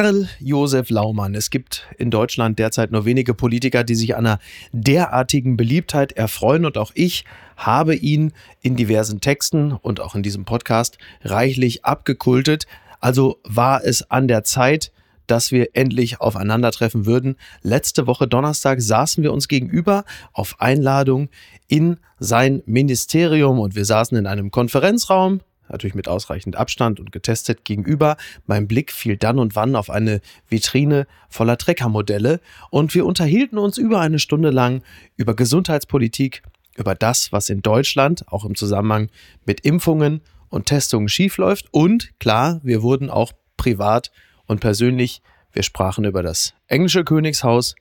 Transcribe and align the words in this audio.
Karl 0.00 0.30
Josef 0.38 0.88
Laumann. 0.88 1.34
Es 1.34 1.50
gibt 1.50 1.86
in 1.98 2.10
Deutschland 2.10 2.58
derzeit 2.58 2.90
nur 2.90 3.04
wenige 3.04 3.34
Politiker, 3.34 3.84
die 3.84 3.94
sich 3.94 4.16
einer 4.16 4.38
derartigen 4.72 5.58
Beliebtheit 5.58 6.12
erfreuen 6.12 6.64
und 6.64 6.78
auch 6.78 6.92
ich 6.94 7.26
habe 7.58 7.94
ihn 7.94 8.32
in 8.62 8.76
diversen 8.76 9.20
Texten 9.20 9.72
und 9.72 10.00
auch 10.00 10.14
in 10.14 10.22
diesem 10.22 10.46
Podcast 10.46 10.96
reichlich 11.22 11.84
abgekultet. 11.84 12.66
Also 13.00 13.40
war 13.44 13.84
es 13.84 14.10
an 14.10 14.26
der 14.26 14.42
Zeit, 14.42 14.90
dass 15.26 15.52
wir 15.52 15.68
endlich 15.74 16.18
aufeinandertreffen 16.18 17.04
würden. 17.04 17.36
Letzte 17.60 18.06
Woche 18.06 18.26
Donnerstag 18.26 18.80
saßen 18.80 19.22
wir 19.22 19.34
uns 19.34 19.48
gegenüber 19.48 20.04
auf 20.32 20.62
Einladung 20.62 21.28
in 21.68 21.98
sein 22.18 22.62
Ministerium 22.64 23.58
und 23.58 23.76
wir 23.76 23.84
saßen 23.84 24.16
in 24.16 24.26
einem 24.26 24.50
Konferenzraum 24.50 25.42
natürlich 25.70 25.94
mit 25.94 26.08
ausreichend 26.08 26.56
Abstand 26.56 27.00
und 27.00 27.12
getestet 27.12 27.64
gegenüber. 27.64 28.16
Mein 28.46 28.68
Blick 28.68 28.92
fiel 28.92 29.16
dann 29.16 29.38
und 29.38 29.56
wann 29.56 29.76
auf 29.76 29.90
eine 29.90 30.20
Vitrine 30.48 31.06
voller 31.28 31.56
Treckermodelle 31.56 32.40
und 32.70 32.94
wir 32.94 33.06
unterhielten 33.06 33.58
uns 33.58 33.78
über 33.78 34.00
eine 34.00 34.18
Stunde 34.18 34.50
lang 34.50 34.82
über 35.16 35.34
Gesundheitspolitik, 35.34 36.42
über 36.76 36.94
das, 36.94 37.32
was 37.32 37.50
in 37.50 37.62
Deutschland 37.62 38.26
auch 38.28 38.44
im 38.44 38.54
Zusammenhang 38.54 39.08
mit 39.44 39.60
Impfungen 39.60 40.20
und 40.48 40.66
Testungen 40.66 41.08
schiefläuft 41.08 41.66
und 41.72 42.18
klar, 42.18 42.60
wir 42.62 42.82
wurden 42.82 43.10
auch 43.10 43.32
privat 43.56 44.10
und 44.46 44.60
persönlich, 44.60 45.22
wir 45.52 45.62
sprachen 45.62 46.04
über 46.04 46.22
das 46.22 46.54
englische 46.66 47.04
Königshaus, 47.04 47.74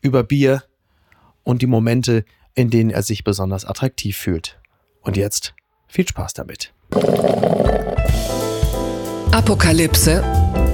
über 0.00 0.22
Bier 0.22 0.62
und 1.44 1.62
die 1.62 1.66
Momente, 1.66 2.24
in 2.54 2.70
denen 2.70 2.90
er 2.90 3.02
sich 3.02 3.24
besonders 3.24 3.64
attraktiv 3.64 4.16
fühlt. 4.16 4.60
Und 5.00 5.16
jetzt 5.16 5.54
viel 5.88 6.06
Spaß 6.06 6.34
damit. 6.34 6.72
Apokalypse 9.32 10.22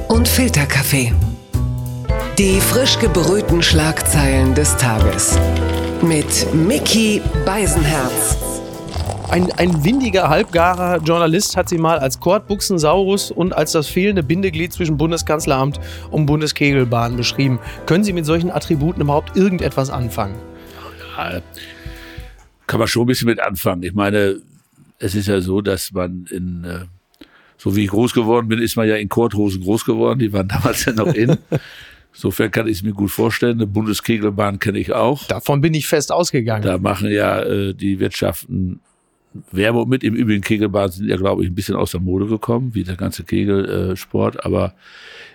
und 0.08 0.26
Filterkaffee. 0.26 1.12
Die 2.36 2.60
frisch 2.60 2.98
gebrühten 2.98 3.62
Schlagzeilen 3.62 4.52
des 4.54 4.76
Tages. 4.76 5.38
Mit 6.02 6.52
Mickey 6.52 7.22
Beisenherz. 7.44 8.36
Ein, 9.30 9.52
ein 9.52 9.84
windiger, 9.84 10.28
halbgarer 10.28 11.00
Journalist 11.02 11.56
hat 11.56 11.68
sie 11.68 11.78
mal 11.78 12.00
als 12.00 12.18
Kordbuchsensaurus 12.18 13.30
und 13.30 13.54
als 13.54 13.70
das 13.70 13.86
fehlende 13.86 14.24
Bindeglied 14.24 14.72
zwischen 14.72 14.96
Bundeskanzleramt 14.96 15.78
und 16.10 16.26
Bundeskegelbahn 16.26 17.16
beschrieben. 17.16 17.60
Können 17.86 18.02
Sie 18.02 18.12
mit 18.12 18.26
solchen 18.26 18.50
Attributen 18.50 19.02
überhaupt 19.02 19.36
irgendetwas 19.36 19.88
anfangen? 19.88 20.34
Ja, 21.16 21.40
kann 22.66 22.80
man 22.80 22.88
schon 22.88 23.04
ein 23.04 23.06
bisschen 23.06 23.28
mit 23.28 23.40
anfangen. 23.40 23.82
Ich 23.82 23.94
meine, 23.94 24.40
es 24.98 25.14
ist 25.14 25.28
ja 25.28 25.40
so, 25.40 25.60
dass 25.60 25.92
man 25.92 26.26
in, 26.30 26.64
äh, 26.64 26.84
so 27.56 27.74
wie 27.76 27.84
ich 27.84 27.90
groß 27.90 28.14
geworden 28.14 28.48
bin, 28.48 28.60
ist 28.60 28.76
man 28.76 28.88
ja 28.88 28.96
in 28.96 29.08
Korthosen 29.08 29.62
groß 29.62 29.84
geworden. 29.84 30.18
Die 30.18 30.32
waren 30.32 30.48
damals 30.48 30.84
ja 30.84 30.92
noch 30.92 31.12
in. 31.12 31.36
Insofern 32.12 32.50
kann 32.50 32.66
ich 32.66 32.78
es 32.78 32.82
mir 32.82 32.92
gut 32.92 33.10
vorstellen. 33.10 33.58
Eine 33.58 33.66
Bundeskegelbahn 33.66 34.58
kenne 34.58 34.78
ich 34.78 34.92
auch. 34.92 35.24
Davon 35.26 35.60
bin 35.60 35.74
ich 35.74 35.86
fest 35.86 36.10
ausgegangen. 36.10 36.64
Da 36.64 36.78
machen 36.78 37.10
ja 37.10 37.42
äh, 37.42 37.74
die 37.74 38.00
Wirtschaften 38.00 38.80
Werbung 39.52 39.88
mit. 39.88 40.04
Im 40.04 40.14
Übrigen 40.14 40.42
Kegelbahnen 40.42 40.92
sind 40.92 41.08
ja, 41.08 41.16
glaube 41.16 41.42
ich, 41.42 41.50
ein 41.50 41.54
bisschen 41.54 41.76
aus 41.76 41.92
der 41.92 42.00
Mode 42.00 42.26
gekommen, 42.26 42.74
wie 42.74 42.84
der 42.84 42.96
ganze 42.96 43.24
Kegelsport. 43.24 44.44
Aber 44.44 44.74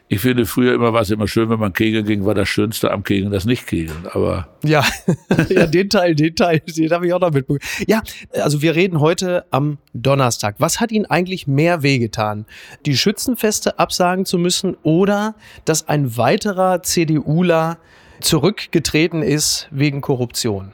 ich 0.09 0.19
finde, 0.19 0.45
früher 0.45 0.73
immer 0.73 0.93
war 0.93 1.01
es 1.01 1.09
immer 1.09 1.27
schön, 1.27 1.49
wenn 1.49 1.59
man 1.59 1.73
kegeln 1.73 2.05
ging, 2.05 2.25
war 2.25 2.35
das 2.35 2.47
Schönste 2.47 2.91
am 2.91 3.03
Kegeln 3.03 3.31
das 3.31 3.45
Nicht-Kegeln. 3.45 4.05
Aber. 4.11 4.47
Ja, 4.63 4.85
ja, 5.49 5.65
den 5.65 5.89
Teil, 5.89 6.13
den 6.13 6.35
Teil, 6.35 6.59
den 6.59 6.91
habe 6.91 7.07
ich 7.07 7.13
auch 7.13 7.19
noch 7.19 7.31
mitbekommen. 7.31 7.59
Ja, 7.87 8.03
also 8.33 8.61
wir 8.61 8.75
reden 8.75 8.99
heute 8.99 9.45
am 9.49 9.79
Donnerstag. 9.93 10.55
Was 10.59 10.79
hat 10.79 10.91
Ihnen 10.91 11.05
eigentlich 11.05 11.47
mehr 11.47 11.83
wehgetan? 11.83 12.45
Die 12.85 12.95
Schützenfeste 12.95 13.79
absagen 13.79 14.25
zu 14.25 14.37
müssen 14.37 14.75
oder 14.83 15.35
dass 15.65 15.87
ein 15.87 16.15
weiterer 16.17 16.83
CDUler 16.83 17.79
zurückgetreten 18.19 19.23
ist 19.23 19.67
wegen 19.71 20.01
Korruption? 20.01 20.73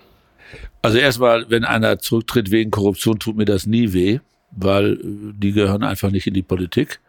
Also 0.82 0.98
erstmal, 0.98 1.50
wenn 1.50 1.66
einer 1.66 2.00
zurücktritt 2.00 2.52
wegen 2.52 2.72
Korruption, 2.72 3.20
tut 3.20 3.36
mir 3.36 3.46
das 3.46 3.66
nie 3.66 3.94
weh, 3.94 4.20
weil 4.52 4.98
die 5.04 5.52
gehören 5.52 5.84
einfach 5.84 6.12
nicht 6.12 6.28
in 6.28 6.34
die 6.34 6.42
Politik. 6.42 7.00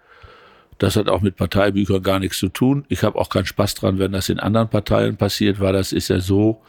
Das 0.78 0.96
hat 0.96 1.08
auch 1.08 1.20
mit 1.20 1.36
Parteibüchern 1.36 2.02
gar 2.02 2.18
nichts 2.18 2.38
zu 2.38 2.48
tun. 2.48 2.84
Ich 2.88 3.02
habe 3.02 3.18
auch 3.18 3.28
keinen 3.28 3.46
Spaß 3.46 3.74
dran, 3.74 3.98
wenn 3.98 4.12
das 4.12 4.28
in 4.28 4.40
anderen 4.40 4.68
Parteien 4.68 5.16
passiert, 5.16 5.60
weil 5.60 5.74
das 5.74 5.92
ist 5.92 6.08
ja 6.08 6.20
so, 6.20 6.62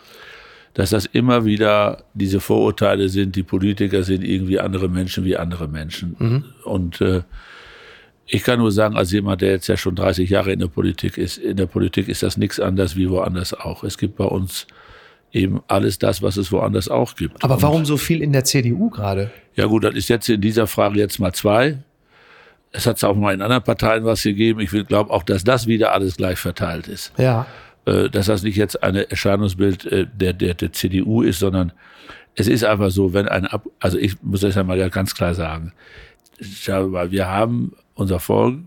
dass 0.73 0.91
das 0.91 1.05
immer 1.05 1.45
wieder 1.45 2.03
diese 2.13 2.39
Vorurteile 2.39 3.09
sind, 3.09 3.35
die 3.35 3.43
Politiker 3.43 4.03
sind 4.03 4.23
irgendwie 4.23 4.59
andere 4.59 4.89
Menschen 4.89 5.25
wie 5.25 5.37
andere 5.37 5.67
Menschen. 5.67 6.15
Mhm. 6.19 6.45
Und 6.63 7.01
äh, 7.01 7.23
ich 8.27 8.43
kann 8.43 8.59
nur 8.59 8.71
sagen, 8.71 8.95
als 8.95 9.11
jemand, 9.11 9.41
der 9.41 9.51
jetzt 9.51 9.67
ja 9.67 9.75
schon 9.75 9.95
30 9.95 10.29
Jahre 10.29 10.51
in 10.53 10.59
der 10.59 10.67
Politik 10.67 11.17
ist, 11.17 11.37
in 11.37 11.57
der 11.57 11.65
Politik 11.65 12.07
ist 12.07 12.23
das 12.23 12.37
nichts 12.37 12.59
anderes 12.59 12.95
wie 12.95 13.09
woanders 13.09 13.53
auch. 13.53 13.83
Es 13.83 13.97
gibt 13.97 14.15
bei 14.17 14.25
uns 14.25 14.67
eben 15.33 15.61
alles 15.67 15.99
das, 15.99 16.21
was 16.21 16.37
es 16.37 16.51
woanders 16.51 16.89
auch 16.89 17.15
gibt. 17.15 17.43
Aber 17.43 17.61
warum 17.61 17.85
so 17.85 17.97
viel 17.97 18.21
in 18.21 18.33
der 18.33 18.43
CDU 18.43 18.89
gerade? 18.89 19.31
Ja 19.55 19.65
gut, 19.65 19.83
das 19.83 19.95
ist 19.95 20.09
jetzt 20.09 20.27
in 20.29 20.41
dieser 20.41 20.67
Frage 20.67 20.99
jetzt 20.99 21.19
mal 21.19 21.33
zwei. 21.33 21.77
Es 22.71 22.85
hat 22.85 23.03
auch 23.03 23.15
mal 23.15 23.33
in 23.33 23.41
anderen 23.41 23.63
Parteien 23.63 24.05
was 24.05 24.23
gegeben. 24.23 24.59
Ich 24.59 24.71
glaube 24.87 25.11
auch, 25.11 25.23
dass 25.23 25.43
das 25.43 25.67
wieder 25.67 25.93
alles 25.93 26.17
gleich 26.17 26.39
verteilt 26.39 26.87
ist. 26.87 27.11
Ja. 27.17 27.45
Äh, 27.85 28.09
dass 28.09 28.27
das 28.27 28.43
nicht 28.43 28.55
jetzt 28.55 28.81
ein 28.83 28.95
Erscheinungsbild 28.95 29.85
äh, 29.85 30.07
der, 30.13 30.33
der, 30.33 30.53
der 30.53 30.71
CDU 30.71 31.21
ist, 31.21 31.39
sondern 31.39 31.71
es 32.35 32.47
ist 32.47 32.63
einfach 32.63 32.91
so, 32.91 33.13
wenn 33.13 33.27
ein 33.27 33.45
Ab 33.45 33.65
also 33.79 33.97
ich 33.97 34.21
muss 34.21 34.41
das 34.41 34.55
ja 34.55 34.63
mal 34.63 34.89
ganz 34.89 35.15
klar 35.15 35.33
sagen. 35.33 35.73
Wir 36.39 37.27
haben 37.27 37.73
unser 37.93 38.19
Volk, 38.19 38.59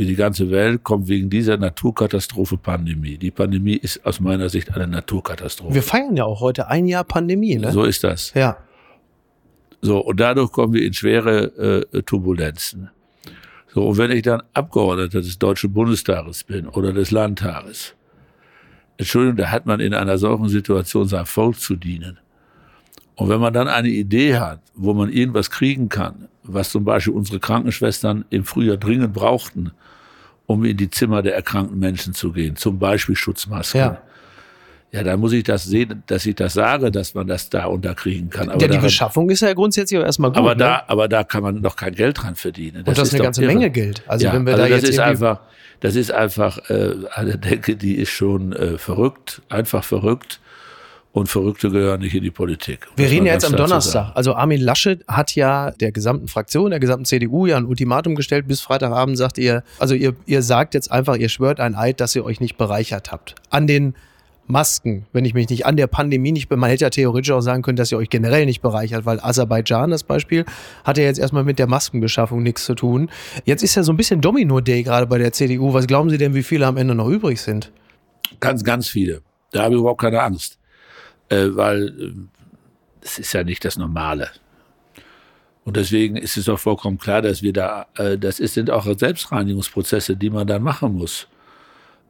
wie 0.00 0.06
die 0.06 0.16
ganze 0.16 0.50
Welt, 0.50 0.82
kommt 0.82 1.08
wegen 1.08 1.28
dieser 1.28 1.58
Naturkatastrophe 1.58 2.56
Pandemie. 2.56 3.18
Die 3.18 3.30
Pandemie 3.30 3.76
ist 3.76 4.06
aus 4.06 4.18
meiner 4.18 4.48
Sicht 4.48 4.74
eine 4.74 4.88
Naturkatastrophe. 4.88 5.74
Wir 5.74 5.82
feiern 5.82 6.16
ja 6.16 6.24
auch 6.24 6.40
heute 6.40 6.68
ein 6.68 6.86
Jahr 6.86 7.04
Pandemie, 7.04 7.56
ne? 7.56 7.70
So 7.70 7.84
ist 7.84 8.02
das. 8.02 8.32
Ja. 8.32 8.56
So, 9.82 9.98
und 9.98 10.18
dadurch 10.18 10.52
kommen 10.52 10.72
wir 10.72 10.86
in 10.86 10.94
schwere 10.94 11.84
äh, 11.92 12.02
Turbulenzen. 12.02 12.88
So, 13.74 13.88
und 13.88 13.98
wenn 13.98 14.10
ich 14.10 14.22
dann 14.22 14.42
Abgeordneter 14.54 15.20
des 15.20 15.38
Deutschen 15.38 15.70
Bundestages 15.74 16.44
bin 16.44 16.66
oder 16.66 16.94
des 16.94 17.10
Landtages, 17.10 17.94
Entschuldigung, 18.96 19.36
da 19.36 19.50
hat 19.50 19.66
man 19.66 19.80
in 19.80 19.92
einer 19.92 20.16
solchen 20.16 20.48
Situation 20.48 21.08
sein 21.08 21.26
Volk 21.26 21.60
zu 21.60 21.76
dienen. 21.76 22.18
Und 23.16 23.28
wenn 23.28 23.40
man 23.40 23.52
dann 23.52 23.68
eine 23.68 23.88
Idee 23.88 24.38
hat, 24.38 24.60
wo 24.74 24.94
man 24.94 25.12
irgendwas 25.12 25.50
kriegen 25.50 25.90
kann, 25.90 26.28
was 26.54 26.70
zum 26.70 26.84
Beispiel 26.84 27.14
unsere 27.14 27.40
Krankenschwestern 27.40 28.24
im 28.30 28.44
Frühjahr 28.44 28.76
dringend 28.76 29.12
brauchten, 29.12 29.72
um 30.46 30.64
in 30.64 30.76
die 30.76 30.90
Zimmer 30.90 31.22
der 31.22 31.34
erkrankten 31.34 31.78
Menschen 31.78 32.14
zu 32.14 32.32
gehen, 32.32 32.56
zum 32.56 32.78
Beispiel 32.78 33.16
Schutzmasken, 33.16 33.80
ja. 33.80 34.02
Ja, 34.92 35.04
dann 35.04 35.20
muss 35.20 35.32
ich 35.32 35.44
das 35.44 35.64
sehen, 35.64 36.02
dass 36.08 36.26
ich 36.26 36.34
das 36.34 36.54
sage, 36.54 36.90
dass 36.90 37.14
man 37.14 37.28
das 37.28 37.48
da 37.48 37.66
unterkriegen 37.66 38.28
kann. 38.28 38.48
Aber 38.48 38.60
ja, 38.60 38.66
die 38.66 38.72
daran, 38.72 38.82
Beschaffung 38.82 39.30
ist 39.30 39.40
ja 39.40 39.52
grundsätzlich 39.52 40.00
auch 40.00 40.04
erstmal 40.04 40.30
gut. 40.30 40.38
Aber 40.38 40.56
da, 40.56 40.78
ne? 40.78 40.88
aber 40.90 41.08
da 41.08 41.22
kann 41.22 41.44
man 41.44 41.60
noch 41.60 41.76
kein 41.76 41.94
Geld 41.94 42.20
dran 42.20 42.34
verdienen. 42.34 42.82
Das 42.84 42.88
Und 42.88 42.98
das 42.98 43.08
ist 43.08 43.14
eine 43.14 43.22
ganze 43.22 43.42
irre. 43.44 43.54
Menge 43.54 43.70
Geld. 43.70 44.02
Also 44.08 44.26
ja, 44.26 44.32
wenn 44.32 44.46
wir 44.46 44.54
also 44.54 44.64
da 44.64 44.68
das 44.68 44.82
jetzt 44.82 44.90
ist 44.90 44.98
einfach, 44.98 45.40
das 45.78 45.94
ist 45.94 46.10
einfach 46.10 46.70
äh, 46.70 46.94
eine 47.14 47.38
Denke, 47.38 47.76
die 47.76 47.94
ist 47.94 48.10
schon 48.10 48.52
äh, 48.52 48.78
verrückt, 48.78 49.42
einfach 49.48 49.84
verrückt. 49.84 50.40
Und 51.12 51.28
Verrückte 51.28 51.70
gehören 51.70 52.00
nicht 52.00 52.14
in 52.14 52.22
die 52.22 52.30
Politik. 52.30 52.86
Wir 52.94 53.10
reden 53.10 53.26
ja 53.26 53.32
jetzt 53.32 53.44
am 53.44 53.56
Donnerstag. 53.56 54.12
Also 54.14 54.34
Armin 54.34 54.60
Laschet 54.60 55.04
hat 55.08 55.34
ja 55.34 55.72
der 55.72 55.90
gesamten 55.90 56.28
Fraktion, 56.28 56.70
der 56.70 56.78
gesamten 56.78 57.04
CDU 57.04 57.46
ja 57.46 57.56
ein 57.56 57.64
Ultimatum 57.64 58.14
gestellt. 58.14 58.46
Bis 58.46 58.60
Freitagabend 58.60 59.18
sagt 59.18 59.36
ihr, 59.38 59.64
also 59.80 59.96
ihr, 59.96 60.14
ihr 60.26 60.42
sagt 60.42 60.74
jetzt 60.74 60.92
einfach, 60.92 61.16
ihr 61.16 61.28
schwört 61.28 61.58
ein 61.58 61.74
Eid, 61.74 62.00
dass 62.00 62.14
ihr 62.14 62.24
euch 62.24 62.40
nicht 62.40 62.56
bereichert 62.56 63.10
habt. 63.10 63.34
An 63.50 63.66
den 63.66 63.94
Masken, 64.50 65.06
wenn 65.12 65.24
ich 65.24 65.34
mich 65.34 65.48
nicht 65.48 65.66
an 65.66 65.76
der 65.76 65.86
Pandemie 65.86 66.32
nicht 66.32 66.48
bin. 66.48 66.58
Man 66.58 66.70
hätte 66.70 66.84
ja 66.84 66.90
theoretisch 66.90 67.30
auch 67.30 67.40
sagen 67.40 67.62
können, 67.62 67.76
dass 67.76 67.90
ihr 67.90 67.98
euch 67.98 68.10
generell 68.10 68.46
nicht 68.46 68.60
bereichert, 68.60 69.06
weil 69.06 69.20
Aserbaidschan, 69.20 69.90
das 69.90 70.04
Beispiel, 70.04 70.44
hat 70.84 70.98
ja 70.98 71.04
jetzt 71.04 71.18
erstmal 71.18 71.44
mit 71.44 71.58
der 71.58 71.66
Maskenbeschaffung 71.66 72.42
nichts 72.42 72.64
zu 72.64 72.74
tun. 72.74 73.10
Jetzt 73.44 73.62
ist 73.62 73.74
ja 73.74 73.82
so 73.82 73.92
ein 73.92 73.96
bisschen 73.96 74.20
Domino-Day 74.20 74.82
gerade 74.82 75.06
bei 75.06 75.18
der 75.18 75.32
CDU. 75.32 75.72
Was 75.72 75.86
glauben 75.86 76.10
Sie 76.10 76.18
denn, 76.18 76.34
wie 76.34 76.42
viele 76.42 76.66
am 76.66 76.76
Ende 76.76 76.94
noch 76.94 77.08
übrig 77.08 77.40
sind? 77.40 77.72
Ganz, 78.40 78.64
ganz 78.64 78.88
viele. 78.88 79.22
Da 79.52 79.64
habe 79.64 79.74
ich 79.74 79.80
überhaupt 79.80 80.00
keine 80.00 80.20
Angst. 80.22 80.59
Äh, 81.30 81.56
weil 81.56 81.88
äh, 81.88 82.12
es 83.00 83.18
ist 83.18 83.32
ja 83.32 83.42
nicht 83.42 83.64
das 83.64 83.78
Normale. 83.78 84.28
Und 85.64 85.76
deswegen 85.76 86.16
ist 86.16 86.36
es 86.36 86.46
doch 86.46 86.58
vollkommen 86.58 86.98
klar, 86.98 87.22
dass 87.22 87.42
wir 87.42 87.52
da, 87.52 87.86
äh, 87.96 88.18
das 88.18 88.40
ist, 88.40 88.54
sind 88.54 88.70
auch 88.70 88.86
Selbstreinigungsprozesse, 88.86 90.16
die 90.16 90.30
man 90.30 90.46
dann 90.46 90.62
machen 90.62 90.94
muss. 90.94 91.28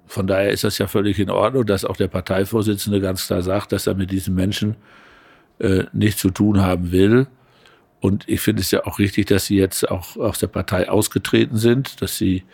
Von 0.07 0.27
daher 0.27 0.51
ist 0.51 0.65
das 0.65 0.79
ja 0.79 0.89
völlig 0.89 1.19
in 1.19 1.31
Ordnung, 1.31 1.67
dass 1.67 1.85
auch 1.85 1.97
der 1.97 2.09
Parteivorsitzende 2.09 3.01
ganz 3.01 3.27
klar 3.27 3.43
sagt, 3.43 3.73
dass 3.73 3.87
er 3.87 3.95
mit 3.95 4.11
diesen 4.11 4.35
Menschen 4.35 4.77
äh, 5.59 5.85
nichts 5.93 6.21
zu 6.21 6.31
tun 6.31 6.61
haben 6.61 6.91
will. 6.91 7.27
Und 8.01 8.29
ich 8.29 8.41
finde 8.41 8.63
es 8.63 8.71
ja 8.71 8.87
auch 8.87 8.99
richtig, 8.99 9.27
dass 9.27 9.47
sie 9.47 9.57
jetzt 9.57 9.89
auch 9.91 10.17
aus 10.17 10.39
der 10.39 10.47
Partei 10.47 10.89
ausgetreten 10.89 11.59
sind, 11.59 12.01
dass 12.01 12.17
sie 12.17 12.45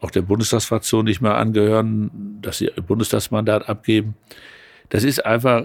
auch 0.00 0.10
der 0.10 0.22
Bundestagsfraktion 0.22 1.04
nicht 1.04 1.20
mehr 1.20 1.36
angehören, 1.36 2.38
dass 2.40 2.58
sie 2.58 2.66
ihr 2.74 2.82
Bundestagsmandat 2.82 3.68
abgeben. 3.68 4.14
Das 4.88 5.04
ist 5.04 5.24
einfach 5.24 5.64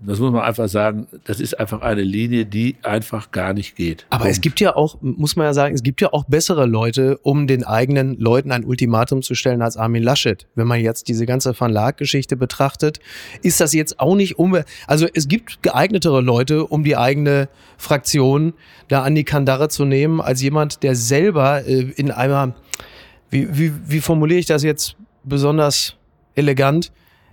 das 0.00 0.18
muss 0.18 0.32
man 0.32 0.42
einfach 0.42 0.68
sagen, 0.68 1.06
das 1.24 1.40
ist 1.40 1.58
einfach 1.58 1.80
eine 1.80 2.02
Linie, 2.02 2.44
die 2.44 2.76
einfach 2.82 3.30
gar 3.30 3.52
nicht 3.54 3.76
geht. 3.76 4.06
Aber 4.10 4.28
es 4.28 4.40
gibt 4.40 4.60
ja 4.60 4.76
auch, 4.76 4.98
muss 5.00 5.36
man 5.36 5.46
ja 5.46 5.54
sagen, 5.54 5.74
es 5.74 5.82
gibt 5.82 6.00
ja 6.00 6.12
auch 6.12 6.24
bessere 6.24 6.66
Leute, 6.66 7.18
um 7.22 7.46
den 7.46 7.64
eigenen 7.64 8.18
Leuten 8.18 8.52
ein 8.52 8.64
Ultimatum 8.64 9.22
zu 9.22 9.34
stellen 9.34 9.62
als 9.62 9.76
Armin 9.76 10.02
Laschet. 10.02 10.46
Wenn 10.54 10.66
man 10.66 10.80
jetzt 10.80 11.08
diese 11.08 11.26
ganze 11.26 11.58
Van 11.58 11.72
Laak-Geschichte 11.72 12.36
betrachtet, 12.36 13.00
ist 13.42 13.60
das 13.60 13.72
jetzt 13.72 14.00
auch 14.00 14.14
nicht 14.14 14.38
um, 14.38 14.58
also 14.86 15.06
es 15.14 15.28
gibt 15.28 15.62
geeignetere 15.62 16.20
Leute, 16.20 16.66
um 16.66 16.84
die 16.84 16.96
eigene 16.96 17.48
Fraktion 17.78 18.52
da 18.88 19.02
an 19.04 19.14
die 19.14 19.24
Kandare 19.24 19.68
zu 19.68 19.84
nehmen, 19.84 20.20
als 20.20 20.42
jemand, 20.42 20.82
der 20.82 20.96
selber 20.96 21.66
äh, 21.66 21.92
in 21.96 22.10
einer, 22.10 22.54
wie, 23.30 23.56
wie, 23.56 23.72
wie 23.86 24.00
formuliere 24.00 24.40
ich 24.40 24.46
das 24.46 24.62
jetzt 24.62 24.96
besonders 25.22 25.96
elegant? 26.34 26.92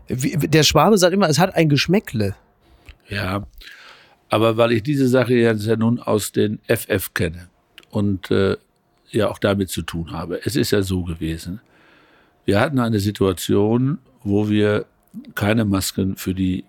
Der 0.09 0.63
Schwabe 0.63 0.97
sagt 0.97 1.13
immer, 1.13 1.29
es 1.29 1.39
hat 1.39 1.55
ein 1.55 1.69
Geschmäckle. 1.69 2.35
Ja, 3.07 3.47
aber 4.29 4.57
weil 4.57 4.71
ich 4.71 4.83
diese 4.83 5.07
Sache 5.07 5.33
jetzt 5.33 5.65
ja 5.65 5.75
nun 5.75 5.99
aus 5.99 6.31
den 6.31 6.59
FF 6.67 7.13
kenne 7.13 7.49
und 7.89 8.31
äh, 8.31 8.57
ja 9.11 9.29
auch 9.29 9.39
damit 9.39 9.69
zu 9.69 9.81
tun 9.81 10.11
habe. 10.11 10.39
Es 10.45 10.55
ist 10.55 10.71
ja 10.71 10.81
so 10.81 11.03
gewesen. 11.03 11.59
Wir 12.45 12.59
hatten 12.59 12.79
eine 12.79 12.99
Situation, 12.99 13.99
wo 14.23 14.49
wir 14.49 14.85
keine 15.35 15.65
Masken 15.65 16.15
für 16.15 16.33
die 16.33 16.63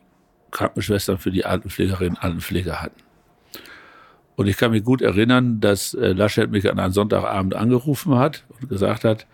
Krankenschwestern, 0.51 1.19
für 1.19 1.31
die 1.31 1.45
Altenpflegerinnen 1.45 2.19
Altenpfleger 2.19 2.83
hatten. 2.83 3.01
Und 4.35 4.49
ich 4.49 4.57
kann 4.57 4.73
mich 4.73 4.85
gut 4.85 5.03
erinnern, 5.03 5.61
dass 5.61 5.95
äh, 5.95 6.13
Laschet 6.13 6.51
mich 6.51 6.71
an 6.71 6.79
einem 6.79 6.93
Sonntagabend 6.93 7.55
angerufen 7.55 8.17
hat 8.17 8.45
und 8.61 8.69
gesagt 8.69 9.05
hat, 9.05 9.27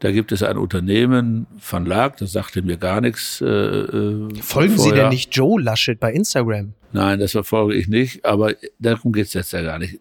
da 0.00 0.12
gibt 0.12 0.32
es 0.32 0.42
ein 0.42 0.56
Unternehmen, 0.56 1.46
Van 1.68 1.84
Laak, 1.84 2.18
das 2.18 2.32
sagte 2.32 2.62
mir 2.62 2.76
gar 2.76 3.00
nichts. 3.00 3.40
Äh, 3.40 3.46
äh 3.46 4.34
Folgen 4.40 4.76
vorher. 4.76 4.78
Sie 4.78 4.92
denn 4.92 5.08
nicht 5.08 5.34
Joe 5.34 5.60
Laschet 5.60 5.98
bei 5.98 6.12
Instagram? 6.12 6.72
Nein, 6.92 7.18
das 7.18 7.32
verfolge 7.32 7.74
ich 7.74 7.88
nicht, 7.88 8.24
aber 8.24 8.54
darum 8.78 9.12
geht 9.12 9.26
es 9.26 9.34
jetzt 9.34 9.52
ja 9.52 9.62
gar 9.62 9.78
nicht. 9.78 10.00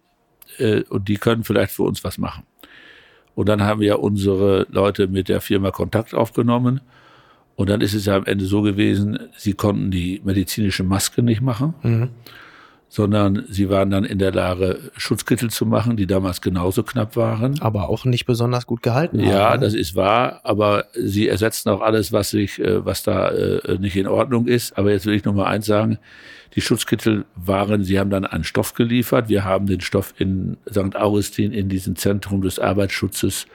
Äh, 0.60 0.82
und 0.84 1.08
die 1.08 1.18
können 1.18 1.44
vielleicht 1.44 1.72
für 1.72 1.84
uns 1.84 2.04
was 2.04 2.18
machen. 2.18 2.44
Und 3.36 3.50
dann 3.50 3.62
haben 3.62 3.82
wir 3.82 4.00
unsere 4.00 4.68
Leute 4.70 5.08
mit 5.08 5.30
der 5.30 5.42
Firma 5.42 5.72
Kontakt 5.72 6.14
aufgenommen. 6.14 6.82
Und 7.56 7.70
dann 7.70 7.82
ist 7.82 7.94
es 7.94 8.06
ja 8.06 8.16
am 8.16 8.26
Ende 8.26 8.46
so 8.46 8.62
gewesen, 8.62 9.18
sie 9.36 9.54
konnten 9.54 9.90
die 9.90 10.22
medizinische 10.24 10.84
Maske 10.84 11.24
nicht 11.24 11.42
machen. 11.42 11.74
Mhm 11.82 12.10
sondern 12.90 13.46
sie 13.50 13.70
waren 13.70 13.90
dann 13.90 14.06
in 14.06 14.18
der 14.18 14.32
Lage, 14.32 14.80
Schutzkittel 14.96 15.50
zu 15.50 15.66
machen, 15.66 15.98
die 15.98 16.08
damals 16.08 16.42
genauso 16.42 16.84
knapp 16.84 17.16
waren. 17.18 17.60
Aber 17.62 17.90
auch 17.90 18.06
nicht 18.06 18.26
besonders 18.26 18.66
gut 18.66 18.82
gehalten. 18.82 19.20
Ja, 19.20 19.52
haben, 19.52 19.60
ne? 19.60 19.66
das 19.66 19.74
ist 19.74 19.96
wahr, 19.96 20.40
aber 20.44 20.86
sie 20.94 21.28
ersetzen 21.28 21.70
auch 21.70 21.82
alles, 21.82 22.14
was 22.14 22.30
sich, 22.30 22.60
äh, 22.60 22.86
was 22.86 23.04
da 23.04 23.30
äh, 23.30 23.78
nicht 23.80 23.98
in 23.98 24.08
Ordnung 24.08 24.48
ist. 24.48 24.78
Aber 24.78 24.92
jetzt 24.92 25.06
will 25.06 25.16
ich 25.16 25.26
noch 25.26 25.34
mal 25.34 25.46
eins 25.46 25.66
sagen. 25.66 26.00
Die 26.56 26.62
Schutzkittel 26.62 27.26
waren, 27.36 27.84
sie 27.84 28.00
haben 28.00 28.10
dann 28.10 28.26
einen 28.26 28.46
Stoff 28.46 28.74
geliefert. 28.74 29.28
Wir 29.28 29.44
haben 29.44 29.68
den 29.68 29.82
Stoff 29.82 30.14
in 30.18 30.58
St. 30.70 30.96
Augustin 30.96 31.52
in 31.52 31.68
diesem 31.68 31.98
Zentrum 31.98 32.42
des 32.42 32.58
Arbeitsschutzes 32.58 33.48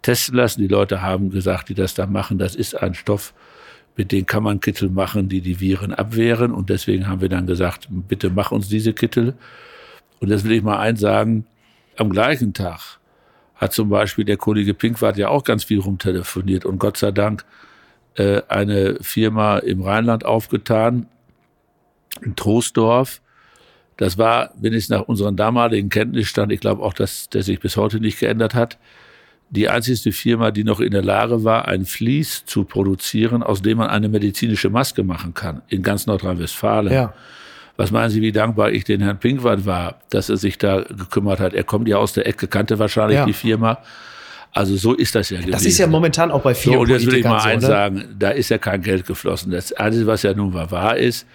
testen 0.00 0.36
lassen. 0.36 0.62
Die 0.62 0.68
Leute 0.68 1.02
haben 1.02 1.30
gesagt, 1.30 1.68
die 1.68 1.74
das 1.74 1.94
da 1.94 2.06
machen, 2.06 2.38
das 2.38 2.54
ist 2.54 2.80
ein 2.80 2.94
Stoff, 2.94 3.34
mit 3.96 4.12
denen 4.12 4.26
kann 4.26 4.42
man 4.42 4.60
Kittel 4.60 4.88
machen, 4.88 5.28
die 5.28 5.40
die 5.40 5.60
Viren 5.60 5.92
abwehren. 5.92 6.52
Und 6.52 6.70
deswegen 6.70 7.08
haben 7.08 7.20
wir 7.20 7.28
dann 7.28 7.46
gesagt, 7.46 7.88
bitte 7.90 8.30
mach 8.30 8.52
uns 8.52 8.68
diese 8.68 8.92
Kittel. 8.92 9.34
Und 10.20 10.30
das 10.30 10.44
will 10.44 10.52
ich 10.52 10.62
mal 10.62 10.78
eins 10.78 11.00
sagen, 11.00 11.46
am 11.96 12.10
gleichen 12.10 12.54
Tag 12.54 12.98
hat 13.56 13.72
zum 13.72 13.88
Beispiel 13.88 14.24
der 14.24 14.36
Kollege 14.36 14.74
Pinkwart 14.74 15.16
ja 15.16 15.28
auch 15.28 15.44
ganz 15.44 15.64
viel 15.64 15.78
rumtelefoniert 15.78 16.64
und 16.64 16.78
Gott 16.78 16.96
sei 16.96 17.12
Dank 17.12 17.44
äh, 18.16 18.42
eine 18.48 18.96
Firma 19.00 19.58
im 19.58 19.82
Rheinland 19.82 20.24
aufgetan, 20.24 21.06
in 22.22 22.34
Troisdorf. 22.34 23.20
Das 23.96 24.18
war, 24.18 24.52
wenn 24.56 24.72
ich 24.72 24.84
es 24.84 24.88
nach 24.88 25.02
unseren 25.02 25.36
damaligen 25.36 25.90
Kenntnisstand, 25.90 26.50
ich 26.50 26.60
glaube 26.60 26.82
auch, 26.82 26.94
dass 26.94 27.28
der 27.28 27.42
sich 27.42 27.60
bis 27.60 27.76
heute 27.76 28.00
nicht 28.00 28.18
geändert 28.18 28.54
hat, 28.54 28.78
die 29.52 29.68
einzigste 29.68 30.12
Firma, 30.12 30.50
die 30.50 30.64
noch 30.64 30.80
in 30.80 30.92
der 30.92 31.02
Lage 31.02 31.44
war, 31.44 31.68
ein 31.68 31.84
Vlies 31.84 32.46
zu 32.46 32.64
produzieren, 32.64 33.42
aus 33.42 33.60
dem 33.60 33.78
man 33.78 33.90
eine 33.90 34.08
medizinische 34.08 34.70
Maske 34.70 35.02
machen 35.02 35.34
kann, 35.34 35.60
in 35.68 35.82
ganz 35.82 36.06
Nordrhein-Westfalen. 36.06 36.90
Ja. 36.90 37.12
Was 37.76 37.90
meinen 37.90 38.08
Sie, 38.08 38.22
wie 38.22 38.32
dankbar 38.32 38.70
ich 38.70 38.84
den 38.84 39.02
Herrn 39.02 39.18
Pinkwart 39.18 39.66
war, 39.66 40.00
dass 40.08 40.30
er 40.30 40.38
sich 40.38 40.56
da 40.56 40.80
gekümmert 40.80 41.38
hat? 41.38 41.52
Er 41.52 41.64
kommt 41.64 41.86
ja 41.86 41.98
aus 41.98 42.14
der 42.14 42.26
Ecke, 42.26 42.46
kannte 42.48 42.78
wahrscheinlich 42.78 43.18
ja. 43.18 43.26
die 43.26 43.34
Firma. 43.34 43.78
Also 44.52 44.76
so 44.76 44.94
ist 44.94 45.14
das 45.14 45.28
ja 45.28 45.36
gewesen. 45.36 45.52
Das 45.52 45.66
ist 45.66 45.78
ja 45.78 45.86
momentan 45.86 46.30
auch 46.30 46.42
bei 46.42 46.54
vielen 46.54 46.74
so, 46.74 46.80
Und 46.80 46.88
jetzt 46.88 47.06
will 47.06 47.16
ich 47.16 47.24
mal 47.24 47.40
eins 47.42 47.64
sagen, 47.64 48.04
da 48.18 48.30
ist 48.30 48.48
ja 48.48 48.56
kein 48.56 48.80
Geld 48.80 49.06
geflossen. 49.06 49.52
Das 49.52 49.72
Einzige, 49.74 50.06
was 50.06 50.22
ja 50.22 50.32
nun 50.32 50.52
mal 50.52 50.70
wahr 50.70 50.96
ist, 50.96 51.26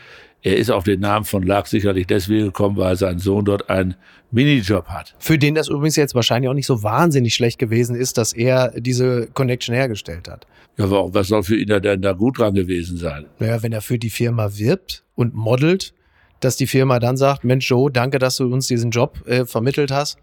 er 0.42 0.58
ist 0.58 0.70
auf 0.70 0.84
den 0.84 1.00
Namen 1.00 1.26
von 1.26 1.44
Lack 1.44 1.68
sicherlich 1.68 2.08
deswegen 2.08 2.46
gekommen, 2.46 2.78
weil 2.78 2.96
sein 2.96 3.20
Sohn 3.20 3.46
dort 3.46 3.70
einen 3.70 3.96
Minijob 4.32 4.88
hat. 4.88 5.16
Für 5.20 5.38
den 5.38 5.56
das 5.56 5.68
übrigens 5.68 5.96
jetzt 5.96 6.16
wahrscheinlich 6.16 6.50
auch 6.50 6.54
nicht 6.54 6.68
so 6.68 6.84
wahnsinnig 6.84 7.34
schlecht 7.34 7.60
gewesen 7.60 7.96
ist, 7.96 8.18
dass 8.18 8.34
er 8.34 8.74
diese 8.80 9.28
Connection 9.34 9.74
hergestellt 9.74 10.28
hat. 10.28 10.46
Ja, 10.78 10.90
warum? 10.92 11.14
Was 11.14 11.30
soll 11.30 11.44
für 11.44 11.58
ihn 11.58 11.68
denn 11.68 12.02
da 12.02 12.14
gut 12.14 12.38
dran 12.38 12.54
gewesen 12.54 12.98
sein? 12.98 13.26
Naja, 13.40 13.64
wenn 13.64 13.74
er 13.74 13.82
für 13.82 13.98
die 13.98 14.12
Firma 14.12 14.58
wirbt 14.58 15.04
und 15.16 15.34
modelt, 15.34 15.94
dass 16.40 16.56
die 16.56 16.68
Firma 16.68 17.00
dann 17.00 17.18
sagt, 17.18 17.44
Mensch 17.44 17.68
Joe, 17.68 17.92
danke, 17.92 18.20
dass 18.20 18.38
du 18.38 18.54
uns 18.54 18.68
diesen 18.68 18.92
Job 18.92 19.28
äh, 19.28 19.46
vermittelt 19.46 19.92
hast. 19.92 20.20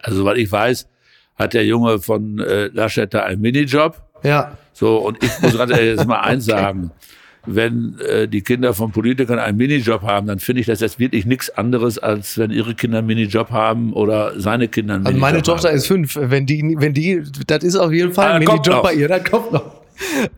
Also, 0.00 0.24
weil 0.24 0.38
ich 0.38 0.50
weiß, 0.50 0.88
hat 1.36 1.52
der 1.52 1.66
Junge 1.66 1.98
von 1.98 2.38
äh, 2.38 2.68
Laschet 2.68 3.12
da 3.12 3.24
einen 3.24 3.42
Minijob. 3.42 4.02
Ja. 4.22 4.56
So, 4.72 4.96
und 4.96 5.22
ich 5.22 5.30
muss 5.40 5.52
gerade 5.52 5.78
jetzt 5.78 6.06
mal 6.06 6.20
eins 6.20 6.48
okay. 6.48 6.58
sagen 6.58 6.90
wenn 7.46 7.98
äh, 8.00 8.28
die 8.28 8.42
Kinder 8.42 8.74
von 8.74 8.92
Politikern 8.92 9.38
einen 9.38 9.56
Minijob 9.56 10.02
haben, 10.02 10.26
dann 10.26 10.38
finde 10.38 10.60
ich 10.60 10.66
das 10.66 10.80
jetzt 10.80 10.98
wirklich 10.98 11.24
nichts 11.24 11.50
anderes, 11.50 11.98
als 11.98 12.38
wenn 12.38 12.50
ihre 12.50 12.74
Kinder 12.74 12.98
einen 12.98 13.06
Minijob 13.06 13.50
haben 13.50 13.92
oder 13.92 14.38
seine 14.38 14.68
Kinder 14.68 14.94
einen 14.94 15.04
Minijob 15.04 15.22
haben. 15.22 15.24
Also 15.24 15.34
meine 15.34 15.42
Tochter 15.42 15.68
haben. 15.68 15.76
ist 15.76 15.86
fünf. 15.86 16.18
Wenn 16.20 16.46
die, 16.46 16.76
wenn 16.78 16.94
die, 16.94 17.22
das 17.46 17.64
ist 17.64 17.76
auf 17.76 17.92
jeden 17.92 18.12
Fall 18.12 18.32
ah, 18.32 18.34
ein 18.34 18.44
Minijob 18.44 18.82
bei 18.82 18.94
ihr, 18.94 19.08
dann 19.08 19.24
kommt 19.24 19.52
noch. 19.52 19.78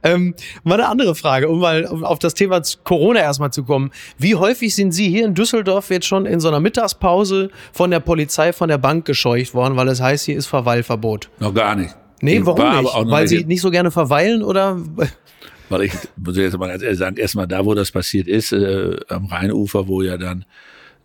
Ähm, 0.02 0.34
mal 0.62 0.74
eine 0.74 0.88
andere 0.88 1.14
Frage, 1.14 1.48
um 1.48 1.60
mal 1.60 1.86
auf 1.86 2.18
das 2.18 2.34
Thema 2.34 2.62
Corona 2.84 3.20
erstmal 3.20 3.52
zu 3.52 3.64
kommen. 3.64 3.90
Wie 4.18 4.34
häufig 4.34 4.74
sind 4.74 4.92
Sie 4.92 5.08
hier 5.08 5.26
in 5.26 5.34
Düsseldorf 5.34 5.90
jetzt 5.90 6.06
schon 6.06 6.26
in 6.26 6.40
so 6.40 6.48
einer 6.48 6.60
Mittagspause 6.60 7.50
von 7.72 7.90
der 7.90 8.00
Polizei, 8.00 8.52
von 8.52 8.68
der 8.68 8.78
Bank 8.78 9.04
gescheucht 9.04 9.54
worden, 9.54 9.76
weil 9.76 9.88
es 9.88 10.00
heißt, 10.00 10.24
hier 10.24 10.36
ist 10.36 10.46
Verweilverbot? 10.46 11.28
Noch 11.40 11.54
gar 11.54 11.74
nicht. 11.76 11.94
Nee, 12.22 12.40
warum 12.44 12.82
nicht? 12.82 13.10
Weil 13.10 13.28
Sie 13.28 13.44
nicht 13.44 13.62
so 13.62 13.70
gerne 13.70 13.90
verweilen 13.90 14.42
oder? 14.42 14.78
Weil 15.70 15.82
ich 15.82 15.92
muss 16.16 16.36
jetzt 16.36 16.58
mal 16.58 16.68
ganz 16.68 16.82
ehrlich 16.82 16.98
sagen, 16.98 17.16
erstmal 17.16 17.46
da, 17.46 17.64
wo 17.64 17.74
das 17.74 17.90
passiert 17.90 18.28
ist, 18.28 18.52
äh, 18.52 18.98
am 19.08 19.26
Rheinufer, 19.26 19.88
wo 19.88 20.02
ja 20.02 20.18
dann 20.18 20.44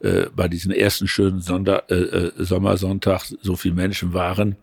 äh, 0.01 0.25
bei 0.35 0.47
diesem 0.47 0.71
ersten 0.71 1.07
schönen 1.07 1.39
Sonder, 1.39 1.83
äh, 1.89 1.95
äh, 1.95 2.31
Sommersonntag 2.37 3.21
so 3.41 3.55
viele 3.55 3.75
Menschen 3.75 4.13
waren, 4.13 4.57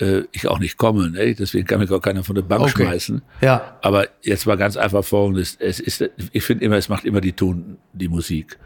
äh, 0.00 0.22
ich 0.32 0.48
auch 0.48 0.58
nicht 0.58 0.76
komme. 0.76 1.10
Ne? 1.10 1.34
Deswegen 1.34 1.66
kann 1.66 1.80
mich 1.80 1.90
auch 1.90 2.00
keiner 2.00 2.24
von 2.24 2.34
der 2.34 2.42
Bank 2.42 2.62
okay. 2.62 2.84
schmeißen. 2.84 3.22
Ja. 3.40 3.78
Aber 3.82 4.08
jetzt 4.22 4.46
mal 4.46 4.56
ganz 4.56 4.76
einfach 4.76 5.04
folgendes. 5.04 5.56
Es 5.58 5.80
ist, 5.80 6.08
ich 6.32 6.42
finde 6.42 6.64
immer, 6.64 6.76
es 6.76 6.88
macht 6.88 7.04
immer 7.04 7.20
die 7.20 7.32
Ton, 7.32 7.78
die 7.92 8.08
Musik. 8.08 8.58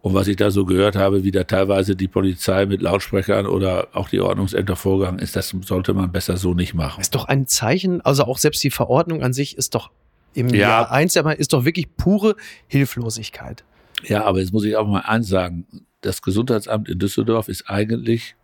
Und 0.00 0.14
was 0.14 0.28
ich 0.28 0.36
da 0.36 0.50
so 0.50 0.64
gehört 0.64 0.94
habe, 0.94 1.24
wie 1.24 1.32
da 1.32 1.44
teilweise 1.44 1.96
die 1.96 2.06
Polizei 2.06 2.66
mit 2.66 2.82
Lautsprechern 2.82 3.46
oder 3.46 3.88
auch 3.92 4.08
die 4.08 4.20
Ordnungsämter 4.20 4.76
vorgegangen 4.76 5.18
ist, 5.18 5.34
das 5.34 5.54
sollte 5.62 5.92
man 5.92 6.12
besser 6.12 6.36
so 6.36 6.54
nicht 6.54 6.74
machen. 6.74 7.00
Ist 7.00 7.14
doch 7.14 7.24
ein 7.24 7.46
Zeichen, 7.46 8.00
also 8.02 8.24
auch 8.24 8.38
selbst 8.38 8.62
die 8.62 8.70
Verordnung 8.70 9.22
an 9.22 9.32
sich 9.32 9.58
ist 9.58 9.74
doch 9.74 9.90
im 10.34 10.50
ja. 10.50 10.60
Jahr 10.60 10.92
eins, 10.92 11.16
ist 11.16 11.52
doch 11.52 11.64
wirklich 11.64 11.96
pure 11.96 12.36
Hilflosigkeit. 12.68 13.64
Ja, 14.04 14.24
aber 14.24 14.38
jetzt 14.38 14.52
muss 14.52 14.64
ich 14.64 14.76
auch 14.76 14.86
mal 14.86 15.00
eins 15.00 15.28
sagen. 15.28 15.66
Das 16.00 16.22
Gesundheitsamt 16.22 16.88
in 16.88 17.00
Düsseldorf 17.00 17.48
ist 17.48 17.68
eigentlich 17.68 18.36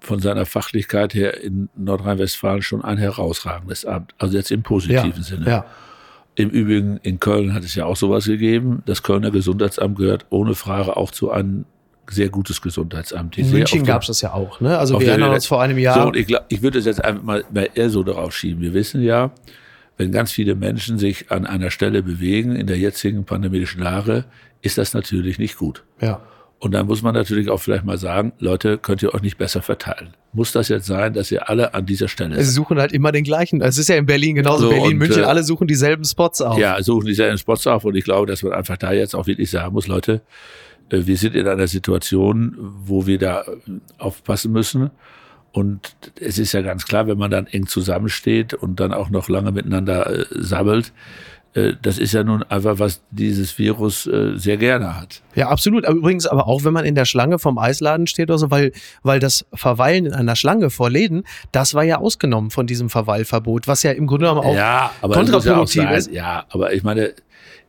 von 0.00 0.18
seiner 0.18 0.46
Fachlichkeit 0.46 1.14
her 1.14 1.40
in 1.42 1.68
Nordrhein-Westfalen 1.76 2.62
schon 2.62 2.82
ein 2.82 2.98
herausragendes 2.98 3.84
Amt. 3.84 4.14
Also 4.18 4.36
jetzt 4.36 4.50
im 4.50 4.62
positiven 4.62 5.12
ja, 5.14 5.22
Sinne. 5.22 5.46
Ja. 5.46 5.66
Im 6.36 6.50
Übrigen 6.50 6.98
in 7.02 7.20
Köln 7.20 7.54
hat 7.54 7.64
es 7.64 7.74
ja 7.74 7.84
auch 7.84 7.96
sowas 7.96 8.24
gegeben. 8.24 8.82
Das 8.86 9.02
Kölner 9.02 9.30
Gesundheitsamt 9.30 9.98
gehört 9.98 10.26
ohne 10.30 10.54
Frage 10.54 10.96
auch 10.96 11.10
zu 11.10 11.30
einem 11.30 11.64
sehr 12.08 12.28
gutes 12.28 12.60
Gesundheitsamt. 12.60 13.38
In 13.38 13.50
München 13.50 13.84
gab 13.84 14.02
es 14.02 14.08
das 14.08 14.20
ja 14.20 14.32
auch. 14.32 14.60
Ne? 14.60 14.76
Also 14.78 14.98
wir 15.00 15.08
erinnern 15.08 15.32
uns 15.32 15.46
vor 15.46 15.62
einem 15.62 15.78
Jahr. 15.78 16.02
So, 16.02 16.14
ich, 16.14 16.34
ich 16.48 16.62
würde 16.62 16.78
es 16.78 16.84
jetzt 16.84 17.04
einfach 17.04 17.22
mal, 17.22 17.44
mal 17.52 17.68
eher 17.74 17.90
so 17.90 18.02
darauf 18.02 18.34
schieben. 18.34 18.62
Wir 18.62 18.74
wissen 18.74 19.02
ja, 19.02 19.30
wenn 19.96 20.12
ganz 20.12 20.32
viele 20.32 20.54
Menschen 20.54 20.98
sich 20.98 21.30
an 21.30 21.46
einer 21.46 21.70
Stelle 21.70 22.02
bewegen 22.02 22.56
in 22.56 22.66
der 22.66 22.78
jetzigen 22.78 23.24
pandemischen 23.24 23.82
Lage, 23.82 24.24
ist 24.62 24.78
das 24.78 24.94
natürlich 24.94 25.38
nicht 25.38 25.56
gut. 25.56 25.84
Ja. 26.00 26.20
Und 26.60 26.72
dann 26.72 26.86
muss 26.86 27.00
man 27.00 27.14
natürlich 27.14 27.48
auch 27.48 27.56
vielleicht 27.56 27.84
mal 27.84 27.96
sagen, 27.96 28.32
Leute, 28.38 28.76
könnt 28.76 29.02
ihr 29.02 29.14
euch 29.14 29.22
nicht 29.22 29.38
besser 29.38 29.62
verteilen? 29.62 30.10
Muss 30.34 30.52
das 30.52 30.68
jetzt 30.68 30.86
sein, 30.86 31.14
dass 31.14 31.32
ihr 31.32 31.48
alle 31.48 31.72
an 31.72 31.86
dieser 31.86 32.06
Stelle 32.06 32.36
seid? 32.36 32.44
Sie 32.44 32.50
suchen 32.50 32.78
halt 32.78 32.92
immer 32.92 33.12
den 33.12 33.24
gleichen. 33.24 33.62
Es 33.62 33.78
ist 33.78 33.88
ja 33.88 33.96
in 33.96 34.04
Berlin 34.04 34.34
genauso. 34.36 34.64
So, 34.64 34.68
Berlin, 34.68 34.92
und, 34.92 34.98
München, 34.98 35.22
äh, 35.22 35.26
alle 35.26 35.42
suchen 35.42 35.66
dieselben 35.66 36.04
Spots 36.04 36.42
auf. 36.42 36.58
Ja, 36.58 36.80
suchen 36.82 37.06
dieselben 37.06 37.38
Spots 37.38 37.66
auf. 37.66 37.86
Und 37.86 37.96
ich 37.96 38.04
glaube, 38.04 38.26
dass 38.26 38.42
man 38.42 38.52
einfach 38.52 38.76
da 38.76 38.92
jetzt 38.92 39.14
auch 39.14 39.26
wirklich 39.26 39.50
sagen 39.50 39.72
muss, 39.72 39.86
Leute, 39.86 40.20
äh, 40.90 41.06
wir 41.06 41.16
sind 41.16 41.34
in 41.34 41.48
einer 41.48 41.66
Situation, 41.66 42.54
wo 42.58 43.06
wir 43.06 43.16
da 43.16 43.40
äh, 43.40 43.46
aufpassen 43.96 44.52
müssen. 44.52 44.90
Und 45.52 45.96
es 46.20 46.38
ist 46.38 46.52
ja 46.52 46.60
ganz 46.60 46.84
klar, 46.84 47.06
wenn 47.06 47.16
man 47.16 47.30
dann 47.30 47.46
eng 47.46 47.66
zusammensteht 47.66 48.52
und 48.52 48.80
dann 48.80 48.92
auch 48.92 49.08
noch 49.08 49.30
lange 49.30 49.50
miteinander 49.50 50.26
sammelt, 50.28 50.92
das 51.52 51.98
ist 51.98 52.12
ja 52.12 52.22
nun 52.22 52.44
einfach, 52.44 52.78
was 52.78 53.02
dieses 53.10 53.58
Virus 53.58 54.06
äh, 54.06 54.36
sehr 54.36 54.56
gerne 54.56 55.00
hat. 55.00 55.20
Ja, 55.34 55.48
absolut. 55.48 55.84
Aber 55.84 55.96
übrigens 55.96 56.26
aber 56.26 56.46
auch, 56.46 56.62
wenn 56.62 56.72
man 56.72 56.84
in 56.84 56.94
der 56.94 57.06
Schlange 57.06 57.40
vom 57.40 57.58
Eisladen 57.58 58.06
steht 58.06 58.30
oder 58.30 58.38
so, 58.38 58.52
weil, 58.52 58.70
weil 59.02 59.18
das 59.18 59.44
Verweilen 59.52 60.06
in 60.06 60.12
einer 60.12 60.36
Schlange 60.36 60.70
vor 60.70 60.90
Läden, 60.90 61.24
das 61.50 61.74
war 61.74 61.82
ja 61.82 61.98
ausgenommen 61.98 62.50
von 62.50 62.68
diesem 62.68 62.88
Verweilverbot, 62.88 63.66
was 63.66 63.82
ja 63.82 63.90
im 63.90 64.06
Grunde 64.06 64.26
genommen 64.26 64.46
auch 64.46 64.54
ja, 64.54 64.92
kontraproduktiv 65.00 65.82
ja 65.82 65.90
ist. 65.90 66.12
Ja, 66.12 66.44
aber 66.50 66.72
ich 66.72 66.84
meine, 66.84 67.14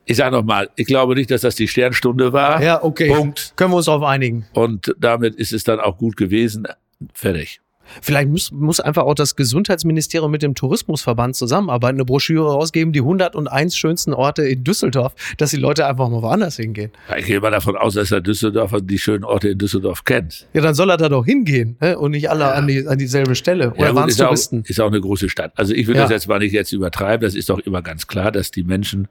ich 0.06 0.18
sage 0.18 0.36
nochmal, 0.36 0.70
ich 0.76 0.86
glaube 0.86 1.16
nicht, 1.16 1.32
dass 1.32 1.42
das 1.42 1.56
die 1.56 1.68
Sternstunde 1.68 2.34
war. 2.34 2.62
Ja, 2.62 2.84
okay. 2.84 3.10
Punkt. 3.10 3.54
Können 3.56 3.72
wir 3.72 3.78
uns 3.78 3.88
darauf 3.88 4.04
einigen. 4.04 4.46
Und 4.54 4.94
damit 5.00 5.36
ist 5.36 5.54
es 5.54 5.64
dann 5.64 5.80
auch 5.80 5.98
gut 5.98 6.18
gewesen. 6.18 6.68
Fertig. 7.14 7.62
Vielleicht 8.02 8.30
muss, 8.30 8.52
muss 8.52 8.80
einfach 8.80 9.04
auch 9.04 9.16
das 9.16 9.36
Gesundheitsministerium 9.36 10.32
mit 10.32 10.42
dem 10.42 10.56
Tourismusverband 10.56 11.36
zusammenarbeiten, 11.36 11.98
eine 11.98 12.06
Broschüre 12.06 12.52
rausgeben, 12.52 12.94
die 12.94 13.00
101 13.00 13.76
schönsten 13.76 14.14
Orte 14.14 14.44
in 14.44 14.64
Düsseldorf, 14.64 15.14
dass 15.38 15.52
die 15.52 15.58
Leute 15.58 15.86
einfach 15.86 16.10
mal 16.10 16.22
woanders 16.22 16.58
hingehen. 16.58 16.92
Ich 17.18 17.26
gehe 17.26 17.40
mal 17.40 17.52
davon 17.52 17.76
aus, 17.76 17.96
dass 17.96 18.10
der 18.10 18.22
Düsseldorfer 18.22 18.82
die 18.82 18.98
schönen 18.98 19.24
Orte 19.24 19.50
in 19.50 19.58
Düsseldorf 19.58 20.04
kennt. 20.04 20.48
Ja, 20.54 20.62
dann 20.62 20.74
soll 20.74 20.90
er 20.90 20.98
da 20.98 21.10
doch 21.10 21.26
hingehen 21.26 21.78
ne? 21.80 21.98
und 21.98 22.12
nicht 22.12 22.30
alle 22.30 22.42
ja. 22.42 22.52
an, 22.52 22.68
die, 22.68 22.88
an 22.88 22.98
dieselbe 22.98 23.36
Stelle. 23.36 23.72
Oder 23.74 23.88
ja, 23.88 23.96
waren 23.96 24.10
es 24.10 24.18
Touristen? 24.18 24.62
Auch, 24.66 24.70
ist 24.70 24.80
auch 24.80 24.88
eine 24.88 25.02
große 25.02 25.30
Stadt. 25.30 25.52
Also 25.56 25.74
ich 25.74 25.88
will 25.88 25.96
ja. 25.96 26.04
das 26.04 26.12
jetzt 26.12 26.28
mal 26.28 26.40
nicht 26.40 26.54
jetzt 26.54 26.72
übertreiben. 26.72 27.26
Das 27.26 27.36
ist 27.36 27.50
doch 27.50 27.60
immer 27.60 27.82
ganz 27.82 28.08
klar, 28.08 28.32
dass 28.32 28.52
die 28.52 28.64
Menschen, 28.64 29.08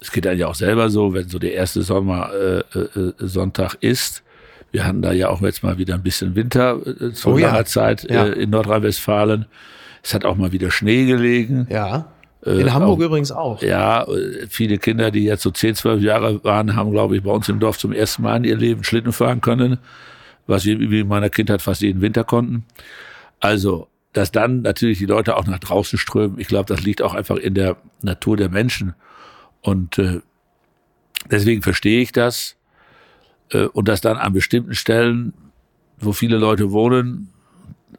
es 0.00 0.12
geht 0.12 0.26
einem 0.26 0.40
ja 0.40 0.48
auch 0.48 0.54
selber 0.54 0.90
so, 0.90 1.14
wenn 1.14 1.28
so 1.28 1.38
der 1.38 1.54
erste 1.54 1.82
Sommer 1.82 2.30
äh, 2.32 2.78
äh, 2.78 3.12
Sonntag 3.18 3.76
ist, 3.80 4.22
wir 4.72 4.84
hatten 4.84 5.02
da 5.02 5.12
ja 5.12 5.28
auch 5.28 5.40
jetzt 5.42 5.62
mal 5.62 5.78
wieder 5.78 5.94
ein 5.94 6.02
bisschen 6.02 6.34
Winter 6.34 6.78
äh, 6.86 7.12
zu 7.12 7.30
oh, 7.30 7.38
langer 7.38 7.58
ja. 7.58 7.64
Zeit 7.64 8.04
äh, 8.04 8.14
ja. 8.14 8.24
in 8.26 8.50
Nordrhein-Westfalen. 8.50 9.46
Es 10.02 10.14
hat 10.14 10.24
auch 10.24 10.36
mal 10.36 10.52
wieder 10.52 10.70
Schnee 10.70 11.06
gelegen. 11.06 11.66
Ja. 11.70 12.12
Äh, 12.44 12.60
in 12.60 12.68
äh, 12.68 12.70
Hamburg 12.70 12.98
auch, 12.98 13.04
übrigens 13.04 13.32
auch. 13.32 13.62
Ja, 13.62 14.04
äh, 14.04 14.46
viele 14.48 14.78
Kinder, 14.78 15.10
die 15.10 15.24
jetzt 15.24 15.42
so 15.42 15.50
10, 15.50 15.74
12 15.74 16.02
Jahre 16.02 16.44
waren, 16.44 16.76
haben, 16.76 16.92
glaube 16.92 17.16
ich, 17.16 17.22
bei 17.22 17.30
uns 17.30 17.48
im 17.48 17.60
Dorf 17.60 17.78
zum 17.78 17.92
ersten 17.92 18.22
Mal 18.22 18.36
in 18.36 18.44
ihr 18.44 18.56
Leben 18.56 18.84
Schlitten 18.84 19.12
fahren 19.12 19.40
können, 19.40 19.78
was 20.46 20.64
wir 20.64 20.80
in 20.80 21.08
meiner 21.08 21.30
Kindheit 21.30 21.62
fast 21.62 21.82
jeden 21.82 22.00
Winter 22.00 22.24
konnten. 22.24 22.64
Also, 23.40 23.88
dass 24.12 24.32
dann 24.32 24.62
natürlich 24.62 24.98
die 24.98 25.06
Leute 25.06 25.36
auch 25.36 25.46
nach 25.46 25.58
draußen 25.58 25.98
strömen, 25.98 26.38
ich 26.38 26.48
glaube, 26.48 26.72
das 26.72 26.84
liegt 26.84 27.02
auch 27.02 27.14
einfach 27.14 27.36
in 27.36 27.54
der 27.54 27.76
Natur 28.00 28.36
der 28.36 28.48
Menschen. 28.48 28.94
Und 29.60 29.98
äh, 29.98 30.20
deswegen 31.30 31.62
verstehe 31.62 32.00
ich 32.00 32.12
das. 32.12 32.55
Äh, 33.50 33.66
und 33.66 33.88
dass 33.88 34.00
dann 34.00 34.16
an 34.16 34.32
bestimmten 34.32 34.74
Stellen, 34.74 35.32
wo 35.98 36.12
viele 36.12 36.36
Leute 36.36 36.72
wohnen, 36.72 37.28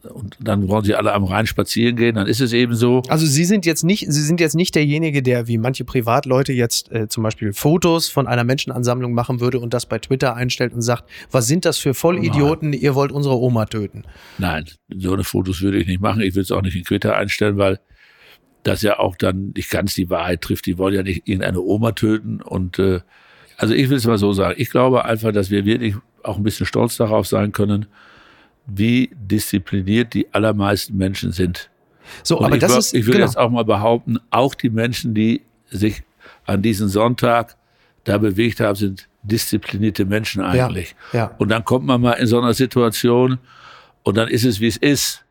und 0.03 0.37
dann 0.39 0.67
wollen 0.67 0.83
sie 0.83 0.95
alle 0.95 1.13
am 1.13 1.23
Rhein 1.23 1.47
spazieren 1.47 1.95
gehen, 1.95 2.15
dann 2.15 2.27
ist 2.27 2.39
es 2.39 2.53
eben 2.53 2.75
so. 2.75 3.01
Also 3.07 3.25
Sie 3.25 3.45
sind 3.45 3.65
jetzt 3.65 3.83
nicht, 3.83 4.05
Sie 4.11 4.21
sind 4.21 4.39
jetzt 4.39 4.55
nicht 4.55 4.75
derjenige, 4.75 5.21
der 5.21 5.47
wie 5.47 5.57
manche 5.57 5.85
Privatleute 5.85 6.53
jetzt 6.53 6.91
äh, 6.91 7.07
zum 7.07 7.23
Beispiel 7.23 7.53
Fotos 7.53 8.09
von 8.09 8.27
einer 8.27 8.43
Menschenansammlung 8.43 9.13
machen 9.13 9.39
würde 9.39 9.59
und 9.59 9.73
das 9.73 9.85
bei 9.85 9.99
Twitter 9.99 10.35
einstellt 10.35 10.73
und 10.73 10.81
sagt, 10.81 11.03
was 11.31 11.47
sind 11.47 11.65
das 11.65 11.77
für 11.77 11.93
Vollidioten, 11.93 12.71
Nein. 12.71 12.79
ihr 12.79 12.95
wollt 12.95 13.11
unsere 13.11 13.37
Oma 13.37 13.65
töten. 13.65 14.03
Nein, 14.37 14.65
so 14.95 15.13
eine 15.13 15.23
Fotos 15.23 15.61
würde 15.61 15.77
ich 15.79 15.87
nicht 15.87 16.01
machen. 16.01 16.21
Ich 16.21 16.35
würde 16.35 16.43
es 16.43 16.51
auch 16.51 16.61
nicht 16.61 16.75
in 16.75 16.83
Twitter 16.83 17.15
einstellen, 17.15 17.57
weil 17.57 17.79
das 18.63 18.81
ja 18.81 18.99
auch 18.99 19.15
dann 19.15 19.53
nicht 19.55 19.69
ganz 19.69 19.95
die 19.95 20.09
Wahrheit 20.09 20.41
trifft. 20.41 20.65
Die 20.65 20.77
wollen 20.77 20.93
ja 20.93 21.03
nicht 21.03 21.27
irgendeine 21.27 21.61
Oma 21.61 21.93
töten 21.93 22.41
und 22.41 22.79
äh, 22.79 22.99
also 23.57 23.73
ich 23.73 23.89
will 23.89 23.97
es 23.97 24.05
mal 24.05 24.17
so 24.17 24.31
sagen. 24.33 24.55
Ich 24.57 24.69
glaube 24.69 25.03
einfach, 25.05 25.31
dass 25.31 25.49
wir 25.49 25.65
wirklich 25.65 25.95
auch 26.23 26.37
ein 26.37 26.43
bisschen 26.43 26.65
stolz 26.65 26.97
darauf 26.97 27.27
sein 27.27 27.51
können, 27.51 27.87
wie 28.67 29.09
diszipliniert 29.13 30.13
die 30.13 30.31
allermeisten 30.33 30.95
Menschen 30.95 31.31
sind. 31.31 31.69
So, 32.23 32.37
Und 32.37 32.45
aber 32.45 32.55
ich, 32.55 32.61
das 32.61 32.77
ist, 32.77 32.93
ich 32.93 33.05
will 33.05 33.13
genau. 33.13 33.25
jetzt 33.25 33.37
auch 33.37 33.49
mal 33.49 33.65
behaupten, 33.65 34.19
auch 34.29 34.53
die 34.53 34.69
Menschen, 34.69 35.13
die 35.13 35.41
sich 35.69 36.03
an 36.45 36.61
diesem 36.61 36.87
Sonntag 36.87 37.55
da 38.03 38.17
bewegt 38.17 38.59
haben, 38.59 38.75
sind 38.75 39.07
disziplinierte 39.23 40.05
Menschen 40.05 40.41
eigentlich. 40.41 40.95
Ja, 41.11 41.19
ja. 41.19 41.35
Und 41.37 41.49
dann 41.49 41.65
kommt 41.65 41.85
man 41.85 41.99
mal 41.99 42.13
in 42.13 42.27
so 42.27 42.39
einer 42.39 42.53
Situation 42.53 43.39
und 44.03 44.15
dann 44.15 44.29
ist 44.29 44.45
es, 44.45 44.59
wie 44.59 44.67
es 44.67 44.77
ist. 44.77 45.25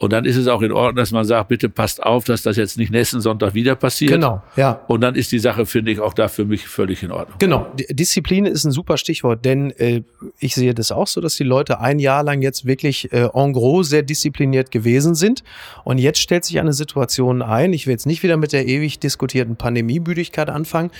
Und 0.00 0.14
dann 0.14 0.24
ist 0.24 0.36
es 0.36 0.48
auch 0.48 0.62
in 0.62 0.72
Ordnung, 0.72 0.96
dass 0.96 1.12
man 1.12 1.26
sagt, 1.26 1.48
bitte 1.48 1.68
passt 1.68 2.02
auf, 2.02 2.24
dass 2.24 2.40
das 2.40 2.56
jetzt 2.56 2.78
nicht 2.78 2.90
nächsten 2.90 3.20
Sonntag 3.20 3.52
wieder 3.52 3.76
passiert. 3.76 4.12
Genau, 4.12 4.42
ja. 4.56 4.80
Und 4.88 5.02
dann 5.02 5.14
ist 5.14 5.30
die 5.30 5.38
Sache, 5.38 5.66
finde 5.66 5.92
ich, 5.92 6.00
auch 6.00 6.14
da 6.14 6.28
für 6.28 6.46
mich 6.46 6.66
völlig 6.66 7.02
in 7.02 7.12
Ordnung. 7.12 7.36
Genau, 7.38 7.70
Disziplin 7.90 8.46
ist 8.46 8.64
ein 8.64 8.72
super 8.72 8.96
Stichwort, 8.96 9.44
denn 9.44 9.72
äh, 9.72 10.02
ich 10.38 10.54
sehe 10.54 10.72
das 10.72 10.90
auch 10.90 11.06
so, 11.06 11.20
dass 11.20 11.34
die 11.34 11.44
Leute 11.44 11.80
ein 11.80 11.98
Jahr 11.98 12.22
lang 12.22 12.40
jetzt 12.40 12.64
wirklich 12.64 13.12
äh, 13.12 13.28
en 13.34 13.52
gros 13.52 13.90
sehr 13.90 14.02
diszipliniert 14.02 14.70
gewesen 14.70 15.14
sind. 15.14 15.44
Und 15.84 15.98
jetzt 15.98 16.18
stellt 16.18 16.46
sich 16.46 16.58
eine 16.58 16.72
Situation 16.72 17.42
ein, 17.42 17.74
ich 17.74 17.86
will 17.86 17.92
jetzt 17.92 18.06
nicht 18.06 18.22
wieder 18.22 18.38
mit 18.38 18.54
der 18.54 18.66
ewig 18.66 19.00
diskutierten 19.00 19.56
Pandemiebüdigkeit 19.56 20.48
anfangen, 20.48 20.90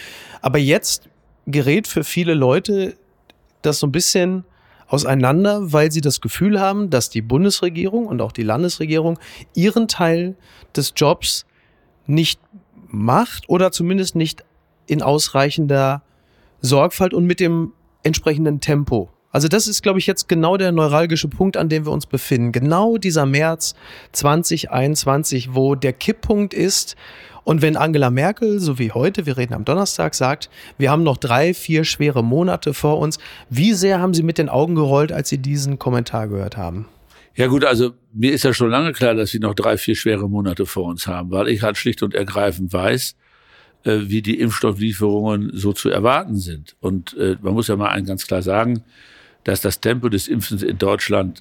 aber 0.42 0.59
jetzt 0.59 1.09
gerät 1.47 1.88
für 1.88 2.04
viele 2.04 2.35
Leute 2.35 2.97
das 3.62 3.78
so 3.78 3.87
ein 3.87 3.92
bisschen 3.92 4.45
auseinander, 4.91 5.73
weil 5.73 5.91
sie 5.93 6.01
das 6.01 6.21
Gefühl 6.21 6.61
haben, 6.61 6.91
dass 6.91 7.11
die 7.11 7.23
Bundesregierung 7.23 8.07
und 8.07 8.21
auch 8.21 8.33
die 8.33 8.43
Landesregierung 8.43 9.19
ihren 9.55 9.89
Teil 9.89 10.37
des 10.77 10.93
Jobs 10.97 11.47
nicht 12.07 12.41
macht 12.89 13.49
oder 13.49 13.71
zumindest 13.71 14.17
nicht 14.17 14.45
in 14.87 15.01
ausreichender 15.01 16.03
Sorgfalt 16.61 17.15
und 17.15 17.25
mit 17.25 17.39
dem 17.41 17.73
entsprechenden 18.03 18.61
Tempo. 18.61 19.11
Also 19.33 19.47
das 19.47 19.69
ist, 19.69 19.83
glaube 19.83 20.01
ich, 20.01 20.09
jetzt 20.09 20.29
genau 20.29 20.57
der 20.57 20.73
neuralgische 20.73 21.29
Punkt, 21.29 21.57
an 21.57 21.69
dem 21.69 21.87
wir 21.87 21.93
uns 21.93 22.07
befinden. 22.07 22.51
Genau 22.51 22.97
dieser 22.97 23.27
März 23.27 23.77
2021, 24.11 25.55
wo 25.55 25.77
der 25.77 25.93
Kipppunkt 25.93 26.53
ist, 26.53 26.97
und 27.45 27.63
wenn 27.63 27.77
Angela 27.77 28.11
Merkel, 28.11 28.61
so 28.61 28.79
wie 28.79 28.93
heute, 28.93 29.27
wir 29.27 29.37
reden 29.37 29.55
am 29.55 29.65
Donnerstag, 29.65 30.15
sagt, 30.15 30.51
wir 30.79 30.91
haben 30.91 31.03
noch 31.03 31.17
drei, 31.17 31.55
vier 31.55 31.85
schwere 31.85 32.23
Monate 32.23 32.75
vor 32.75 32.99
uns, 32.99 33.19
wie 33.49 33.73
sehr 33.73 34.01
haben 34.01 34.15
Sie 34.15 34.23
mit 34.23 34.39
den 34.39 34.49
Augen 34.49 34.75
gerollt, 34.75 35.13
als 35.13 35.29
Sie 35.29 35.39
diesen 35.39 35.79
Kommentar 35.79 36.29
gehört 36.29 36.57
haben? 36.57 36.87
Ja 37.35 37.47
gut, 37.47 37.65
also 37.65 37.93
mir 38.13 38.33
ist 38.33 38.45
ja 38.45 38.53
schon 38.53 38.71
lange 38.71 38.93
klar, 38.93 39.15
dass 39.15 39.31
sie 39.31 39.39
noch 39.39 39.55
drei, 39.55 39.79
vier 39.79 39.95
schwere 39.95 40.29
Monate 40.29 40.67
vor 40.67 40.85
uns 40.85 41.07
haben, 41.07 41.31
weil 41.31 41.49
ich 41.49 41.63
halt 41.63 41.77
schlicht 41.77 42.03
und 42.03 42.15
ergreifend 42.15 42.73
weiß, 42.73 43.17
äh, 43.85 43.99
wie 44.03 44.21
die 44.21 44.41
Impfstofflieferungen 44.41 45.51
so 45.55 45.73
zu 45.73 45.89
erwarten 45.89 46.37
sind. 46.37 46.77
Und 46.81 47.17
äh, 47.17 47.37
man 47.41 47.55
muss 47.55 47.69
ja 47.69 47.77
mal 47.77 47.89
einen 47.89 48.07
ganz 48.07 48.27
klar 48.27 48.43
sagen, 48.43 48.83
dass 49.45 49.61
das 49.61 49.81
Tempo 49.81 50.09
des 50.09 50.29
Impfens 50.29 50.63
in 50.63 50.77
Deutschland 50.77 51.41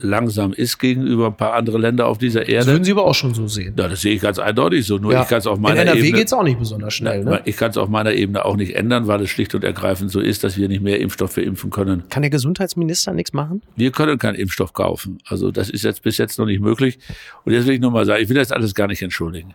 langsam 0.00 0.52
ist 0.52 0.78
gegenüber 0.78 1.26
ein 1.26 1.36
paar 1.36 1.54
andere 1.54 1.78
Länder 1.78 2.06
auf 2.06 2.18
dieser 2.18 2.42
Erde. 2.42 2.56
Das 2.56 2.66
würden 2.66 2.84
Sie 2.84 2.92
aber 2.92 3.04
auch 3.04 3.14
schon 3.14 3.34
so 3.34 3.46
sehen. 3.46 3.74
Ja, 3.78 3.88
das 3.88 4.00
sehe 4.00 4.14
ich 4.14 4.20
ganz 4.20 4.38
eindeutig 4.38 4.86
so. 4.86 4.98
Nur 4.98 5.12
ja. 5.12 5.22
ich 5.22 5.28
kann 5.28 5.38
es 5.38 5.46
auf 5.46 5.58
meiner 5.58 5.82
In 5.82 5.88
NRW 5.88 6.00
Ebene. 6.00 6.18
geht's 6.18 6.32
auch 6.32 6.42
nicht 6.42 6.58
besonders 6.58 6.94
schnell. 6.94 7.24
Ne? 7.24 7.40
Ich 7.44 7.56
kann 7.56 7.70
es 7.70 7.76
auf 7.76 7.88
meiner 7.88 8.12
Ebene 8.12 8.44
auch 8.44 8.56
nicht 8.56 8.74
ändern, 8.74 9.06
weil 9.06 9.22
es 9.22 9.30
schlicht 9.30 9.54
und 9.54 9.64
ergreifend 9.64 10.10
so 10.10 10.20
ist, 10.20 10.44
dass 10.44 10.56
wir 10.56 10.68
nicht 10.68 10.82
mehr 10.82 11.00
Impfstoff 11.00 11.32
verimpfen 11.32 11.70
können. 11.70 12.04
Kann 12.10 12.22
der 12.22 12.30
Gesundheitsminister 12.30 13.12
nichts 13.12 13.32
machen? 13.32 13.62
Wir 13.76 13.92
können 13.92 14.18
keinen 14.18 14.34
Impfstoff 14.34 14.72
kaufen. 14.72 15.18
Also 15.26 15.50
das 15.50 15.70
ist 15.70 15.84
jetzt 15.84 16.02
bis 16.02 16.18
jetzt 16.18 16.38
noch 16.38 16.46
nicht 16.46 16.60
möglich. 16.60 16.98
Und 17.44 17.52
jetzt 17.52 17.66
will 17.66 17.74
ich 17.74 17.80
nur 17.80 17.90
mal 17.90 18.04
sagen, 18.04 18.22
ich 18.22 18.28
will 18.28 18.36
das 18.36 18.52
alles 18.52 18.74
gar 18.74 18.88
nicht 18.88 19.02
entschuldigen. 19.02 19.54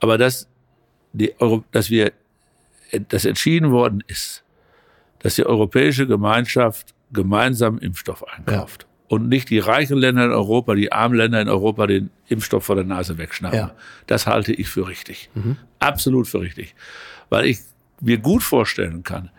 Aber 0.00 0.18
dass, 0.18 0.48
die 1.12 1.38
Euro, 1.40 1.64
dass 1.72 1.90
wir, 1.90 2.12
dass 3.08 3.24
entschieden 3.24 3.70
worden 3.70 4.02
ist, 4.06 4.42
dass 5.20 5.36
die 5.36 5.46
europäische 5.46 6.06
Gemeinschaft 6.06 6.94
gemeinsam 7.12 7.78
Impfstoff 7.78 8.24
einkauft. 8.26 8.82
Ja 8.82 8.93
und 9.08 9.28
nicht 9.28 9.50
die 9.50 9.58
reichen 9.58 9.98
Länder 9.98 10.24
in 10.24 10.30
Europa, 10.30 10.74
die 10.74 10.92
armen 10.92 11.16
Länder 11.16 11.40
in 11.40 11.48
Europa 11.48 11.86
den 11.86 12.10
Impfstoff 12.28 12.64
vor 12.64 12.76
der 12.76 12.84
Nase 12.84 13.18
wegschnappen. 13.18 13.58
Ja. 13.58 13.74
Das 14.06 14.26
halte 14.26 14.52
ich 14.52 14.68
für 14.68 14.88
richtig. 14.88 15.30
Mhm. 15.34 15.56
Absolut 15.78 16.26
für 16.26 16.40
richtig. 16.40 16.74
Weil 17.28 17.46
ich 17.46 17.58
mir 18.00 18.18
gut 18.18 18.42
vorstellen 18.42 19.02
kann, 19.02 19.30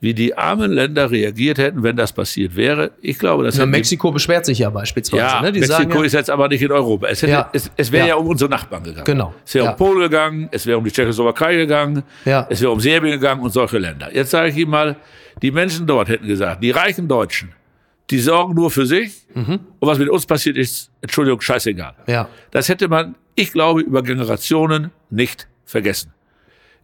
wie 0.00 0.12
die 0.12 0.36
armen 0.36 0.70
Länder 0.70 1.10
reagiert 1.10 1.56
hätten, 1.56 1.82
wenn 1.82 1.96
das 1.96 2.12
passiert 2.12 2.56
wäre. 2.56 2.90
Ich 3.00 3.18
glaube, 3.18 3.44
dass 3.44 3.56
ja, 3.56 3.64
Mexiko 3.64 4.12
beschwert 4.12 4.44
sich 4.44 4.58
ja 4.58 4.68
beispielsweise. 4.68 5.22
Ja, 5.22 5.40
ne? 5.40 5.50
Mexiko 5.50 6.00
ja, 6.00 6.04
ist 6.04 6.12
jetzt 6.12 6.28
aber 6.28 6.48
nicht 6.48 6.60
in 6.60 6.70
Europa. 6.70 7.06
Es, 7.06 7.22
hätte, 7.22 7.32
ja, 7.32 7.50
es, 7.54 7.70
es 7.76 7.90
wäre 7.90 8.08
ja. 8.08 8.14
ja. 8.14 8.16
um 8.16 8.26
unsere 8.26 8.50
Nachbarn 8.50 8.82
gegangen. 8.82 9.06
Genau. 9.06 9.34
Es 9.46 9.54
wäre 9.54 9.70
um 9.70 9.76
Polen 9.76 10.00
gegangen, 10.00 10.48
es 10.50 10.66
wäre 10.66 10.76
um 10.76 10.84
die 10.84 10.92
Tschechoslowakei 10.92 11.56
gegangen, 11.56 12.02
es 12.50 12.60
wäre 12.60 12.70
um 12.70 12.80
Serbien 12.80 13.14
gegangen 13.14 13.40
und 13.40 13.50
solche 13.50 13.78
Länder. 13.78 14.14
Jetzt 14.14 14.30
sage 14.30 14.50
ich 14.50 14.56
Ihnen 14.58 14.70
mal, 14.70 14.96
die 15.40 15.50
Menschen 15.50 15.86
dort 15.86 16.08
hätten 16.08 16.26
gesagt, 16.26 16.62
die 16.62 16.70
reichen 16.70 17.08
Deutschen, 17.08 17.52
die 18.10 18.18
sorgen 18.18 18.54
nur 18.54 18.70
für 18.70 18.86
sich. 18.86 19.26
Mhm. 19.34 19.60
Und 19.78 19.88
was 19.88 19.98
mit 19.98 20.08
uns 20.08 20.26
passiert 20.26 20.56
ist, 20.56 20.90
Entschuldigung, 21.00 21.40
scheißegal. 21.40 21.94
Ja. 22.06 22.28
Das 22.50 22.68
hätte 22.68 22.88
man, 22.88 23.14
ich 23.34 23.52
glaube, 23.52 23.80
über 23.80 24.02
Generationen 24.02 24.90
nicht 25.10 25.48
vergessen. 25.64 26.12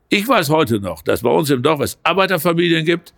Ich 0.09 0.27
weiß 0.27 0.49
heute 0.49 0.81
noch, 0.81 1.03
dass 1.03 1.23
bei 1.23 1.31
uns 1.31 1.51
im 1.51 1.63
Dorf 1.63 1.81
es 1.81 1.99
Arbeiterfamilien 2.03 2.85
gibt, 2.85 3.15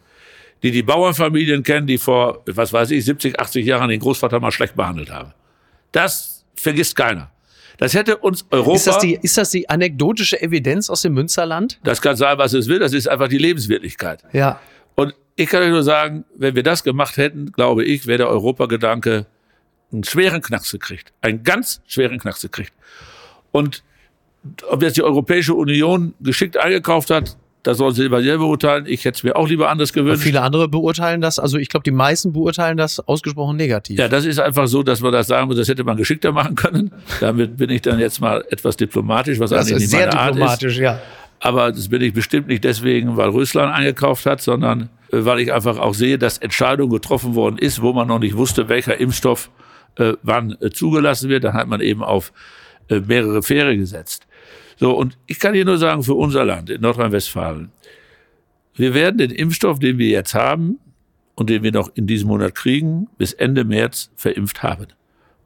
die 0.63 0.71
die 0.71 0.83
Bauernfamilien 0.83 1.63
kennen, 1.63 1.87
die 1.87 1.99
vor, 1.99 2.43
was 2.47 2.73
weiß 2.73 2.91
ich, 2.91 3.05
70, 3.05 3.41
80 3.41 3.65
Jahren 3.67 3.89
den 3.89 4.01
Großvater 4.01 4.39
mal 4.41 4.53
schlecht 4.53 4.77
behandelt 4.77 5.11
haben. 5.11 5.33
Das 5.91 6.45
vergisst 6.55 6.95
keiner. 6.95 7.31
Das 7.79 7.95
hätte 7.95 8.19
uns 8.19 8.45
Europa. 8.51 8.77
Ist 8.77 8.87
das, 8.87 8.99
die, 8.99 9.19
ist 9.21 9.39
das 9.39 9.51
die 9.51 9.69
anekdotische 9.69 10.41
Evidenz 10.41 10.89
aus 10.89 11.03
dem 11.03 11.15
Münsterland? 11.15 11.81
Das 11.83 12.01
kann 12.01 12.15
sein, 12.17 12.39
was 12.39 12.53
es 12.53 12.69
will. 12.69 12.79
Das 12.79 12.93
ist 12.93 13.09
einfach 13.09 13.29
die 13.29 13.39
Lebenswirklichkeit. 13.39 14.23
Ja. 14.33 14.61
Und 14.95 15.15
ich 15.37 15.49
kann 15.49 15.63
euch 15.63 15.71
nur 15.71 15.83
sagen, 15.83 16.25
wenn 16.37 16.55
wir 16.55 16.63
das 16.63 16.85
gemacht 16.85 17.17
hätten, 17.17 17.53
glaube 17.53 17.85
ich, 17.85 18.07
wäre 18.07 18.19
der 18.19 18.29
Europagedanke 18.29 19.27
einen 19.93 20.05
schweren 20.05 20.43
Knacks 20.43 20.71
gekriegt. 20.73 21.13
Einen 21.21 21.43
ganz 21.43 21.81
schweren 21.87 22.19
Knacks 22.19 22.43
gekriegt. 22.43 22.73
Und 23.51 23.83
ob 24.69 24.83
jetzt 24.83 24.97
die 24.97 25.03
Europäische 25.03 25.55
Union 25.55 26.15
geschickt 26.21 26.57
eingekauft 26.57 27.11
hat, 27.11 27.37
das 27.63 27.79
soll 27.79 27.93
sie 27.95 28.03
selber 28.03 28.21
beurteilen. 28.21 28.87
Ich 28.89 29.05
hätte 29.05 29.17
es 29.19 29.23
mir 29.23 29.37
auch 29.37 29.49
lieber 29.49 29.71
anders 29.71 29.93
gewünscht. 29.93 30.25
Viele 30.25 30.43
andere 30.43 30.69
beurteilen 30.69 31.21
das, 31.21 31.39
also 31.39 31.59
ich 31.59 31.69
glaube, 31.69 31.85
die 31.85 31.93
meisten 31.93 32.33
beurteilen 32.33 32.77
das 32.77 32.99
ausgesprochen 32.99 33.57
negativ. 33.57 33.99
Ja, 34.01 34.09
das 34.09 34.25
ist 34.25 34.41
einfach 34.41 34.67
so, 34.67 34.83
dass 34.83 35.01
man 35.01 35.13
das 35.13 35.29
sagen 35.29 35.47
muss, 35.47 35.57
das 35.57 35.69
hätte 35.69 35.85
man 35.85 35.97
geschickter 35.97 36.33
machen 36.33 36.57
können. 36.57 36.91
Damit 37.21 37.57
bin 37.57 37.71
ich 37.71 37.83
dann 37.83 38.01
jetzt 38.01 38.21
mal 38.21 38.45
etwas 38.51 38.77
diplomatisch, 38.77 39.39
was 39.39 39.51
das 39.51 39.67
eigentlich 39.67 39.77
ist 39.77 39.81
nicht 39.83 39.91
sehr 39.91 40.13
meine 40.13 40.33
diplomatisch, 40.33 40.65
Art 40.65 40.73
ist. 40.73 40.79
ja. 40.79 41.01
Aber 41.39 41.71
das 41.71 41.89
bin 41.89 42.03
ich 42.03 42.13
bestimmt 42.13 42.49
nicht 42.49 42.65
deswegen, 42.65 43.17
weil 43.17 43.29
Russland 43.29 43.73
eingekauft 43.73 44.27
hat, 44.27 44.41
sondern 44.41 44.89
weil 45.13 45.41
ich 45.41 45.53
einfach 45.53 45.79
auch 45.79 45.95
sehe, 45.95 46.19
dass 46.19 46.39
Entscheidung 46.39 46.91
getroffen 46.91 47.35
worden 47.35 47.59
ist, 47.59 47.83
wo 47.83 47.93
man 47.93 48.09
noch 48.09 48.19
nicht 48.19 48.37
wusste, 48.37 48.69
welcher 48.69 48.99
Impfstoff 48.99 49.51
äh, 49.97 50.15
wann 50.23 50.57
äh, 50.61 50.71
zugelassen 50.71 51.29
wird. 51.29 51.45
Dann 51.45 51.53
hat 51.53 51.69
man 51.69 51.81
eben 51.81 52.03
auf 52.03 52.33
äh, 52.89 53.01
mehrere 53.01 53.43
Fähre 53.43 53.77
gesetzt. 53.77 54.27
So, 54.77 54.97
und 54.97 55.19
ich 55.27 55.39
kann 55.39 55.55
hier 55.55 55.67
nur 55.67 55.79
sagen, 55.79 56.03
für 56.03 56.15
unser 56.15 56.45
Land 56.45 56.71
in 56.71 56.81
Nordrhein-Westfalen, 56.81 57.71
wir 58.75 58.95
werden 58.95 59.19
den 59.19 59.31
Impfstoff, 59.31 59.79
den 59.79 59.99
wir 59.99 60.09
jetzt 60.09 60.35
haben 60.35 60.79
und 61.35 61.51
den 61.51 61.63
wir 61.63 61.73
noch 61.73 61.91
in 61.95 62.07
diesem 62.07 62.29
Monat 62.29 62.55
kriegen, 62.55 63.09
bis 63.19 63.35
Ende 63.35 63.65
März 63.65 64.11
verimpft 64.17 64.63
haben. 64.63 64.87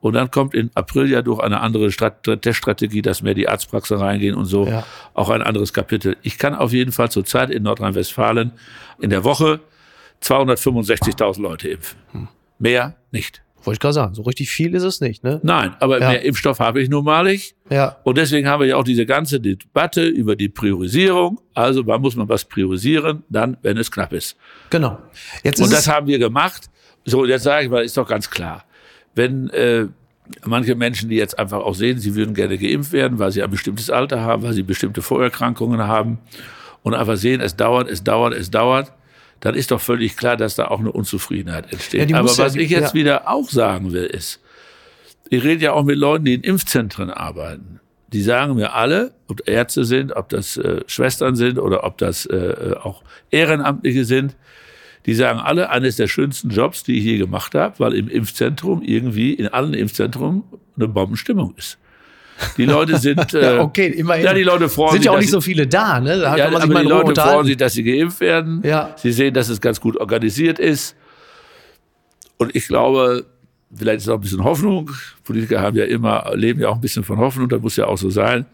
Und 0.07 0.15
dann 0.15 0.31
kommt 0.31 0.55
in 0.55 0.71
April 0.75 1.11
ja 1.11 1.23
durch 1.23 1.41
eine 1.41 1.61
andere 1.61 1.91
Strat 1.93 2.23
Teststrategie, 2.43 3.03
dass 3.03 3.23
mehr 3.23 3.35
die 3.35 3.49
Arztpraxen 3.49 3.99
reingehen 3.99 4.35
und 4.35 4.45
so, 4.47 4.67
Ja. 4.67 4.85
auch 5.15 5.31
ein 5.31 5.43
anderes 5.43 5.73
Kapitel. 5.73 6.17
Ich 6.23 6.39
kann 6.39 6.55
auf 6.55 6.73
jeden 6.73 6.93
Fall 6.93 7.11
zurzeit 7.11 7.51
in 7.51 7.63
Nordrhein-Westfalen 7.65 8.53
in 9.01 9.11
der 9.11 9.25
Woche 9.25 9.61
265.000 10.23 11.41
Leute 11.43 11.69
impfen. 11.69 11.99
Mehr 12.59 12.97
nicht. 13.11 13.43
Wollte 13.65 13.77
ich 13.77 13.81
gerade 13.81 13.95
sagen, 13.95 14.15
so 14.15 14.23
richtig 14.23 14.49
viel 14.49 14.75
ist 14.77 14.85
es 14.85 15.01
nicht, 15.01 15.25
ne? 15.25 15.41
Nein, 15.43 15.75
aber 15.81 16.01
Ja. 16.01 16.11
mehr 16.11 16.23
Impfstoff 16.23 16.61
habe 16.61 16.81
ich 16.81 16.89
nun 16.89 17.05
malig. 17.05 17.57
Ja. 17.69 17.97
Und 18.05 18.17
deswegen 18.17 18.47
haben 18.49 18.61
wir 18.61 18.69
ja 18.69 18.77
auch 18.77 18.85
diese 18.85 19.07
ganze 19.07 19.41
Debatte 19.41 20.07
über 20.07 20.37
die 20.37 20.49
Priorisierung. 20.49 21.41
Also 21.53 21.85
wann 21.87 22.01
muss 22.01 22.15
man 22.15 22.29
was 22.29 22.45
priorisieren? 22.45 23.25
Dann, 23.29 23.57
wenn 23.63 23.77
es 23.77 23.91
knapp 23.91 24.13
ist. 24.13 24.37
Genau. 24.71 24.99
Jetzt 25.43 25.61
Und 25.61 25.73
das 25.73 25.89
haben 25.89 26.07
wir 26.07 26.21
gemacht. 26.21 26.71
So, 27.05 27.25
jetzt 27.27 27.43
sage 27.43 27.65
ich 27.65 27.71
mal, 27.71 27.85
ist 27.85 27.97
doch 27.97 28.07
ganz 28.07 28.31
klar. 28.31 28.65
Wenn 29.17 29.51
äh, 29.51 29.87
manche 30.45 30.77
Menschen, 30.77 31.09
die 31.09 31.17
jetzt 31.17 31.39
einfach 31.39 31.59
auch 31.59 31.75
sehen, 31.75 31.99
sie 31.99 32.15
würden 32.15 32.35
gerne 32.35 32.57
geimpft 32.59 32.93
werden, 32.93 33.19
weil 33.19 33.33
sie 33.33 33.43
ein 33.43 33.51
bestimmtes 33.51 33.91
Alter 33.91 34.21
haben, 34.21 34.43
weil 34.45 34.53
sie 34.53 34.63
bestimmte 34.63 35.03
Vorerkrankungen 35.03 35.83
haben 35.89 36.19
und 36.85 36.95
einfach 36.95 37.17
sehen, 37.17 37.41
es 37.41 37.57
dauert, 37.57 37.91
es 37.91 38.05
dauert, 38.05 38.35
es 38.35 38.51
dauert, 38.51 38.93
dann 39.41 39.55
ist 39.55 39.71
doch 39.71 39.81
völlig 39.81 40.17
klar, 40.17 40.37
dass 40.37 40.55
da 40.55 40.69
auch 40.69 40.81
eine 40.81 40.93
Unzufriedenheit 40.93 41.73
entsteht. 41.73 42.11
Ja, 42.11 42.19
Aber 42.19 42.29
muss 42.29 42.39
ja- 42.39 42.45
was 42.45 42.55
ich 42.55 42.71
jetzt 42.71 42.89
ja. 42.89 42.95
wieder 42.95 43.29
auch 43.29 43.49
sagen 43.51 43.93
will, 43.93 44.05
ist, 44.05 44.41
ich 45.29 45.43
rede 45.43 45.65
ja 45.65 45.73
auch 45.73 45.85
mit 45.85 45.99
Leuten, 45.99 46.25
die 46.25 46.35
in 46.35 46.43
Impfzentren 46.43 47.11
arbeiten. 47.11 47.81
Die 48.13 48.23
sagen 48.23 48.55
mir 48.55 48.75
alle, 48.75 49.13
ob 49.27 49.49
Ärzte 49.49 49.85
sind, 49.85 50.15
ob 50.15 50.29
das 50.29 50.57
äh, 50.57 50.83
Schwestern 50.87 51.35
sind 51.35 51.59
oder 51.59 51.83
ob 51.85 51.99
das 51.99 52.25
äh, 52.27 52.75
auch 52.81 53.03
Ehrenamtliche 53.31 54.05
sind, 54.05 54.37
die 55.07 55.15
sagen 55.15 55.39
alle, 55.39 55.71
eines 55.71 55.97
der 55.97 56.09
schönsten 56.09 56.51
Jobs, 56.51 56.83
die 56.83 56.99
ich 56.99 57.05
je 57.05 57.19
gemacht 57.19 57.55
habe, 57.55 57.79
weil 57.79 57.95
im 57.95 58.09
Impfzentrum 58.09 58.83
irgendwie 58.83 59.35
in 59.35 59.47
allen 59.49 59.73
Impfzentren 59.73 60.43
eine 60.77 60.89
Bombenstimmung 60.89 61.55
ist. 61.57 61.79
Die 62.57 62.67
Leute 62.67 62.99
sind, 62.99 63.33
äh, 63.35 63.57
ja, 63.57 63.61
okay, 63.63 63.87
immerhin. 63.87 64.25
ja, 64.25 64.35
die 64.35 64.43
Leute 64.43 64.69
freuen 64.69 64.91
sind 64.91 65.03
sich, 65.03 65.07
ja 65.07 65.13
auch 65.13 65.19
nicht 65.19 65.31
so 65.31 65.41
viele 65.41 65.67
da, 65.67 66.01
ne? 66.01 66.19
Da 66.19 66.37
ja, 66.37 66.49
aber 66.49 66.83
die 66.83 66.89
Leute 66.89 67.19
freuen 67.19 67.47
sich, 67.47 67.57
dass 67.57 67.73
sie 67.73 67.85
geimpft 67.85 68.21
werden. 68.21 68.61
Ja. 68.65 68.95
Sie 68.97 69.13
sehen, 69.13 69.33
dass 69.33 69.49
es 69.49 69.61
ganz 69.61 69.81
gut 69.81 69.97
organisiert 69.97 70.59
ist. 70.59 70.97
Und 72.37 72.55
ich 72.55 72.67
glaube, 72.67 73.25
vielleicht 73.75 73.99
ist 73.99 74.09
auch 74.09 74.17
ein 74.17 74.21
bisschen 74.21 74.45
Hoffnung. 74.45 74.91
Politiker 75.25 75.63
haben 75.63 75.77
ja 75.77 75.85
immer, 75.85 76.31
leben 76.35 76.61
ja 76.61 76.69
auch 76.69 76.75
ein 76.75 76.81
bisschen 76.81 77.05
von 77.05 77.19
Hoffnung. 77.19 77.49
Das 77.49 77.63
muss 77.63 77.77
ja 77.77 77.87
auch 77.87 77.97
so 77.97 78.11
sein, 78.11 78.45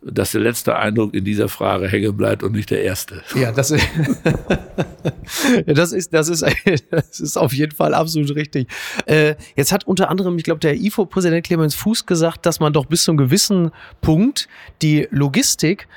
dass 0.00 0.32
der 0.32 0.40
letzte 0.40 0.76
Eindruck 0.76 1.12
in 1.14 1.24
dieser 1.24 1.48
Frage 1.48 1.88
hängen 1.88 2.16
bleibt 2.16 2.42
und 2.42 2.52
nicht 2.52 2.70
der 2.70 2.82
erste. 2.82 3.22
Ja, 3.34 3.50
das, 3.50 3.68
das 5.66 5.92
ist, 5.92 6.14
das 6.14 6.28
ist, 6.28 6.44
das 6.90 7.20
ist 7.20 7.36
auf 7.36 7.52
jeden 7.52 7.72
Fall 7.72 7.94
absolut 7.94 8.34
richtig. 8.34 8.68
Äh, 9.06 9.34
jetzt 9.56 9.72
hat 9.72 9.86
unter 9.86 10.08
anderem, 10.08 10.38
ich 10.38 10.44
glaube, 10.44 10.60
der 10.60 10.76
IFO-Präsident 10.76 11.44
Clemens 11.44 11.74
Fuß 11.74 12.06
gesagt, 12.06 12.46
dass 12.46 12.60
man 12.60 12.72
doch 12.72 12.86
bis 12.86 13.04
zu 13.04 13.10
einem 13.10 13.18
gewissen 13.18 13.72
Punkt 14.00 14.48
die 14.82 15.08
Logistik 15.10 15.88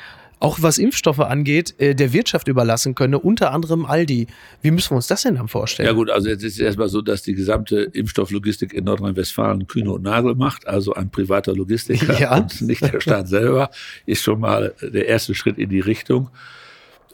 auch 0.41 0.57
was 0.61 0.77
Impfstoffe 0.77 1.19
angeht, 1.19 1.75
äh, 1.79 1.95
der 1.95 2.11
Wirtschaft 2.11 2.47
überlassen 2.49 2.95
könne, 2.95 3.19
unter 3.19 3.51
anderem 3.53 3.85
Aldi. 3.85 4.27
Wie 4.61 4.71
müssen 4.71 4.91
wir 4.91 4.95
uns 4.97 5.07
das 5.07 5.21
denn 5.21 5.35
dann 5.35 5.47
vorstellen? 5.47 5.87
Ja 5.87 5.93
gut, 5.93 6.09
also 6.09 6.27
jetzt 6.27 6.43
ist 6.43 6.55
es 6.55 6.59
erstmal 6.59 6.89
so, 6.89 7.01
dass 7.01 7.21
die 7.21 7.33
gesamte 7.35 7.81
Impfstofflogistik 7.93 8.73
in 8.73 8.83
Nordrhein-Westfalen 8.83 9.67
Kühne 9.67 9.91
und 9.91 10.03
Nagel 10.03 10.35
macht, 10.35 10.67
also 10.67 10.93
ein 10.93 11.09
privater 11.11 11.55
Logistiker 11.55 12.17
Ja. 12.19 12.35
und 12.37 12.59
nicht 12.61 12.81
der 12.81 12.99
Staat 12.99 13.27
selber, 13.29 13.69
ist 14.05 14.21
schon 14.23 14.39
mal 14.41 14.73
der 14.81 15.07
erste 15.07 15.33
Schritt 15.35 15.57
in 15.57 15.69
die 15.69 15.79
Richtung. 15.79 16.29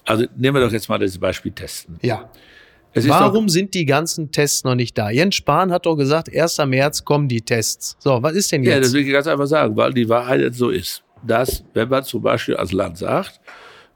Also 0.06 0.26
nehmen 0.38 0.56
wir 0.58 0.66
doch 0.66 0.72
jetzt 0.72 0.88
mal 0.88 0.98
das 0.98 1.18
Beispiel 1.18 1.52
Testen. 1.52 1.98
Ja. 2.02 2.30
Warum 2.96 3.50
sind 3.50 3.74
die 3.74 3.86
ganzen 3.86 4.32
Tests 4.32 4.64
noch 4.64 4.74
nicht 4.74 4.98
da? 4.98 5.10
Jens 5.12 5.36
Spahn 5.36 5.72
hat 5.72 5.86
doch 5.86 5.96
gesagt, 5.98 6.34
1. 6.36 6.58
März 6.66 7.04
kommen 7.06 7.28
die 7.28 7.42
Tests. 7.42 7.96
So, 8.00 8.24
was 8.24 8.34
ist 8.34 8.52
denn 8.52 8.64
Doch, 8.64 8.72
ja, 8.72 8.78
das 8.78 8.88
jetzt? 8.88 8.94
will 8.96 9.02
ich 9.06 9.12
ganz 9.12 9.28
einfach 9.28 9.46
sagen, 9.48 9.76
weil 9.76 9.94
die 9.94 10.08
Wahrheit 10.10 10.40
jetzt 10.42 10.58
so 10.58 10.70
ist, 10.70 11.04
dass 11.24 11.64
wenn 11.74 11.90
man 11.90 12.04
zum 12.04 12.22
Beispiel 12.22 12.56
als 12.56 12.72
Land 12.72 12.98
sagt, 12.98 13.40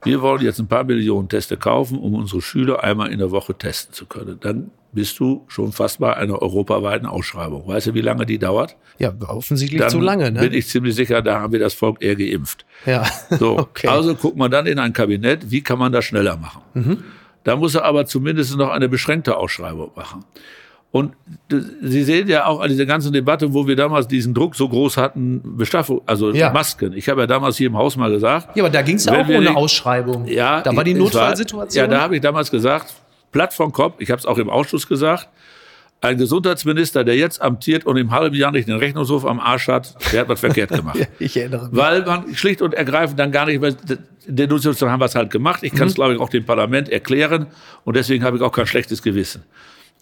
wir 0.04 0.20
wollen 0.20 0.42
jetzt 0.42 0.58
ein 0.58 0.66
paar 0.66 0.84
Millionen 0.84 1.28
Teste 1.28 1.56
kaufen, 1.56 1.98
um 1.98 2.14
unsere 2.14 2.42
Schüler 2.42 2.82
einmal 2.82 3.12
in 3.12 3.18
der 3.20 3.30
Woche 3.30 3.54
testen 3.54 3.94
zu 3.94 4.06
können, 4.06 4.38
dann 4.40 4.70
bist 4.94 5.18
du 5.20 5.44
schon 5.48 5.72
fast 5.72 6.00
bei 6.00 6.14
einer 6.16 6.42
europaweiten 6.42 7.06
Ausschreibung. 7.06 7.66
Weißt 7.66 7.86
du, 7.86 7.94
wie 7.94 8.00
lange 8.02 8.26
die 8.26 8.38
dauert? 8.38 8.76
ja, 8.98 9.12
offensichtlich 9.26 9.80
Dann 9.80 9.90
zu 9.90 10.00
lange, 10.00 10.30
ne? 10.30 10.40
bin 10.40 10.52
ich 10.52 10.68
ziemlich 10.68 10.94
sicher, 10.94 11.22
da 11.22 11.40
haben 11.40 11.52
wir 11.52 11.60
das 11.60 11.72
Volk 11.74 12.02
eher 12.02 12.14
geimpft. 12.16 12.66
ja. 12.84 13.04
So, 13.30 13.58
Okay. 13.58 13.86
also 13.88 14.14
guckt 14.14 14.36
man 14.36 14.50
dann 14.50 14.66
in 14.66 14.78
ein 14.78 14.92
Kabinett, 14.92 15.50
wie 15.50 15.62
kann 15.62 15.78
man 15.78 15.92
das 15.92 16.04
schneller 16.04 16.36
machen? 16.36 16.62
Mhm. 16.74 17.04
Da 17.44 17.56
muss 17.56 17.74
er 17.74 17.84
aber 17.84 18.04
zumindest 18.06 18.56
noch 18.56 18.68
eine 18.70 18.88
beschränkte 18.88 19.36
Ausschreibung 19.36 19.92
machen. 19.96 20.24
Und 20.92 21.14
Sie 21.80 22.02
sehen 22.04 22.28
ja 22.28 22.44
auch 22.46 22.60
an 22.60 22.68
dieser 22.68 22.84
ganzen 22.84 23.12
Debatte, 23.14 23.54
wo 23.54 23.66
wir 23.66 23.76
damals 23.76 24.06
diesen 24.08 24.34
Druck 24.34 24.54
so 24.54 24.68
groß 24.68 24.98
hatten, 24.98 25.40
Beschaffung, 25.56 26.02
also 26.06 26.30
Ja. 26.32 26.52
Masken. 26.52 26.92
Ich 26.92 27.08
habe 27.08 27.22
ja 27.22 27.26
damals 27.26 27.56
hier 27.56 27.68
im 27.68 27.76
Haus 27.78 27.96
mal 27.96 28.10
gesagt, 28.10 28.54
Ja, 28.56 28.62
aber 28.62 28.70
da 28.70 28.82
ging 28.82 28.96
es 28.96 29.06
ja 29.06 29.18
auch 29.22 29.26
ohne 29.28 29.56
Ausschreibung. 29.56 30.26
ja, 30.26 30.60
da 30.60 30.76
war 30.76 30.84
die 30.84 30.92
Notfallsituation. 30.92 31.82
ja, 31.82 31.86
da 31.90 32.02
habe 32.02 32.16
ich 32.16 32.20
damals 32.20 32.50
gesagt, 32.50 32.92
platt 33.32 33.54
vom 33.54 33.72
Kopf, 33.72 33.94
ich 34.00 34.10
habe 34.10 34.18
es 34.18 34.26
auch 34.26 34.36
im 34.36 34.50
Ausschuss 34.50 34.86
gesagt, 34.86 35.28
ein 36.02 36.18
Gesundheitsminister, 36.18 37.04
der 37.04 37.16
jetzt 37.16 37.40
amtiert 37.40 37.86
und 37.86 37.96
im 37.96 38.10
halben 38.10 38.34
Jahr 38.36 38.50
nicht 38.52 38.68
den 38.68 38.76
Rechnungshof 38.76 39.24
am 39.24 39.40
Arsch 39.40 39.68
hat, 39.68 39.94
der 40.12 40.20
hat 40.22 40.28
was 40.28 40.40
verkehrt 40.40 40.70
gemacht. 40.76 40.98
Ja, 40.98 41.06
ich 41.20 41.36
erinnere 41.38 41.68
mich. 41.70 41.76
Weil 41.80 42.04
man 42.04 42.34
schlicht 42.34 42.60
und 42.60 42.74
ergreifend 42.74 43.18
dann 43.18 43.32
gar 43.32 43.46
nicht 43.46 43.62
mehr, 43.62 43.74
der 44.26 44.46
Notsituation 44.46 44.90
haben 44.90 45.00
wir 45.00 45.06
es 45.06 45.14
halt 45.14 45.30
gemacht. 45.30 45.62
Ich 45.62 45.70
kann 45.72 45.82
Mhm. 45.82 45.88
es, 45.88 45.94
glaube 45.94 46.12
ich, 46.14 46.20
auch 46.20 46.28
dem 46.28 46.44
Parlament 46.44 46.90
erklären 46.90 47.46
und 47.84 47.96
deswegen 47.96 48.24
habe 48.24 48.36
ich 48.36 48.42
auch 48.42 48.52
kein 48.52 48.66
schlechtes 48.66 49.00
Gewissen. 49.00 49.44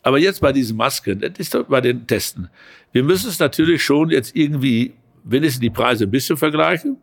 Aber 0.02 0.18
jetzt 0.18 0.40
bei 0.40 0.52
diesen 0.52 0.76
Masken, 0.76 1.20
doch 1.52 1.64
bei 1.64 1.80
den 1.80 2.06
Testen. 2.06 2.48
Wir 2.92 3.02
müssen 3.02 3.28
es 3.28 3.38
natürlich 3.38 3.84
schon 3.84 4.10
jetzt 4.10 4.34
irgendwie 4.34 4.94
wenigstens 5.24 5.60
die 5.60 5.70
Preise 5.70 6.04
ein 6.04 6.10
bisschen 6.10 6.36
vergleichen. 6.36 6.96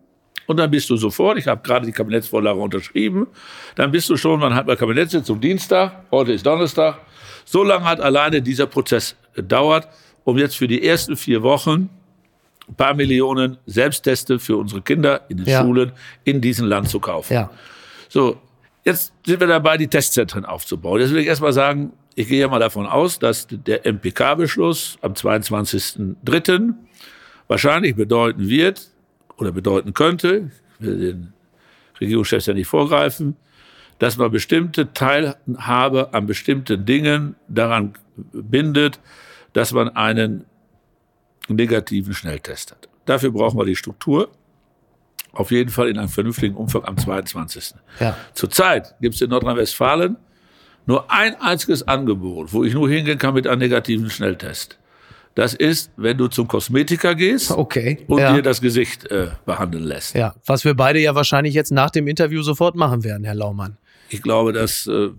Und 0.47 0.57
dann 0.57 0.71
bist 0.71 0.89
du 0.89 0.95
sofort, 0.95 1.37
ich 1.37 1.47
habe 1.47 1.61
gerade 1.61 1.85
die 1.85 1.91
Kabinettsvorlage 1.91 2.59
unterschrieben, 2.59 3.27
dann 3.75 3.91
bist 3.91 4.09
du 4.09 4.15
schon, 4.15 4.39
wann 4.39 4.55
hat 4.55 4.65
man 4.65 4.77
Kabinettssitzung? 4.77 5.41
Dienstag, 5.41 6.05
heute 6.09 6.31
ist 6.31 6.45
Donnerstag. 6.45 6.99
So 7.45 7.63
lange 7.63 7.83
hat 7.85 7.99
alleine 7.99 8.41
dieser 8.41 8.65
Prozess 8.65 9.15
gedauert, 9.33 9.87
um 10.23 10.37
jetzt 10.37 10.55
für 10.57 10.67
die 10.67 10.85
ersten 10.85 11.17
vier 11.17 11.43
Wochen 11.43 11.89
ein 12.67 12.75
paar 12.75 12.93
Millionen 12.93 13.57
Selbstteste 13.65 14.39
für 14.39 14.57
unsere 14.57 14.81
Kinder 14.81 15.21
in 15.29 15.37
den 15.37 15.47
Ja. 15.47 15.61
Schulen 15.61 15.91
in 16.23 16.41
diesem 16.41 16.67
Land 16.67 16.89
zu 16.89 16.99
kaufen. 16.99 17.33
Ja. 17.33 17.49
So, 18.09 18.37
jetzt 18.83 19.13
sind 19.25 19.39
wir 19.39 19.47
dabei, 19.47 19.77
die 19.77 19.87
Testzentren 19.87 20.45
aufzubauen. 20.45 20.99
Jetzt 21.01 21.11
will 21.11 21.19
ich 21.19 21.27
erstmal 21.27 21.53
sagen, 21.53 21.91
ich 22.17 22.27
gehe 22.27 22.39
ja 22.39 22.47
mal 22.47 22.59
davon 22.59 22.87
aus, 22.87 23.19
dass 23.19 23.45
der 23.47 23.85
MPK-Beschluss 23.85 24.97
am 25.01 25.13
22.03. 25.13 26.73
wahrscheinlich 27.47 27.95
bedeuten 27.95 28.49
wird 28.49 28.89
oder 29.37 29.51
bedeuten 29.51 29.93
könnte, 29.93 30.49
ich 30.79 30.85
will 30.85 30.97
den 30.97 31.33
Regierungschefs 32.01 32.47
ja 32.47 32.55
nicht 32.55 32.65
vorgreifen, 32.65 33.37
dass 33.99 34.17
man 34.17 34.31
bestimmte 34.31 34.91
Teilhabe 34.93 36.11
an 36.15 36.25
bestimmten 36.25 36.85
Dingen 36.85 37.35
daran 37.47 37.93
bindet, 38.33 38.99
dass 39.53 39.71
man 39.71 39.89
einen 39.89 40.45
negativen 41.49 42.15
Schnelltest 42.15 42.71
hat. 42.71 42.89
Dafür 43.05 43.29
brauchen 43.29 43.59
wir 43.59 43.65
die 43.65 43.75
Struktur. 43.75 44.31
Auf 45.33 45.51
jeden 45.51 45.69
Fall 45.69 45.87
in 45.87 45.99
einem 45.99 46.09
vernünftigen 46.09 46.55
Umfang 46.55 46.83
am 46.83 46.97
22. 46.97 47.75
Ja. 47.99 48.17
Zurzeit 48.33 48.95
gibt 49.01 49.13
es 49.13 49.21
in 49.21 49.29
Nordrhein-Westfalen 49.29 50.17
nur 50.87 51.11
ein 51.11 51.35
einziges 51.39 51.87
Angebot, 51.87 52.51
wo 52.53 52.63
ich 52.63 52.73
nur 52.73 52.89
hingehen 52.89 53.19
kann 53.19 53.35
mit 53.35 53.45
einem 53.45 53.59
negativen 53.59 54.09
Schnelltest. 54.09 54.79
Das 55.35 55.53
ist, 55.53 55.91
wenn 55.97 56.17
du 56.17 56.27
zum 56.29 56.47
Kosmetiker 56.47 57.13
gehst 57.13 57.51
Okay. 57.51 58.03
und 58.07 58.19
ja. 58.19 58.33
dir 58.33 58.41
das 58.41 58.59
Gesicht 58.59 59.05
äh, 59.11 59.27
behandeln 59.45 59.83
lässt. 59.83 60.15
ja, 60.15 60.33
was 60.47 60.65
wir 60.65 60.73
beide 60.73 60.99
ja 60.99 61.13
wahrscheinlich 61.13 61.53
jetzt 61.53 61.71
nach 61.71 61.91
dem 61.91 62.07
Interview 62.07 62.41
sofort 62.41 62.75
machen 62.75 63.03
werden, 63.03 63.23
Herr 63.23 63.35
Laumann. 63.35 63.77
Ich 64.09 64.23
glaube, 64.23 64.51
dass 64.53 64.87
äh, 64.87 65.09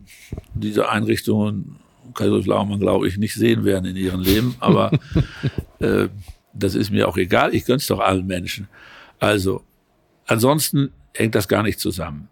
diese 0.54 0.88
Einrichtungen 0.88 1.76
Kaiser 2.14 2.40
Laumann, 2.40 2.80
glaube 2.80 3.06
ich, 3.06 3.16
nicht 3.18 3.34
sehen 3.34 3.64
werden 3.64 3.84
in 3.84 3.94
ihrem 3.96 4.20
Leben. 4.20 4.56
Aber 4.60 4.90
äh, 5.78 6.08
das 6.52 6.74
ist 6.74 6.90
mir 6.90 7.06
auch 7.06 7.16
egal. 7.16 7.54
Ich 7.54 7.64
gönn's 7.64 7.86
doch 7.86 8.00
allen 8.00 8.26
Menschen. 8.26 8.66
Also, 9.20 9.62
ansonsten 10.26 10.90
hängt 11.14 11.34
das 11.34 11.46
gar 11.48 11.62
nicht 11.62 11.78
zusammen. 11.78 12.28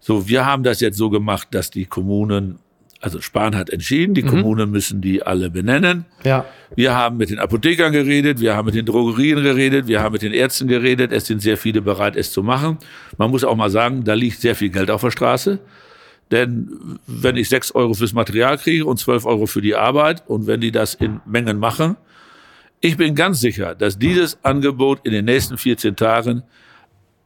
So, 0.00 0.28
wir 0.28 0.46
haben 0.46 0.62
das 0.62 0.80
jetzt 0.80 0.96
so 0.96 1.10
gemacht, 1.10 1.48
dass 1.52 1.70
die 1.70 1.84
Kommunen, 1.84 2.58
also 3.00 3.20
Spahn 3.20 3.56
hat 3.56 3.70
entschieden, 3.70 4.14
die 4.14 4.22
mhm. 4.22 4.28
Kommunen 4.28 4.70
müssen 4.70 5.00
die 5.00 5.22
alle 5.22 5.50
benennen. 5.50 6.04
Ja. 6.24 6.44
Wir 6.74 6.94
haben 6.94 7.16
mit 7.16 7.30
den 7.30 7.38
Apothekern 7.38 7.92
geredet, 7.92 8.40
wir 8.40 8.56
haben 8.56 8.66
mit 8.66 8.74
den 8.74 8.86
Drogerien 8.86 9.42
geredet, 9.42 9.86
wir 9.86 10.02
haben 10.02 10.12
mit 10.12 10.22
den 10.22 10.32
Ärzten 10.32 10.68
geredet. 10.68 11.12
Es 11.12 11.26
sind 11.26 11.42
sehr 11.42 11.56
viele 11.56 11.82
bereit, 11.82 12.16
es 12.16 12.32
zu 12.32 12.42
machen. 12.42 12.78
Man 13.16 13.30
muss 13.30 13.44
auch 13.44 13.56
mal 13.56 13.70
sagen, 13.70 14.04
da 14.04 14.14
liegt 14.14 14.40
sehr 14.40 14.54
viel 14.54 14.70
Geld 14.70 14.90
auf 14.90 15.00
der 15.00 15.10
Straße. 15.10 15.58
Denn 16.30 16.98
wenn 17.06 17.36
ich 17.36 17.48
sechs 17.48 17.72
Euro 17.72 17.94
fürs 17.94 18.12
Material 18.12 18.58
kriege 18.58 18.84
und 18.84 18.98
zwölf 18.98 19.24
Euro 19.24 19.46
für 19.46 19.62
die 19.62 19.74
Arbeit 19.74 20.22
und 20.26 20.46
wenn 20.46 20.60
die 20.60 20.72
das 20.72 20.94
in 20.94 21.20
Mengen 21.24 21.58
machen, 21.58 21.96
ich 22.80 22.96
bin 22.96 23.14
ganz 23.14 23.40
sicher, 23.40 23.74
dass 23.74 23.98
dieses 23.98 24.38
Angebot 24.44 25.00
in 25.04 25.12
den 25.12 25.24
nächsten 25.24 25.58
14 25.58 25.96
Tagen 25.96 26.42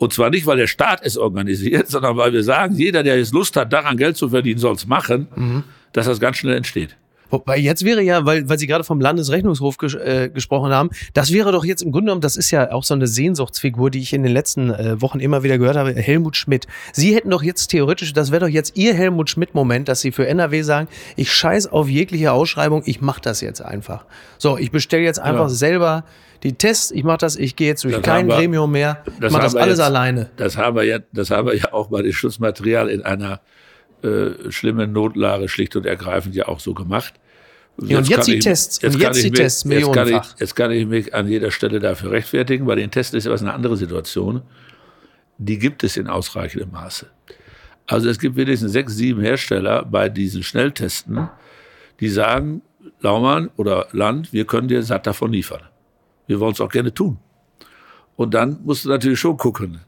und 0.03 0.13
zwar 0.13 0.31
nicht, 0.31 0.47
weil 0.47 0.57
der 0.57 0.67
Staat 0.67 1.01
es 1.03 1.17
organisiert, 1.17 1.89
sondern 1.89 2.17
weil 2.17 2.33
wir 2.33 2.43
sagen, 2.43 2.75
jeder, 2.75 3.03
der 3.03 3.17
jetzt 3.17 3.33
Lust 3.33 3.57
hat, 3.57 3.73
daran 3.73 3.97
Geld 3.97 4.17
zu 4.17 4.29
verdienen, 4.29 4.59
soll 4.59 4.75
es 4.75 4.87
machen, 4.87 5.29
mhm. 5.35 5.65
dass 5.93 6.07
das 6.07 6.21
ganz 6.21 6.39
schnell 6.39 6.57
entsteht. 6.57 6.97
Wobei 7.33 7.57
jetzt 7.57 7.83
wäre 7.83 8.03
ja, 8.03 8.27
weil, 8.27 8.47
weil 8.47 8.59
Sie 8.59 8.67
gerade 8.67 8.85
vom 8.85 9.01
Landesrechnungshof 9.01 9.79
ges 9.79 9.95
äh, 9.95 10.29
gesprochen 10.29 10.71
haben, 10.71 10.91
das 11.15 11.33
wäre 11.33 11.51
doch 11.51 11.65
jetzt 11.65 11.81
im 11.81 11.91
Grunde 11.91 12.09
genommen, 12.09 12.21
das 12.21 12.37
ist 12.37 12.51
ja 12.51 12.71
auch 12.73 12.85
so 12.85 12.93
eine 12.93 13.07
Sehnsuchtsfigur, 13.07 13.91
die 13.91 14.01
ich 14.01 14.13
in 14.13 14.23
den 14.23 14.33
letzten 14.33 14.69
äh, 14.69 15.01
Wochen 15.01 15.19
immer 15.19 15.43
wieder 15.43 15.57
gehört 15.57 15.77
habe, 15.77 15.95
Helmut 15.95 16.37
Schmidt. 16.37 16.67
Sie 16.93 17.15
hätten 17.15 17.31
doch 17.31 17.43
jetzt 17.43 17.69
theoretisch, 17.69 18.13
das 18.13 18.31
wäre 18.33 18.41
doch 18.41 18.53
jetzt 18.53 18.77
Ihr 18.77 18.93
Helmut 18.93 19.31
Schmidt-Moment, 19.31 19.89
dass 19.89 20.03
Sie 20.03 20.13
für 20.13 20.27
NRW 20.27 20.61
sagen, 20.61 20.89
ich 21.17 21.33
scheiß 21.33 21.73
auf 21.73 21.89
jegliche 21.89 22.33
Ausschreibung, 22.33 22.83
ich 22.85 23.01
mache 23.01 23.23
das 23.23 23.41
jetzt 23.41 23.63
einfach. 23.63 24.05
So, 24.37 24.59
ich 24.59 24.71
bestelle 24.71 25.03
jetzt 25.03 25.19
einfach 25.19 25.45
ja. 25.45 25.49
selber 25.49 26.05
die 26.43 26.53
Tests, 26.53 26.91
ich 26.91 27.03
mache 27.03 27.19
das, 27.19 27.37
ich 27.37 27.57
gehe 27.57 27.69
jetzt 27.69 27.83
durch 27.85 27.95
das 27.95 28.03
kein 28.03 28.29
wir, 28.29 28.37
Gremium 28.37 28.73
mehr, 28.73 29.03
ich 29.07 29.31
mache 29.31 29.45
das 29.45 29.57
alles 29.57 29.79
jetzt, 29.79 29.87
alleine. 29.87 30.29
Das 30.37 30.59
haben 30.59 30.77
wir 30.77 30.83
ja, 30.83 30.99
das 31.15 31.31
haben 31.31 31.47
wir 31.47 31.57
ja 31.57 31.73
auch 31.73 31.89
bei 31.89 32.03
dem 32.03 32.13
Schutzmaterial 32.13 32.91
in 32.91 33.01
einer 33.01 33.41
äh, 34.03 34.51
schlimmen 34.51 34.93
Notlage 34.93 35.49
schlicht 35.49 35.77
und 35.77 35.87
ergreifend 35.87 36.35
ja 36.35 36.49
auch 36.49 36.61
so 36.61 36.75
gemacht. 36.75 37.15
Ja, 37.81 37.99
und 37.99 38.09
jetzt 38.09 38.29
die 38.29 38.37
ich, 38.37 38.45
Tests. 38.45 38.81
Jetzt 38.83 38.95
und 38.95 39.01
jetzt 39.01 39.23
die 39.23 39.31
mich, 39.31 39.41
Tests 39.41 39.65
jetzt 39.65 39.93
kann, 39.93 40.09
ich, 40.09 40.23
jetzt 40.39 40.57
kann 40.57 40.71
ich 40.71 40.87
mich 40.87 41.15
an 41.15 41.27
jeder 41.27 41.51
Stelle 41.51 41.81
dafür 41.81 42.11
rechtfertigen. 42.13 42.67
Bei 42.67 42.75
den 42.75 42.91
Tests 42.91 43.15
ist 43.15 43.27
etwas 43.27 43.43
eine 43.43 43.55
andere 43.55 43.77
Situation. 43.77 44.43
Die 45.39 45.59
gibt 45.59 45.83
es 45.83 45.97
in 45.97 46.07
ausreichendem 46.07 46.71
Maße. 46.71 47.07
Also 47.87 48.09
es 48.09 48.19
gibt 48.19 48.37
wenigstens 48.37 48.73
sechs, 48.73 48.95
sieben 48.95 49.23
Hersteller 49.23 49.85
bei 49.85 50.09
diesen 50.09 50.43
Schnelltesten, 50.43 51.29
die 52.01 52.09
sagen, 52.09 52.63
Laumann 53.01 53.51
oder 53.57 53.89
Land, 53.93 54.33
wir 54.33 54.47
können 54.47 54.69
dir 54.69 54.83
satt 54.83 55.07
davon 55.07 55.33
liefern. 55.33 55.63
Wir 56.27 56.39
wollen 56.41 56.53
es 56.53 56.61
auch 56.61 56.71
gerne 56.71 56.95
tun. 56.95 57.19
Und 58.17 58.35
dann 58.35 58.61
musst 58.65 58.85
du 58.85 58.89
natürlich 58.89 59.19
schon 59.19 59.37
gucken, 59.37 59.81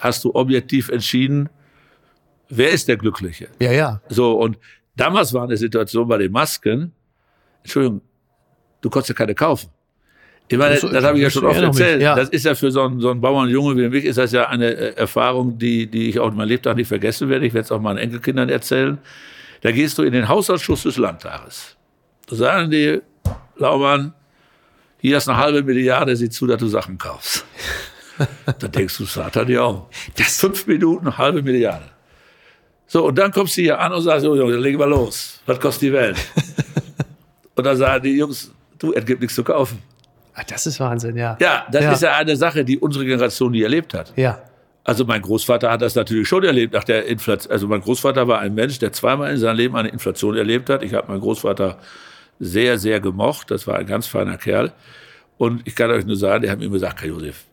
hast 0.00 0.24
du 0.24 0.34
objektiv 0.34 0.88
entschieden, 0.88 1.48
wer 2.48 2.70
ist 2.70 2.88
der 2.88 2.96
Glückliche? 2.96 3.48
Ja, 3.58 3.72
ja. 3.72 4.00
So, 4.08 4.32
und 4.32 4.58
damals 4.96 5.32
war 5.32 5.44
eine 5.44 5.56
Situation 5.56 6.06
bei 6.06 6.18
den 6.18 6.32
Masken, 6.32 6.92
Entschuldigung, 7.68 8.00
du 8.80 8.88
konntest 8.88 9.10
ja 9.10 9.14
keine 9.14 9.34
kaufen. 9.34 9.68
Ich 10.50 10.56
meine, 10.56 10.76
das, 10.76 10.90
das 10.90 11.04
habe 11.04 11.18
ich 11.18 11.22
ja 11.22 11.30
schon 11.30 11.44
oft 11.44 11.60
erzählt. 11.60 12.00
Ja. 12.00 12.14
Das 12.14 12.30
ist 12.30 12.46
ja 12.46 12.54
für 12.54 12.70
so 12.70 12.82
einen, 12.82 13.00
so 13.00 13.10
einen 13.10 13.20
Bauernjunge 13.20 13.76
wie 13.76 13.88
mich, 13.90 14.04
ist 14.06 14.16
das 14.16 14.32
ja 14.32 14.48
eine 14.48 14.70
äh, 14.70 14.96
Erfahrung, 14.96 15.58
die, 15.58 15.86
die 15.86 16.08
ich 16.08 16.18
auch 16.18 16.28
in 16.28 16.36
meinem 16.36 16.48
Lebtag 16.48 16.76
nicht 16.76 16.88
vergessen 16.88 17.28
werde. 17.28 17.44
Ich 17.46 17.52
werde 17.52 17.66
es 17.66 17.72
auch 17.72 17.80
meinen 17.80 17.98
Enkelkindern 17.98 18.48
erzählen. 18.48 18.96
Da 19.60 19.72
gehst 19.72 19.98
du 19.98 20.04
in 20.04 20.12
den 20.14 20.26
Haushaltsschuss 20.26 20.84
des 20.84 20.96
Landtages. 20.96 21.76
Da 22.28 22.36
sagen 22.36 22.70
die, 22.70 23.00
Laumann, 23.56 24.14
hier 24.98 25.18
ist 25.18 25.28
eine 25.28 25.36
halbe 25.36 25.62
Milliarde, 25.62 26.16
sieh 26.16 26.30
zu, 26.30 26.46
dass 26.46 26.58
du 26.58 26.68
Sachen 26.68 26.96
kaufst. 26.96 27.44
da 28.46 28.68
denkst 28.68 28.96
du, 28.96 29.04
Satan 29.04 29.48
ja 29.48 29.62
auch. 29.62 29.88
Das 30.16 30.40
fünf 30.40 30.66
Minuten, 30.66 31.08
eine 31.08 31.18
halbe 31.18 31.42
Milliarde. 31.42 31.84
So, 32.86 33.04
und 33.04 33.18
dann 33.18 33.30
kommst 33.32 33.58
du 33.58 33.60
hier 33.60 33.78
an 33.78 33.92
und 33.92 34.00
sagst, 34.00 34.24
oh 34.24 34.34
Junge, 34.34 34.52
dann 34.52 34.62
legen 34.62 34.78
wir 34.78 34.86
los. 34.86 35.42
Was 35.44 35.60
kostet 35.60 35.82
die 35.82 35.92
Welt? 35.92 36.16
Und 37.58 37.64
dann 37.64 37.76
sagen 37.76 38.04
die 38.04 38.16
Jungs, 38.16 38.52
du, 38.78 38.92
es 38.92 39.04
gibt 39.04 39.20
nichts 39.20 39.34
zu 39.34 39.42
kaufen. 39.42 39.82
Ach, 40.32 40.44
das 40.44 40.64
ist 40.64 40.78
Wahnsinn, 40.78 41.16
ja. 41.16 41.36
Ja, 41.40 41.66
das 41.72 41.82
ja. 41.82 41.92
ist 41.92 42.02
ja 42.02 42.12
eine 42.14 42.36
Sache, 42.36 42.64
die 42.64 42.78
unsere 42.78 43.04
Generation 43.04 43.50
nie 43.50 43.62
erlebt 43.62 43.94
hat. 43.94 44.12
Ja. 44.14 44.40
Also 44.84 45.04
mein 45.04 45.20
Großvater 45.20 45.68
hat 45.68 45.82
das 45.82 45.96
natürlich 45.96 46.28
schon 46.28 46.44
erlebt 46.44 46.72
nach 46.72 46.84
der 46.84 47.06
Inflation. 47.06 47.50
Also 47.52 47.66
mein 47.66 47.80
Großvater 47.80 48.28
war 48.28 48.38
ein 48.38 48.54
Mensch, 48.54 48.78
der 48.78 48.92
zweimal 48.92 49.32
in 49.32 49.38
seinem 49.38 49.56
Leben 49.56 49.74
eine 49.74 49.88
Inflation 49.88 50.36
erlebt 50.36 50.70
hat. 50.70 50.84
Ich 50.84 50.94
habe 50.94 51.08
meinen 51.08 51.20
Großvater 51.20 51.78
sehr, 52.38 52.78
sehr 52.78 53.00
gemocht. 53.00 53.50
Das 53.50 53.66
war 53.66 53.76
ein 53.76 53.86
ganz 53.86 54.06
feiner 54.06 54.38
Kerl. 54.38 54.70
Und 55.36 55.66
ich 55.66 55.74
kann 55.74 55.90
euch 55.90 56.06
nur 56.06 56.16
sagen, 56.16 56.42
der 56.42 56.52
hat 56.52 56.60
mir 56.60 56.66
immer 56.66 56.74
gesagt, 56.74 57.00
Herr 57.00 57.08
Josef, 57.08 57.44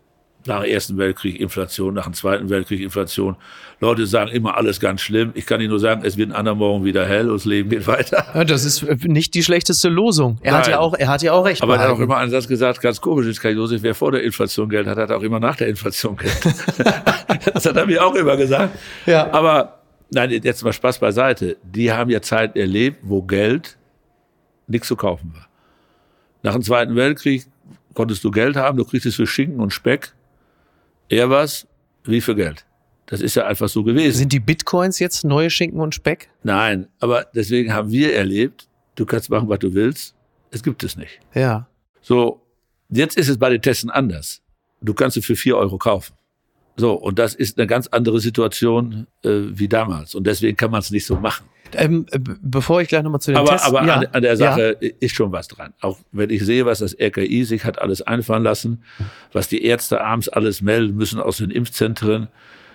nach 0.47 0.62
dem 0.62 0.71
Ersten 0.71 0.97
Weltkrieg 0.97 1.39
Inflation, 1.39 1.93
nach 1.93 2.05
dem 2.05 2.13
Zweiten 2.13 2.49
Weltkrieg 2.49 2.81
Inflation. 2.81 3.36
Leute 3.79 4.05
sagen 4.05 4.31
immer 4.31 4.58
alles 4.58 4.79
ganz 4.79 5.01
schlimm. 5.01 5.31
Ich 5.34 5.45
kann 5.45 5.60
Ihnen 5.60 5.69
nur 5.69 5.79
sagen, 5.79 6.01
es 6.05 6.17
wird 6.17 6.29
ein 6.29 6.36
anderer 6.36 6.84
wieder 6.84 7.05
hell 7.05 7.29
und 7.29 7.36
das 7.36 7.45
Leben 7.45 7.69
geht 7.69 7.88
weiter. 7.88 8.25
Ja, 8.34 8.43
das 8.43 8.63
ist 8.63 8.84
nicht 9.03 9.34
die 9.34 9.43
schlechteste 9.43 9.89
Losung. 9.89 10.38
Er 10.41 10.58
hat 10.58 10.67
ja 10.67 10.79
auch, 10.79 10.93
er 10.93 11.08
hat 11.08 11.21
ja 11.21 11.34
auch 11.34 11.45
recht. 11.45 11.62
Aber 11.62 11.75
er 11.75 11.81
hat 11.81 11.89
auch 11.89 11.99
immer 11.99 12.17
einen 12.17 12.31
Satz 12.31 12.47
gesagt, 12.47 12.81
ganz 12.81 13.01
komisch 13.01 13.27
ist, 13.27 13.41
Kai 13.41 13.51
Josef, 13.51 13.84
wer 13.84 13.95
vor 13.95 14.12
der 14.12 14.23
Inflation 14.23 14.69
Geld 14.69 14.88
hat, 14.88 14.97
hat 14.97 15.12
auch 15.12 15.23
immer 15.23 15.39
nach 15.39 15.55
der 15.55 15.67
Inflation 15.67 16.15
Geld. 16.15 16.38
das 17.53 17.65
hat 17.65 17.75
er 17.75 17.86
mir 17.86 18.05
auch 18.05 18.15
immer 18.15 18.38
gesagt. 18.38 18.77
Ja. 19.05 19.31
Aber 19.31 19.79
nein, 20.12 20.31
jetzt 20.31 20.63
mal 20.63 20.73
Spaß 20.73 20.99
beiseite. 20.99 21.58
Die 21.63 21.91
haben 21.91 22.10
ja 22.10 22.21
Zeit 22.21 22.55
erlebt, 22.55 22.99
wo 23.01 23.21
Geld 23.21 23.77
nichts 24.67 24.88
zu 24.88 24.95
kaufen 24.95 25.34
war. 25.34 25.47
Nach 26.43 26.53
dem 26.53 26.62
Zweiten 26.62 26.95
Weltkrieg 26.95 27.45
konntest 27.93 28.23
du 28.23 28.31
Geld 28.31 28.55
haben, 28.55 28.77
du 28.77 28.86
kriegst 28.86 29.05
es 29.05 29.15
für 29.15 29.27
Schinken 29.27 29.60
und 29.60 29.71
Speck 29.71 30.14
er 31.10 31.30
was, 31.30 31.68
wie 32.04 32.22
für 32.22 32.36
Geld. 32.36 32.65
Das 33.08 33.22
ist 33.22 33.36
ja 33.36 33.46
einfach 33.46 33.70
so 33.70 33.84
gewesen. 33.84 34.18
Sind 34.18 34.34
die 34.34 34.39
Bitcoins 34.39 35.00
jetzt 35.00 35.24
neue 35.24 35.50
Schinken 35.50 35.80
und 35.80 35.94
Speck? 35.94 36.30
Nein, 36.44 36.88
aber 37.00 37.26
deswegen 37.36 37.74
haben 37.74 37.91
wir 37.91 38.15
erlebt, 38.15 38.68
du 38.96 39.06
kannst 39.06 39.30
machen, 39.30 39.48
was 39.48 39.60
du 39.60 39.74
willst. 39.74 40.15
Es 40.52 40.63
gibt 40.63 40.84
es 40.84 40.96
nicht. 40.96 41.20
Ja. 41.34 41.68
So, 42.02 42.41
jetzt 42.89 43.18
ist 43.18 43.30
es 43.30 43.38
bei 43.38 43.50
den 43.50 43.62
Testen 43.62 43.89
anders. 43.89 44.41
Du 44.82 44.94
kannst 44.94 45.18
es 45.18 45.26
für 45.26 45.36
vier 45.36 45.58
Euro 45.58 45.78
kaufen. 45.78 46.13
So, 46.78 46.94
und 46.94 47.20
das 47.20 47.36
ist 47.36 47.58
eine 47.58 47.68
ganz 47.68 47.88
andere 47.88 48.20
Situation 48.20 49.08
äh, 49.24 49.30
wie 49.30 49.68
damals. 49.68 50.15
Und 50.15 50.26
deswegen 50.26 50.58
kann 50.58 50.72
man 50.72 50.82
es 50.82 50.91
nicht 50.91 51.06
so 51.06 51.15
machen. 51.15 51.46
Ähm, 51.78 52.06
bevor 52.42 52.82
ich 52.82 52.88
gleich 52.88 53.04
nochmal 53.04 53.22
zu 53.22 53.32
den 53.32 53.38
aber, 53.38 53.52
Tests... 53.52 53.68
Aber 53.68 53.86
ja. 53.86 53.96
an, 53.96 54.06
an, 54.12 54.22
der 54.22 54.38
Sache 54.38 54.78
ja. 54.80 54.90
ist 55.00 55.16
schon 55.16 55.32
was 55.32 55.48
dran. 55.48 55.74
Auch 55.82 55.98
wenn 56.12 56.30
ich 56.30 56.44
sehe, 56.44 56.66
was 56.66 56.80
das 56.80 56.96
RKI 57.00 57.44
sich 57.44 57.66
hat 57.66 57.82
alles 57.82 58.02
einfallen 58.02 58.44
lassen, 58.44 58.84
was 59.34 59.48
die 59.48 59.64
Ärzte 59.64 60.02
abends 60.02 60.30
alles 60.30 60.62
melden 60.62 60.96
müssen 60.96 61.20
aus 61.20 61.38
den 61.38 61.52
Impfzentren, 61.52 62.28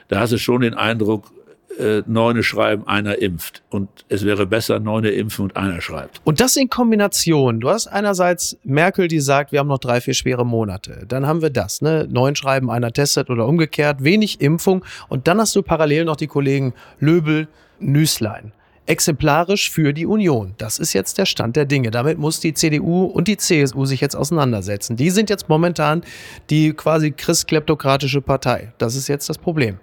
da 0.08 0.20
hast 0.20 0.32
du 0.32 0.38
schon 0.38 0.62
den 0.62 0.74
Eindruck, 0.74 1.32
äh, 1.78 2.02
Neune 2.06 2.42
schreiben, 2.42 2.86
einer 2.86 3.18
impft. 3.18 3.62
Und 3.70 3.88
es 4.08 4.24
wäre 4.24 4.46
besser, 4.46 4.80
Neune 4.80 5.10
impfen 5.10 5.44
und 5.44 5.56
einer 5.56 5.80
schreibt. 5.80 6.20
Und 6.24 6.40
das 6.40 6.56
in 6.56 6.68
Kombination. 6.68 7.60
Du 7.60 7.70
hast 7.70 7.86
einerseits 7.86 8.58
Merkel, 8.64 9.08
die 9.08 9.20
sagt, 9.20 9.52
wir 9.52 9.60
haben 9.60 9.68
noch 9.68 9.78
drei, 9.78 10.00
vier 10.00 10.14
schwere 10.14 10.44
Monate. 10.44 11.04
Dann 11.08 11.26
haben 11.26 11.42
wir 11.42 11.50
das, 11.50 11.80
ne? 11.80 12.06
Neun 12.10 12.36
schreiben, 12.36 12.70
einer 12.70 12.92
testet 12.92 13.30
oder 13.30 13.46
umgekehrt, 13.46 14.02
wenig 14.04 14.40
Impfung. 14.40 14.84
Und 15.08 15.28
dann 15.28 15.40
hast 15.40 15.54
du 15.56 15.62
parallel 15.62 16.04
noch 16.04 16.16
die 16.16 16.26
Kollegen 16.26 16.74
Löbel, 16.98 17.48
Nüßlein 17.78 18.52
exemplarisch 18.86 19.70
für 19.70 19.92
die 19.92 20.06
Union. 20.06 20.54
Das 20.58 20.78
ist 20.78 20.92
jetzt 20.92 21.18
der 21.18 21.26
Stand 21.26 21.56
der 21.56 21.64
Dinge. 21.64 21.90
Damit 21.90 22.18
muss 22.18 22.40
die 22.40 22.54
CDU 22.54 23.04
und 23.04 23.28
die 23.28 23.36
CSU 23.36 23.84
sich 23.84 24.00
jetzt 24.00 24.16
auseinandersetzen. 24.16 24.96
Die 24.96 25.10
sind 25.10 25.30
jetzt 25.30 25.48
momentan 25.48 26.02
die 26.50 26.72
quasi 26.72 27.12
christkleptokratische 27.12 28.20
Partei. 28.20 28.72
Das 28.78 28.96
ist 28.96 29.08
jetzt 29.08 29.28
das 29.28 29.38
Problem. 29.38 29.78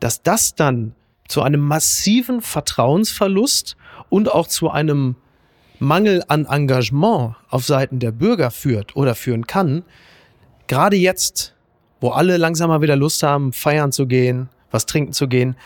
Dass 0.00 0.22
das 0.22 0.54
dann 0.54 0.94
zu 1.28 1.42
einem 1.42 1.60
massiven 1.60 2.40
Vertrauensverlust 2.40 3.76
und 4.10 4.30
auch 4.30 4.46
zu 4.46 4.70
einem 4.70 5.16
Mangel 5.78 6.22
an 6.28 6.46
Engagement 6.46 7.34
auf 7.48 7.64
Seiten 7.64 7.98
der 7.98 8.12
Bürger 8.12 8.50
führt 8.50 8.96
oder 8.96 9.14
führen 9.14 9.46
kann, 9.46 9.82
gerade 10.66 10.96
jetzt, 10.96 11.54
wo 12.00 12.10
alle 12.10 12.36
langsam 12.36 12.68
mal 12.68 12.82
wieder 12.82 12.96
Lust 12.96 13.22
haben, 13.22 13.52
feiern 13.52 13.92
zu 13.92 14.06
gehen, 14.06 14.48
was 14.70 14.86
trinken 14.86 15.12
zu 15.12 15.28
gehen, 15.28 15.56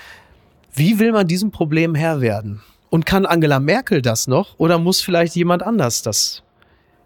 wie 0.78 0.98
will 0.98 1.12
man 1.12 1.26
diesem 1.26 1.50
Problem 1.50 1.94
Herr 1.94 2.20
werden? 2.20 2.62
Und 2.90 3.04
kann 3.04 3.26
Angela 3.26 3.60
Merkel 3.60 4.00
das 4.00 4.28
noch 4.28 4.58
oder 4.58 4.78
muss 4.78 5.00
vielleicht 5.00 5.36
jemand 5.36 5.62
anders 5.62 6.02
das 6.02 6.42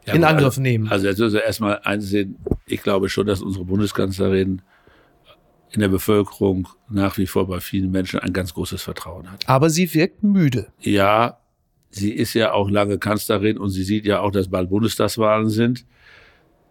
ja, 0.07 0.15
in 0.15 0.25
Angriff 0.25 0.47
also, 0.47 0.61
nehmen? 0.61 0.89
Also 0.89 1.07
jetzt 1.07 1.19
müssen 1.19 1.35
wir 1.35 1.45
erstmal 1.45 1.81
einsehen, 1.83 2.37
ich 2.67 2.83
glaube 2.83 3.09
schon, 3.09 3.27
dass 3.27 3.43
unsere 3.43 3.65
Bundeskanzlerin 3.65 4.63
in 5.73 5.81
der 5.81 5.89
Bevölkerung 5.89 6.69
nach 6.89 7.19
wie 7.19 7.27
vor 7.27 7.49
bei 7.49 7.59
vielen 7.61 7.91
Menschen 7.91 8.21
ein 8.21 8.33
ganz 8.33 8.55
großes 8.55 8.83
Vertrauen 8.83 9.33
hat. 9.33 9.49
Aber 9.49 9.71
sie 9.71 9.93
wirkt 9.95 10.23
müde. 10.23 10.69
Ja, 10.81 11.39
sie 11.91 12.13
ist 12.13 12.35
ja 12.35 12.53
auch 12.53 12.71
lange 12.71 12.99
Kanzlerin 12.99 13.59
und 13.59 13.71
sie 13.71 13.83
sieht 13.83 14.05
ja 14.05 14.21
auch, 14.21 14.31
dass 14.31 14.49
bald 14.49 14.71
Bundestagswahlen 14.71 15.49
sind. 15.49 15.85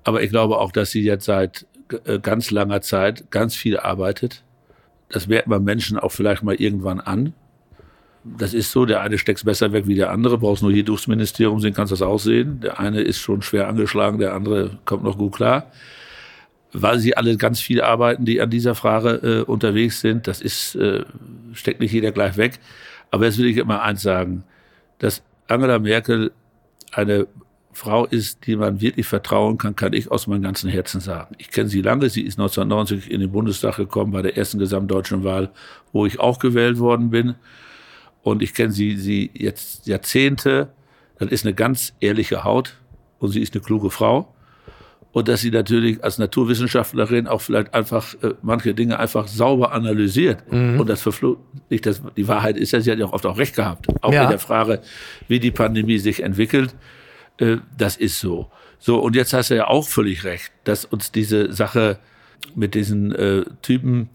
Aber 0.03 0.23
ich 0.23 0.29
glaube 0.29 0.57
auch, 0.57 0.71
dass 0.71 0.91
sie 0.91 1.01
jetzt 1.01 1.25
seit 1.25 1.65
äh, 2.05 2.19
ganz 2.19 2.51
langer 2.51 2.81
Zeit 2.81 3.29
ganz 3.31 3.55
viel 3.55 3.77
arbeitet 3.77 4.43
das 5.11 5.27
merkt 5.27 5.47
man 5.47 5.63
Menschen 5.63 5.99
auch 5.99 6.11
vielleicht 6.11 6.43
mal 6.43 6.55
irgendwann 6.55 6.99
an. 6.99 7.33
Das 8.23 8.53
ist 8.53 8.71
so, 8.71 8.85
der 8.85 9.01
eine 9.01 9.17
steckt 9.17 9.43
besser 9.45 9.71
weg 9.73 9.87
wie 9.87 9.95
der 9.95 10.11
andere, 10.11 10.37
brauchst 10.37 10.61
nur 10.63 10.71
hier 10.71 10.85
durchs 10.85 11.07
Ministerium 11.07 11.59
sehen, 11.59 11.73
kannst 11.73 11.91
das 11.91 12.01
auch 12.03 12.19
sehen. 12.19 12.59
Der 12.61 12.79
eine 12.79 13.01
ist 13.01 13.19
schon 13.19 13.41
schwer 13.41 13.67
angeschlagen, 13.67 14.19
der 14.19 14.33
andere 14.35 14.77
kommt 14.85 15.03
noch 15.03 15.17
gut 15.17 15.33
klar. 15.35 15.71
weil 16.73 16.99
sie 16.99 17.17
alle 17.17 17.35
ganz 17.37 17.59
viel 17.59 17.81
arbeiten, 17.81 18.25
die 18.25 18.41
an 18.41 18.49
dieser 18.49 18.75
Frage 18.75 19.09
äh, 19.09 19.41
unterwegs 19.43 19.99
sind. 20.01 20.27
Das 20.27 20.41
ist, 20.41 20.75
äh, 20.75 21.03
steckt 21.53 21.81
nicht 21.81 21.91
jeder 21.91 22.11
gleich 22.11 22.37
weg. 22.37 22.59
Aber 23.09 23.25
jetzt 23.25 23.37
will 23.37 23.47
ich 23.47 23.57
immer 23.57 23.81
eins 23.81 24.01
sagen, 24.01 24.43
dass 24.99 25.21
Angela 25.47 25.79
Merkel 25.79 26.31
eine 26.93 27.27
Frau 27.73 28.05
ist, 28.05 28.45
die 28.45 28.55
man 28.55 28.81
wirklich 28.81 29.07
vertrauen 29.07 29.57
kann, 29.57 29.75
kann 29.75 29.93
ich 29.93 30.11
aus 30.11 30.27
meinem 30.27 30.41
ganzen 30.41 30.69
Herzen 30.69 30.99
sagen. 30.99 31.35
Ich 31.37 31.51
kenne 31.51 31.69
sie 31.69 31.81
lange. 31.81 32.09
Sie 32.09 32.21
ist 32.21 32.37
1990 32.37 33.09
in 33.09 33.21
den 33.21 33.31
Bundestag 33.31 33.77
gekommen 33.77 34.11
bei 34.11 34.21
der 34.21 34.37
ersten 34.37 34.59
gesamtdeutschen 34.59 35.23
Wahl, 35.23 35.51
wo 35.93 36.05
ich 36.05 36.19
auch 36.19 36.39
gewählt 36.39 36.79
worden 36.79 37.09
bin. 37.09 37.35
Und 38.23 38.41
ich 38.41 38.53
kenne 38.53 38.71
sie, 38.71 38.97
sie 38.97 39.31
jetzt 39.33 39.87
Jahrzehnte. 39.87 40.69
Das 41.17 41.29
ist 41.29 41.45
eine 41.45 41.53
ganz 41.53 41.93
ehrliche 41.99 42.43
Haut 42.43 42.77
und 43.19 43.29
sie 43.29 43.41
ist 43.41 43.53
eine 43.53 43.63
kluge 43.63 43.89
Frau. 43.89 44.33
Und 45.13 45.27
dass 45.27 45.41
sie 45.41 45.51
natürlich 45.51 46.01
als 46.03 46.17
Naturwissenschaftlerin 46.19 47.27
auch 47.27 47.41
vielleicht 47.41 47.73
einfach 47.73 48.13
äh, 48.21 48.33
manche 48.41 48.73
Dinge 48.73 48.97
einfach 48.97 49.27
sauber 49.27 49.73
analysiert. 49.73 50.49
Mhm. 50.51 50.79
Und 50.79 50.89
das 50.89 51.01
verflucht 51.01 51.39
nicht, 51.69 51.85
das, 51.85 52.01
die 52.15 52.27
Wahrheit 52.27 52.57
ist 52.57 52.71
ja, 52.71 52.79
sie 52.79 52.91
hat 52.91 52.99
ja 52.99 53.11
oft 53.11 53.25
auch 53.25 53.37
recht 53.37 53.55
gehabt. 53.55 53.87
Auch 54.01 54.13
ja. 54.13 54.23
in 54.23 54.29
der 54.29 54.39
Frage, 54.39 54.81
wie 55.27 55.39
die 55.39 55.51
Pandemie 55.51 55.97
sich 55.97 56.23
entwickelt. 56.23 56.73
Äh, 57.37 57.57
das 57.77 57.97
ist 57.97 58.19
so. 58.19 58.51
So, 58.79 58.99
und 58.99 59.15
jetzt 59.15 59.33
hast 59.33 59.51
du 59.51 59.55
ja 59.55 59.67
auch 59.67 59.87
völlig 59.87 60.23
recht, 60.23 60.51
dass 60.63 60.85
uns 60.85 61.11
diese 61.11 61.53
Sache 61.53 61.99
mit 62.55 62.73
diesen 62.73 63.13
äh, 63.13 63.45
Typen 63.61 64.09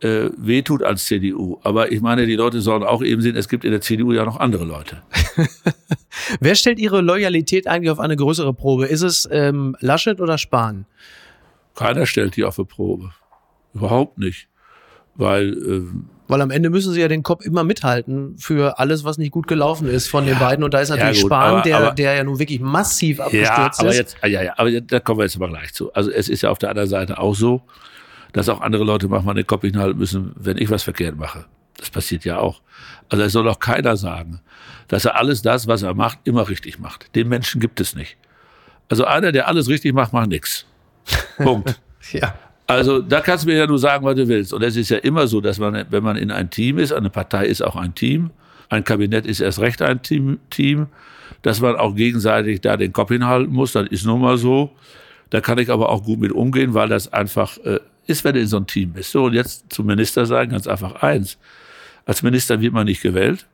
äh, 0.00 0.30
wehtut 0.36 0.82
als 0.82 1.06
CDU. 1.06 1.58
Aber 1.62 1.90
ich 1.90 2.00
meine, 2.00 2.26
die 2.26 2.36
Leute 2.36 2.60
sollen 2.60 2.82
auch 2.82 3.02
eben 3.02 3.22
sehen, 3.22 3.36
es 3.36 3.48
gibt 3.48 3.64
in 3.64 3.72
der 3.72 3.80
CDU 3.80 4.12
ja 4.12 4.24
noch 4.24 4.38
andere 4.38 4.64
Leute. 4.64 5.02
Wer 6.40 6.54
stellt 6.54 6.78
Ihre 6.78 7.00
Loyalität 7.00 7.66
eigentlich 7.66 7.90
auf 7.90 8.00
eine 8.00 8.16
größere 8.16 8.54
Probe? 8.54 8.86
Ist 8.86 9.02
es 9.02 9.28
ähm, 9.30 9.76
Laschet 9.80 10.20
oder 10.20 10.38
Spahn? 10.38 10.86
Keiner 11.74 12.06
stellt 12.06 12.36
die 12.36 12.44
auf 12.44 12.58
eine 12.58 12.66
Probe. 12.66 13.12
Überhaupt 13.72 14.18
nicht. 14.18 14.48
Weil 15.16 15.54
ähm, 15.54 16.10
weil 16.26 16.40
am 16.40 16.50
Ende 16.50 16.70
müssen 16.70 16.92
sie 16.92 17.00
ja 17.00 17.08
den 17.08 17.22
Kopf 17.22 17.44
immer 17.44 17.64
mithalten 17.64 18.36
für 18.38 18.78
alles, 18.78 19.04
was 19.04 19.18
nicht 19.18 19.30
gut 19.30 19.46
gelaufen 19.46 19.88
ist 19.88 20.08
von 20.08 20.26
ja, 20.26 20.34
den 20.34 20.38
beiden. 20.38 20.64
Und 20.64 20.72
da 20.72 20.80
ist 20.80 20.88
natürlich 20.88 21.18
ja 21.18 21.22
gut, 21.22 21.30
Spahn, 21.30 21.50
aber, 21.50 21.62
der, 21.62 21.76
aber, 21.78 21.90
der 21.92 22.14
ja 22.14 22.24
nun 22.24 22.38
wirklich 22.38 22.60
massiv 22.60 23.20
abgestürzt 23.20 23.48
ja, 23.48 23.72
aber 23.78 23.90
ist. 23.90 23.96
Jetzt, 23.96 24.16
ja, 24.22 24.42
ja, 24.42 24.54
aber 24.56 24.80
da 24.80 25.00
kommen 25.00 25.18
wir 25.18 25.24
jetzt 25.24 25.36
aber 25.36 25.48
gleich 25.48 25.74
zu. 25.74 25.92
Also 25.92 26.10
es 26.10 26.28
ist 26.28 26.42
ja 26.42 26.50
auf 26.50 26.58
der 26.58 26.70
anderen 26.70 26.88
Seite 26.88 27.18
auch 27.18 27.34
so, 27.34 27.62
dass 28.32 28.48
auch 28.48 28.60
andere 28.60 28.84
Leute 28.84 29.08
manchmal 29.08 29.34
den 29.34 29.46
Kopf 29.46 29.62
hinhalten 29.62 29.98
müssen, 29.98 30.32
wenn 30.36 30.56
ich 30.56 30.70
was 30.70 30.82
verkehrt 30.82 31.16
mache. 31.16 31.44
Das 31.76 31.90
passiert 31.90 32.24
ja 32.24 32.38
auch. 32.38 32.62
Also 33.08 33.24
es 33.24 33.32
soll 33.32 33.44
doch 33.44 33.58
keiner 33.58 33.96
sagen, 33.96 34.40
dass 34.88 35.04
er 35.04 35.16
alles 35.16 35.42
das, 35.42 35.66
was 35.66 35.82
er 35.82 35.94
macht, 35.94 36.20
immer 36.24 36.48
richtig 36.48 36.78
macht. 36.78 37.14
Den 37.14 37.28
Menschen 37.28 37.60
gibt 37.60 37.80
es 37.80 37.94
nicht. 37.94 38.16
Also 38.88 39.04
einer, 39.04 39.32
der 39.32 39.48
alles 39.48 39.68
richtig 39.68 39.92
macht, 39.94 40.12
macht 40.12 40.28
nichts. 40.28 40.66
Punkt. 41.36 41.80
ja. 42.12 42.34
Also 42.66 43.00
da 43.00 43.20
kannst 43.20 43.44
du 43.44 43.48
mir 43.48 43.56
ja 43.56 43.66
nur 43.66 43.78
sagen, 43.78 44.04
was 44.04 44.16
du 44.16 44.26
willst. 44.26 44.52
Und 44.52 44.62
es 44.62 44.76
ist 44.76 44.88
ja 44.88 44.98
immer 44.98 45.26
so, 45.26 45.40
dass 45.40 45.58
man, 45.58 45.84
wenn 45.90 46.02
man 46.02 46.16
in 46.16 46.30
ein 46.30 46.50
Team 46.50 46.78
ist, 46.78 46.92
eine 46.92 47.10
Partei 47.10 47.46
ist 47.46 47.62
auch 47.62 47.76
ein 47.76 47.94
Team, 47.94 48.30
ein 48.70 48.84
Kabinett 48.84 49.26
ist 49.26 49.40
erst 49.40 49.60
recht 49.60 49.82
ein 49.82 50.02
Team, 50.02 50.38
Team 50.50 50.86
dass 51.44 51.60
man 51.60 51.76
auch 51.76 51.94
gegenseitig 51.94 52.62
da 52.62 52.76
den 52.76 52.92
Kopf 52.92 53.10
hinhalten 53.10 53.52
muss. 53.52 53.72
Das 53.72 53.86
ist 53.88 54.06
nun 54.06 54.20
mal 54.20 54.38
so. 54.38 54.70
Da 55.30 55.40
kann 55.40 55.58
ich 55.58 55.70
aber 55.70 55.90
auch 55.90 56.02
gut 56.02 56.18
mit 56.18 56.32
umgehen, 56.32 56.74
weil 56.74 56.88
das 56.88 57.12
einfach 57.12 57.58
äh, 57.58 57.80
ist, 58.06 58.24
wenn 58.24 58.34
du 58.34 58.40
in 58.40 58.46
so 58.46 58.56
einem 58.56 58.66
Team 58.66 58.92
bist. 58.92 59.10
So, 59.12 59.24
und 59.24 59.34
jetzt 59.34 59.72
zum 59.72 59.86
Minister 59.86 60.24
sagen, 60.24 60.52
ganz 60.52 60.66
einfach 60.66 61.02
eins. 61.02 61.38
Als 62.06 62.22
Minister 62.22 62.60
wird 62.60 62.72
man 62.72 62.86
nicht 62.86 63.02
gewählt. 63.02 63.46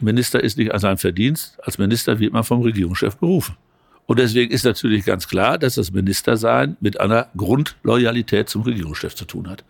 Minister 0.00 0.42
ist 0.42 0.58
nicht 0.58 0.72
an 0.74 0.80
seinem 0.80 0.98
Verdienst. 0.98 1.56
Als 1.62 1.78
Minister 1.78 2.18
wird 2.18 2.32
man 2.32 2.42
vom 2.42 2.62
Regierungschef 2.62 3.16
berufen. 3.16 3.56
Und 4.06 4.20
deswegen 4.20 4.52
ist 4.52 4.64
natürlich 4.64 5.04
ganz 5.04 5.26
klar, 5.28 5.58
dass 5.58 5.74
das 5.74 5.90
Ministersein 5.90 6.76
mit 6.80 7.00
einer 7.00 7.28
Grundloyalität 7.36 8.48
zum 8.48 8.62
Regierungschef 8.62 9.14
zu 9.14 9.24
tun 9.24 9.50
hat. 9.50 9.64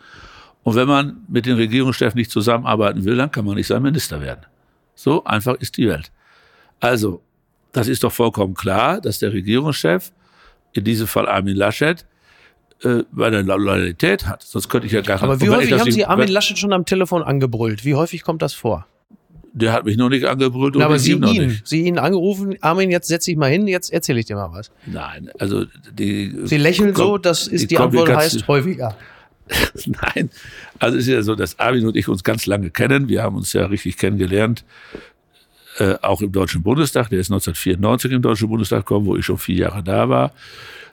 Und 0.63 0.75
wenn 0.75 0.89
man 0.89 1.19
mit 1.29 1.47
dem 1.47 1.57
Regierungschef 1.57 2.15
nicht 2.15 2.31
zusammenarbeiten 2.31 3.05
will, 3.05 3.17
dann 3.17 3.31
kann 3.31 3.45
man 3.45 3.55
nicht 3.55 3.67
sein 3.67 3.83
Minister 3.83 4.21
werden. 4.21 4.45
So 4.95 5.25
einfach 5.25 5.55
ist 5.55 5.77
die 5.77 5.89
Welt. 5.89 6.11
Also, 6.81 7.23
das 7.73 7.89
ist 7.89 8.05
doch 8.05 8.13
vollkommen 8.13 8.55
klar, 8.55 9.01
dass 9.01 9.19
der 9.19 9.33
Regierungschef, 9.33 10.13
in 10.73 10.85
diesem 10.85 11.07
Fall 11.07 11.29
Armin 11.29 11.57
Laschet, 11.57 12.05
äh, 12.83 13.05
eine 13.19 13.43
Loyalität 13.43 14.27
hat. 14.27 14.43
Sonst 14.43 14.69
könnte 14.69 14.87
ich 14.87 14.93
ja 14.93 15.01
gar 15.01 15.15
nicht. 15.15 15.23
Aber 15.23 15.41
wie 15.41 15.49
häufig 15.49 15.73
haben 15.73 15.91
Sie 15.91 16.05
Armin 16.05 16.29
Laschet 16.29 16.59
schon 16.59 16.73
am 16.75 16.85
Telefon 16.85 17.23
angebrüllt? 17.23 17.85
Wie 17.85 17.95
häufig 17.95 18.23
kommt 18.23 18.43
das 18.43 18.53
vor? 18.53 18.87
Der 19.59 19.73
hat 19.73 19.87
mich 19.87 19.97
noch 19.97 20.11
nicht 20.11 20.27
angebrüllt 20.27 20.77
und 20.77 20.81
Na, 20.81 20.85
aber 20.85 20.99
Sie 20.99 21.13
ihn, 21.13 21.21
noch 21.21 21.33
nicht. 21.33 21.67
Sie 21.67 21.87
ihn 21.87 21.99
angerufen, 21.99 22.57
Armin, 22.61 22.91
jetzt 22.91 23.09
setz 23.09 23.25
dich 23.25 23.37
mal 23.37 23.51
hin, 23.51 23.67
jetzt 23.67 23.91
erzähle 23.91 24.21
ich 24.21 24.27
dir 24.27 24.37
mal 24.37 24.53
was. 24.53 24.71
Nein, 24.85 25.31
also 25.39 25.65
die. 25.99 26.35
Sie 26.45 26.59
lächeln 26.59 26.95
so, 26.95 27.17
das 27.17 27.47
ist 27.47 27.63
die, 27.63 27.67
die 27.69 27.79
Antwort 27.79 28.15
heißt 28.15 28.47
häufiger. 28.49 28.95
Nein, 29.87 30.29
also 30.79 30.99
es 30.99 31.07
ist 31.07 31.11
ja 31.11 31.23
so, 31.23 31.35
dass 31.35 31.59
Armin 31.59 31.87
und 31.87 31.97
ich 31.97 32.07
uns 32.07 32.23
ganz 32.23 32.45
lange 32.45 32.69
kennen. 32.69 33.09
Wir 33.09 33.23
haben 33.23 33.35
uns 33.35 33.55
ja 33.55 33.65
richtig 33.65 33.97
kennengelernt, 33.97 34.63
äh, 35.79 35.95
auch 36.03 36.21
im 36.21 36.33
Deutschen 36.33 36.63
Bundestag. 36.63 37.09
Der 37.09 37.21
ist 37.21 37.31
1994 37.31 38.13
im 38.13 38.21
Deutschen 38.21 38.49
Bundestag 38.51 38.81
gekommen, 38.81 39.07
wo 39.07 39.17
ich 39.17 39.25
schon 39.25 39.39
vier 39.39 39.57
Jahre 39.57 39.83
da 39.83 40.11
war. 40.11 40.33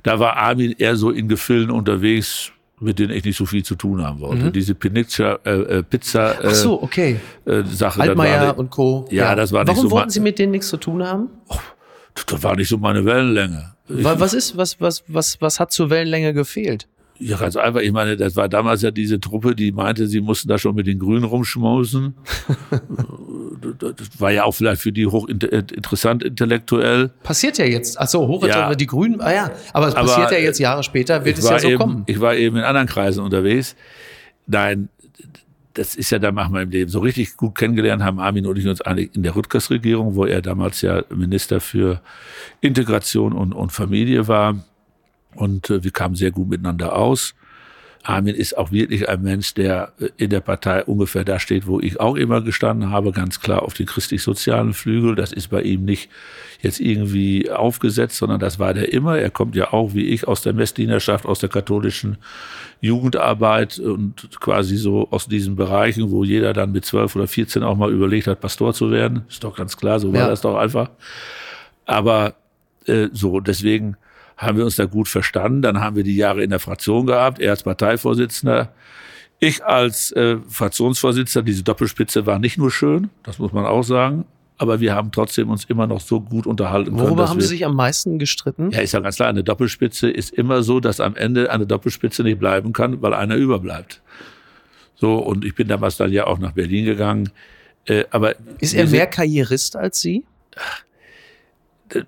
Da 0.04 0.20
war 0.20 0.38
Armin 0.38 0.74
eher 0.78 0.96
so 0.96 1.10
in 1.10 1.28
Gefilden 1.28 1.70
unterwegs, 1.70 2.54
mit 2.84 3.00
denen 3.00 3.12
ich 3.12 3.24
nicht 3.24 3.38
so 3.38 3.46
viel 3.46 3.64
zu 3.64 3.76
tun 3.76 4.04
haben 4.04 4.20
wollte. 4.20 4.46
Mhm. 4.46 4.54
Diese 4.54 4.76
Pizza, 4.76 5.40
äh, 5.46 5.52
äh, 5.52 5.84
Pizza 5.84 6.44
äh, 6.44 6.48
Ach 6.48 6.54
so, 6.54 6.82
okay. 6.82 7.20
äh, 7.46 7.64
Sache. 7.64 8.02
Altmaier 8.02 8.48
war, 8.48 8.58
und 8.60 8.70
Co. 8.70 9.08
Ja, 9.10 9.26
ja, 9.26 9.36
das 9.36 9.52
war 9.52 9.66
Warum 9.66 9.68
nicht 9.68 9.76
so. 9.78 9.90
Warum 9.90 10.00
wollten 10.00 10.10
Sie 10.12 10.20
mit 10.20 10.40
denen 10.40 10.52
nichts 10.52 10.70
zu 10.70 10.78
tun 10.78 11.04
haben? 11.04 11.30
Oh, 11.48 11.56
das 12.28 12.44
war 12.44 12.56
nicht 12.56 12.70
so 12.70 12.78
meine 12.78 13.06
Wellenlänge. 13.06 13.74
was 13.88 14.34
ist, 14.34 14.58
was, 14.58 14.80
was, 14.80 15.04
was, 15.08 15.42
was 15.42 15.60
hat 15.60 15.72
zur 15.72 15.90
Wellenlänge 15.90 16.34
gefehlt? 16.34 16.88
Ja, 17.20 17.38
ganz 17.38 17.56
einfach. 17.56 17.82
Ich 17.82 17.92
meine, 17.92 18.18
das 18.18 18.36
war 18.36 18.50
damals 18.50 18.82
ja 18.82 18.92
diese 18.92 19.20
Truppe, 19.20 19.56
die 19.56 19.72
meinte, 19.72 20.08
sie 20.08 20.20
mussten 20.20 20.48
da 20.48 20.58
schon 20.58 20.76
mit 20.76 20.88
den 20.88 21.00
Grünen 21.00 21.24
rumschmausen. 21.24 22.16
das 23.80 24.20
war 24.20 24.32
ja 24.32 24.44
auch 24.44 24.54
vielleicht 24.54 24.82
für 24.82 24.92
die 24.92 25.06
hochinteressant 25.06 26.24
intellektuell. 26.24 27.12
Passiert 27.22 27.58
ja 27.58 27.66
jetzt. 27.66 28.00
Ach 28.00 28.08
so, 28.08 28.28
hochinteressant. 28.28 28.72
Ja. 28.72 28.76
Die 28.76 28.88
Grünen, 28.88 29.22
ah 29.22 29.34
ja. 29.34 29.52
Aber 29.74 29.88
es 29.88 29.94
passiert 29.94 30.28
aber 30.28 30.38
ja 30.38 30.44
jetzt 30.44 30.60
Jahre 30.60 30.84
später, 30.84 31.24
wird 31.24 31.38
es 31.38 31.48
ja 31.48 31.60
so 31.60 31.70
eben, 31.70 31.78
kommen. 31.78 32.04
Ich 32.08 32.20
war 32.20 32.36
eben 32.36 32.58
in 32.58 32.64
anderen 32.64 32.88
Kreisen 32.88 33.24
unterwegs. 33.24 33.76
Nein, 34.48 34.90
das 35.74 35.96
ist 35.96 36.10
ja 36.12 36.20
dann 36.20 36.36
nach 36.36 36.50
meinem 36.50 36.70
Leben. 36.70 36.90
So 36.90 37.00
richtig 37.00 37.38
gut 37.38 37.56
kennengelernt 37.56 38.04
haben 38.04 38.20
Armin 38.20 38.46
und 38.46 38.58
ich 38.58 38.68
uns 38.68 38.82
eigentlich 38.82 39.16
in 39.16 39.24
der 39.24 39.36
Rüttgers-Regierung, 39.36 40.16
wo 40.16 40.26
er 40.26 40.42
damals 40.42 40.82
ja 40.82 41.04
Minister 41.10 41.60
für 41.60 42.02
Integration 42.62 43.34
und, 43.34 43.54
und 43.54 43.72
Familie 43.72 44.28
war 44.28 44.56
und 45.36 45.70
äh, 45.70 45.84
wir 45.84 45.92
kamen 45.92 46.16
sehr 46.16 46.32
gut 46.32 46.50
miteinander 46.50 46.96
aus. 46.96 47.36
Armin 48.06 48.36
ist 48.36 48.58
auch 48.58 48.72
wirklich 48.72 49.08
ein 49.08 49.22
Mensch, 49.22 49.54
der 49.54 49.94
äh, 50.00 50.10
in 50.18 50.30
der 50.30 50.42
Partei 50.42 50.84
ungefähr 50.84 51.24
da 51.24 51.40
steht, 51.40 51.68
wo 51.68 51.80
ich 51.80 52.00
auch 52.00 52.16
immer 52.16 52.42
gestanden 52.42 52.92
habe, 52.92 53.12
ganz 53.12 53.40
klar 53.40 53.64
auf 53.64 53.74
den 53.74 53.86
christlich-sozialen 53.86 54.74
Flügel. 54.74 55.16
Das 55.16 55.32
ist 55.32 55.48
bei 55.48 55.62
ihm 55.62 55.86
nicht 55.86 56.10
jetzt 56.62 56.82
irgendwie 56.82 57.50
aufgesetzt, 57.50 58.18
sondern 58.18 58.40
das 58.40 58.60
war 58.60 58.74
der 58.74 58.92
immer. 58.92 59.18
Er 59.18 59.30
kommt 59.30 59.56
ja 59.56 59.72
auch, 59.72 59.94
wie 59.94 60.10
ich, 60.10 60.28
aus 60.28 60.42
der 60.42 60.54
Messdienerschaft, 60.54 61.26
aus 61.26 61.40
der 61.40 61.50
katholischen 61.50 62.18
Jugendarbeit 62.82 63.80
und 63.80 64.30
quasi 64.42 64.76
so 64.76 65.08
aus 65.10 65.28
diesen 65.28 65.56
Bereichen, 65.56 66.12
wo 66.12 66.26
jeder 66.26 66.52
dann 66.52 66.74
mit 66.74 66.84
zwölf 66.84 67.16
oder 67.16 67.28
vierzehn 67.28 67.64
auch 67.64 67.78
mal 67.78 67.92
überlegt 67.92 68.28
hat, 68.28 68.42
Pastor 68.42 68.74
zu 68.74 68.92
werden. 68.92 69.24
Ist 69.30 69.44
doch 69.44 69.56
ganz 69.56 69.78
klar, 69.78 70.02
so 70.02 70.12
war 70.12 70.22
ja. 70.22 70.28
das 70.28 70.42
doch 70.42 70.58
einfach. 70.58 70.90
Aber 71.86 72.36
äh, 72.86 73.08
so, 73.14 73.40
deswegen 73.40 73.96
haben 74.38 74.58
wir 74.58 74.66
uns 74.66 74.76
da 74.76 74.86
gut 74.86 75.08
verstanden. 75.08 75.62
Dann 75.62 75.80
haben 75.80 75.96
wir 75.96 76.04
die 76.04 76.16
Jahre 76.16 76.44
in 76.44 76.50
der 76.50 76.60
Fraktion 76.60 77.06
gehabt, 77.06 77.40
er 77.40 77.52
als 77.52 77.64
Parteivorsitzender. 77.64 78.74
Ich 79.40 79.64
als 79.64 80.12
äh, 80.14 80.38
Fraktionsvorsitzender, 80.48 81.46
diese 81.46 81.64
Doppelspitze 81.64 82.26
war 82.26 82.40
nicht 82.40 82.58
nur 82.58 82.72
schön, 82.72 83.10
das 83.24 83.40
muss 83.40 83.52
man 83.52 83.66
auch 83.66 83.84
sagen, 83.84 84.26
aber 84.58 84.80
wir 84.80 84.96
haben 84.96 85.12
trotzdem 85.12 85.50
uns 85.50 85.66
immer 85.66 85.88
noch 85.88 86.00
so 86.00 86.22
gut 86.22 86.48
unterhalten 86.48 86.92
Worüber 86.92 86.98
können. 86.98 87.10
Worüber 87.10 87.30
haben 87.30 87.42
Sie 87.42 87.48
sich 87.48 87.66
am 87.66 87.76
meisten 87.76 88.20
gestritten? 88.20 88.72
Ja, 88.72 88.80
ist 88.80 88.94
ja 88.94 89.02
ganz 89.02 89.18
klar, 89.18 89.28
eine 89.28 89.44
Doppelspitze 89.44 90.10
ist 90.10 90.32
immer 90.32 90.64
so, 90.64 90.80
dass 90.80 91.00
am 91.00 91.16
Ende 91.16 91.52
eine 91.52 91.66
Doppelspitze 91.66 92.24
nicht 92.24 92.40
bleiben 92.40 92.72
kann, 92.72 93.02
weil 93.02 93.14
einer 93.14 93.36
überbleibt. 93.36 94.02
So, 94.96 95.16
und 95.16 95.44
ich 95.44 95.56
bin 95.56 95.68
damals 95.68 95.98
dann 95.98 96.12
ja 96.12 96.28
auch 96.28 96.40
nach 96.40 96.54
Berlin 96.54 96.86
gegangen. 96.86 97.32
Äh, 97.86 98.06
aber 98.12 98.36
ist 98.60 98.74
er 98.74 98.88
mehr 98.88 99.08
Karrierist 99.08 99.76
als 99.76 100.00
Sie? 100.00 100.24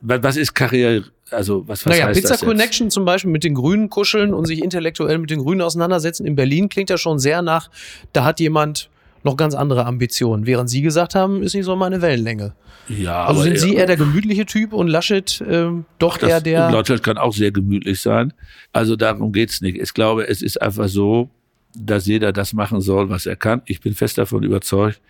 Was 0.02 0.38
ist 0.38 0.54
Karriere? 0.54 1.04
Also 1.32 1.67
was, 1.67 1.86
was 1.86 1.91
naja, 1.91 2.08
heißt 2.08 2.19
Pizza 2.19 2.34
das 2.34 2.41
Connection 2.41 2.91
zum 2.91 3.06
Beispiel 3.06 3.32
mit 3.32 3.43
den 3.43 3.56
Grünen 3.56 3.89
kuscheln 3.89 4.34
und 4.34 4.45
sich 4.45 4.63
intellektuell 4.63 5.17
mit 5.17 5.32
den 5.32 5.39
Grünen 5.39 5.62
auseinandersetzen 5.62 6.26
in 6.26 6.36
Berlin 6.36 6.69
klingt 6.69 6.89
ja 6.89 6.98
schon 6.98 7.17
sehr 7.19 7.41
nach, 7.41 7.69
da 8.13 8.24
hat 8.24 8.39
jemand 8.39 8.89
noch 9.24 9.36
ganz 9.36 9.56
andere 9.56 9.86
Ambitionen. 9.86 10.45
Während 10.45 10.69
Sie 10.69 10.84
gesagt 10.84 11.15
haben, 11.15 11.41
ist 11.41 11.56
nicht 11.56 11.65
so 11.65 11.76
meine 11.76 12.02
Wellenlänge. 12.02 12.54
Ja, 12.88 13.26
also 13.26 13.41
sind 13.41 13.58
Sie 13.58 13.74
eher 13.74 13.88
der 13.88 13.98
gemütliche 13.98 14.45
Typ 14.45 14.71
und 14.71 14.88
Laschet 14.88 15.41
äh, 15.41 15.71
doch 15.98 16.21
eher 16.21 16.39
der. 16.39 16.69
Laschet 16.69 17.02
kann 17.02 17.17
auch 17.17 17.34
sehr 17.34 17.52
gemütlich 17.52 18.00
sein. 18.00 18.34
Also 18.71 18.95
darum 18.95 19.32
geht's 19.34 19.62
nicht. 19.62 19.78
Ich 19.78 19.93
glaube, 19.95 20.28
es 20.28 20.43
ist 20.43 20.62
einfach 20.62 20.88
so, 20.88 21.30
dass 21.76 22.06
jeder 22.06 22.32
das 22.32 22.54
machen 22.54 22.82
soll, 22.82 23.10
was 23.10 23.26
er 23.26 23.36
kann. 23.36 23.63
Ich 23.65 23.82
bin 23.82 23.95
fest 23.95 24.19
davon 24.19 24.43
überzeugt, 24.43 25.02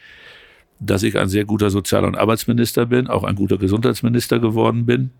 dass 0.79 1.03
ich 1.03 1.17
ein 1.17 1.29
sehr 1.29 1.45
guter 1.45 1.69
Sozial- 1.69 2.05
und 2.05 2.15
Arbeitsminister 2.15 2.85
bin, 2.85 3.07
auch 3.07 3.23
ein 3.23 3.35
guter 3.35 3.57
Gesundheitsminister 3.57 4.39
geworden 4.39 4.85
bin 4.85 5.11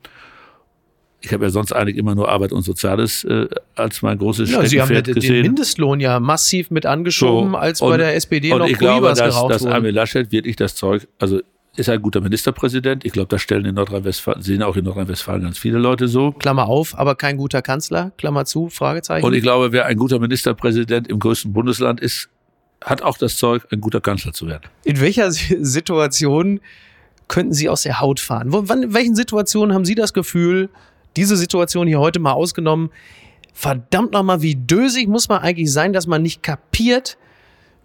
ich 1.26 1.34
habe 1.34 1.46
ja 1.46 1.50
sonst 1.50 1.74
eigentlich 1.74 1.98
immer 1.98 2.16
nur 2.16 2.30
Arbeit 2.30 2.52
und 2.52 2.62
Soziales 2.62 3.24
äh, 3.24 3.48
als 3.76 4.02
mein 4.02 4.18
großes 4.18 4.52
ja, 4.52 4.66
Sie 4.66 4.82
haben 4.82 4.94
den, 4.94 5.16
den 5.16 5.42
Mindestlohn 5.42 6.00
ja 6.00 6.20
massiv 6.20 6.72
mit 6.72 6.86
angeschoben, 6.86 7.52
so, 7.52 7.58
als 7.58 7.82
und, 7.82 7.90
bei 7.90 7.98
der 7.98 8.16
SPD 8.16 8.54
und 8.54 8.60
noch 8.60 8.68
ich 8.68 8.78
glaube, 8.78 9.08
dass, 9.14 9.48
dass 9.48 9.66
Armin 9.66 9.94
Laschet 9.94 10.32
wirklich 10.32 10.56
das 10.56 10.76
Zeug, 10.76 11.08
also 11.20 11.42
ist 11.78 11.90
ein 11.90 12.02
guter 12.02 12.22
Ministerpräsident. 12.22 13.04
Ich 13.04 13.12
glaube, 13.12 13.28
das 13.28 13.42
stellen 13.42 13.66
in 13.66 13.76
Nordrhein-Westfalen, 13.76 14.42
sehen 14.42 14.64
auch 14.64 14.78
in 14.78 14.86
Nordrhein-Westfalen 14.86 15.42
ganz 15.42 15.58
viele 15.58 15.78
Leute 15.78 16.08
so. 16.08 16.32
Klammer 16.32 16.70
auf, 16.70 16.98
aber 16.98 17.16
kein 17.16 17.36
guter 17.36 17.62
Kanzler, 17.62 18.14
Klammer 18.18 18.46
zu, 18.46 18.70
Fragezeichen. 18.70 19.26
Und 19.26 19.34
ich 19.34 19.42
glaube, 19.42 19.74
wer 19.74 19.86
ein 19.86 19.98
guter 19.98 20.20
Ministerpräsident 20.20 21.10
im 21.10 21.20
größten 21.20 21.52
Bundesland 21.52 22.00
ist, 22.00 22.30
hat 22.86 23.02
auch 23.02 23.18
das 23.18 23.36
Zeug, 23.38 23.68
ein 23.72 23.82
guter 23.82 24.00
Kanzler 24.00 24.32
zu 24.32 24.48
werden. 24.48 24.70
In 24.84 25.02
welcher 25.02 25.32
Situation 25.32 26.62
könnten 27.28 27.54
Sie 27.54 27.68
aus 27.68 27.82
der 27.82 28.00
Haut 28.00 28.20
fahren? 28.20 28.54
In 28.54 28.94
welchen 28.94 29.16
Situationen 29.16 29.76
haben 29.76 29.86
Sie 29.86 29.96
das 29.96 30.14
Gefühl, 30.14 30.70
diese 31.18 31.36
Situation 31.36 31.88
hier 31.88 32.00
heute 32.00 32.20
mal 32.20 32.34
ausgenommen, 32.34 32.92
verdammt 33.54 34.12
nochmal, 34.12 34.42
wie 34.42 34.56
dösig 34.56 35.08
muss 35.08 35.28
man 35.30 35.42
eigentlich 35.42 35.72
sein, 35.72 35.94
dass 35.94 36.06
man 36.06 36.22
nicht 36.22 36.44
kapiert, 36.44 37.18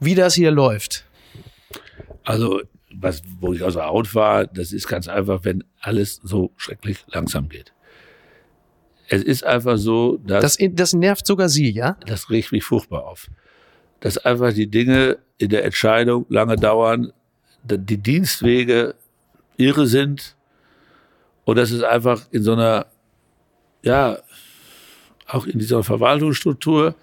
wie 0.00 0.14
das 0.14 0.34
hier 0.34 0.50
läuft? 0.50 1.06
Also, 2.24 2.60
was, 2.92 3.22
wo 3.40 3.54
ich 3.54 3.62
aus 3.62 3.74
der 3.74 3.86
Haut 3.86 4.14
war, 4.14 4.46
das 4.46 4.72
ist 4.72 4.86
ganz 4.86 5.08
einfach, 5.08 5.44
wenn 5.44 5.64
alles 5.80 6.20
so 6.22 6.50
schrecklich 6.56 6.98
langsam 7.06 7.48
geht. 7.48 7.72
Es 9.08 9.22
ist 9.22 9.44
einfach 9.44 9.78
so, 9.78 10.18
dass. 10.18 10.56
Das, 10.56 10.68
das 10.72 10.92
nervt 10.92 11.26
sogar 11.26 11.48
Sie, 11.48 11.70
ja? 11.70 11.96
Das 12.06 12.30
riecht 12.30 12.52
mich 12.52 12.64
furchtbar 12.64 13.06
auf. 13.06 13.28
Dass 14.00 14.18
einfach 14.18 14.52
die 14.52 14.66
Dinge 14.66 15.18
in 15.38 15.50
der 15.50 15.64
Entscheidung 15.64 16.26
lange 16.28 16.56
dauern, 16.56 17.12
die 17.62 17.98
Dienstwege 17.98 18.94
irre 19.56 19.86
sind 19.86 20.36
und 21.44 21.56
dass 21.56 21.70
es 21.70 21.82
einfach 21.82 22.26
in 22.30 22.42
so 22.42 22.52
einer, 22.52 22.86
ja, 23.82 24.18
auch 25.26 25.46
in 25.46 25.58
dieser 25.58 25.82
Verwaltungsstruktur, 25.84 26.94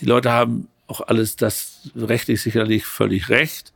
die 0.00 0.06
Leute 0.06 0.30
haben 0.30 0.68
auch 0.86 1.00
alles 1.00 1.36
das 1.36 1.90
rechtlich 1.96 2.40
sicherlich 2.40 2.86
völlig 2.86 3.28
recht, 3.28 3.72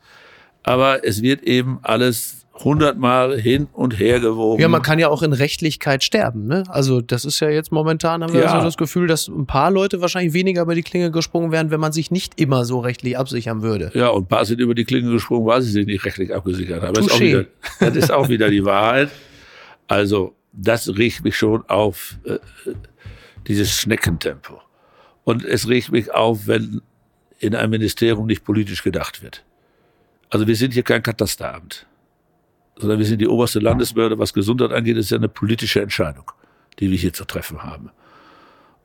aber 0.63 1.05
es 1.05 1.23
wird 1.23 1.43
eben 1.43 1.81
alles 1.83 2.42
hundertmal 2.65 3.41
hin 3.41 3.69
und 3.73 3.99
her 3.99 4.21
gewogen. 4.21 4.61
Ja, 4.61 4.69
man 4.69 4.83
kann 4.83 4.99
ja 4.99 5.09
auch 5.09 5.23
in 5.23 5.33
Rechtlichkeit 5.33 6.05
sterben. 6.05 6.47
Ne? 6.47 6.65
Also 6.69 7.01
das 7.01 7.25
ist 7.25 7.41
ja 7.41 7.49
jetzt 7.49 7.73
momentan, 7.73 8.23
haben 8.23 8.33
wir 8.33 8.43
ja. 8.43 8.59
so 8.59 8.65
das 8.65 8.77
Gefühl, 8.77 9.07
dass 9.07 9.29
ein 9.29 9.47
paar 9.47 9.71
Leute 9.71 10.01
wahrscheinlich 10.01 10.33
weniger 10.33 10.63
über 10.63 10.75
die 10.75 10.83
Klinge 10.83 11.11
gesprungen 11.11 11.53
wären, 11.53 11.71
wenn 11.71 11.81
man 11.81 11.93
sich 11.93 12.11
nicht 12.11 12.41
immer 12.41 12.65
so 12.65 12.81
rechtlich 12.81 13.19
absichern 13.19 13.63
würde. 13.63 13.91
Ja, 13.95 14.09
und 14.09 14.25
ein 14.25 14.29
paar 14.29 14.45
sind 14.45 14.61
über 14.61 14.75
die 14.75 14.85
Klinge 14.85 15.11
gesprungen, 15.11 15.47
weil 15.47 15.63
sie 15.63 15.71
sich 15.71 15.87
nicht 15.87 16.05
rechtlich 16.05 16.35
abgesichert 16.35 16.83
haben. 16.83 16.95
Das 16.95 17.07
ist, 17.07 17.21
wieder, 17.21 17.47
das 17.81 17.97
ist, 17.97 18.11
auch 18.13 18.29
wieder, 18.29 18.49
die 18.51 18.65
Wahrheit. 18.65 19.11
Also 19.89 20.35
das 20.53 20.89
riecht 20.89 21.25
mich 21.25 21.37
schon 21.37 21.69
auf 21.69 22.17
äh, 22.25 22.39
dieses 23.47 23.73
Schneckentempo. 23.73 24.61
Und 25.25 25.45
es 25.45 25.69
riecht 25.69 25.93
mich 25.93 26.13
auf, 26.13 26.47
wenn 26.47 26.83
in 27.39 27.55
einem 27.55 27.71
Ministerium 27.71 28.27
nicht 28.27 28.45
politisch 28.45 28.83
gedacht 28.83 29.23
wird. 29.23 29.45
Also 30.31 30.47
wir 30.47 30.57
sind 30.57 30.73
hier 30.73 30.83
kein 30.83 31.03
Katasteramt 31.03 31.87
sondern 32.77 32.99
wir 32.99 33.07
sind 33.07 33.21
die 33.21 33.29
oberste 33.29 33.59
Landesbehörde, 33.59 34.19
was 34.19 34.33
Gesundheit 34.33 34.73
angeht, 34.73 34.97
ist 34.97 35.11
ja 35.11 35.19
eine 35.19 35.29
politische 35.29 35.81
Entscheidung, 35.81 36.31
die 36.79 36.91
wir 36.91 36.99
hier 36.99 37.13
zu 37.13 37.25
treffen 37.25 37.63
haben. 37.63 37.91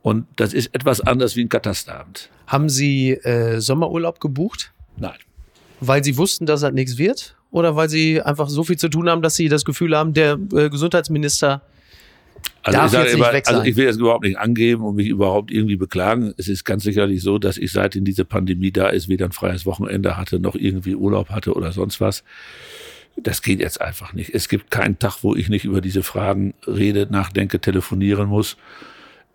Und 0.02 0.26
das 0.36 0.54
ist 0.54 0.74
etwas 0.74 1.02
anders 1.02 1.36
wie 1.36 1.42
ein 1.42 1.50
Katasteramt. 1.50 2.30
Haben 2.46 2.70
Sie 2.70 3.12
äh, 3.12 3.60
Sommerurlaub 3.60 4.20
gebucht? 4.20 4.72
Nein. 4.96 5.18
Weil 5.80 6.04
Sie 6.04 6.18
wussten, 6.18 6.46
dass 6.46 6.62
das 6.62 6.74
nichts 6.74 6.98
wird? 6.98 7.36
Oder 7.52 7.76
weil 7.76 7.90
Sie 7.90 8.22
einfach 8.22 8.50
so 8.50 8.64
viel 8.64 8.78
zu 8.78 8.90
tun 8.90 9.10
haben, 9.10 9.22
dass 9.22 9.36
Sie 9.36 9.50
das 9.50 9.66
Gefühl 9.66 9.96
haben, 9.96 10.14
der 10.14 10.38
äh, 10.54 10.70
Gesundheitsminister 10.70 11.62
also 12.64 12.80
darf 12.80 12.94
jetzt 12.94 13.14
immer, 13.14 13.28
Also 13.28 13.64
ich 13.64 13.76
will 13.76 13.86
das 13.86 13.98
überhaupt 13.98 14.24
nicht 14.24 14.38
angeben 14.38 14.84
und 14.84 14.96
mich 14.96 15.08
überhaupt 15.08 15.52
irgendwie 15.52 15.78
beklagen. 15.78 16.34
Es 16.38 16.48
ist 16.48 16.66
ganz 16.66 16.84
sicherlich 16.84 17.22
so, 17.22 17.38
dass 17.38 17.58
ich 17.58 17.72
seitdem 17.72 18.04
diese 18.04 18.26
Pandemie 18.26 18.72
da 18.72 18.90
ist, 18.90 19.08
weder 19.08 19.26
ein 19.26 19.32
freies 19.32 19.66
Wochenende 19.66 20.18
hatte, 20.18 20.40
noch 20.40 20.56
irgendwie 20.56 20.96
Urlaub 20.96 21.30
hatte 21.30 21.54
oder 21.54 21.72
sonst 21.72 22.02
was. 22.02 22.24
Das 23.18 23.42
geht 23.42 23.60
jetzt 23.60 23.82
einfach 23.82 24.14
nicht. 24.14 24.34
Es 24.34 24.48
gibt 24.48 24.72
keinen 24.72 25.00
Tag, 25.00 25.24
wo 25.24 25.36
ich 25.36 25.50
nicht 25.50 25.66
über 25.66 25.82
diese 25.82 26.04
Fragen 26.04 26.54
rede, 26.66 27.08
nachdenke, 27.10 27.60
telefonieren 27.60 28.30
muss. 28.30 28.58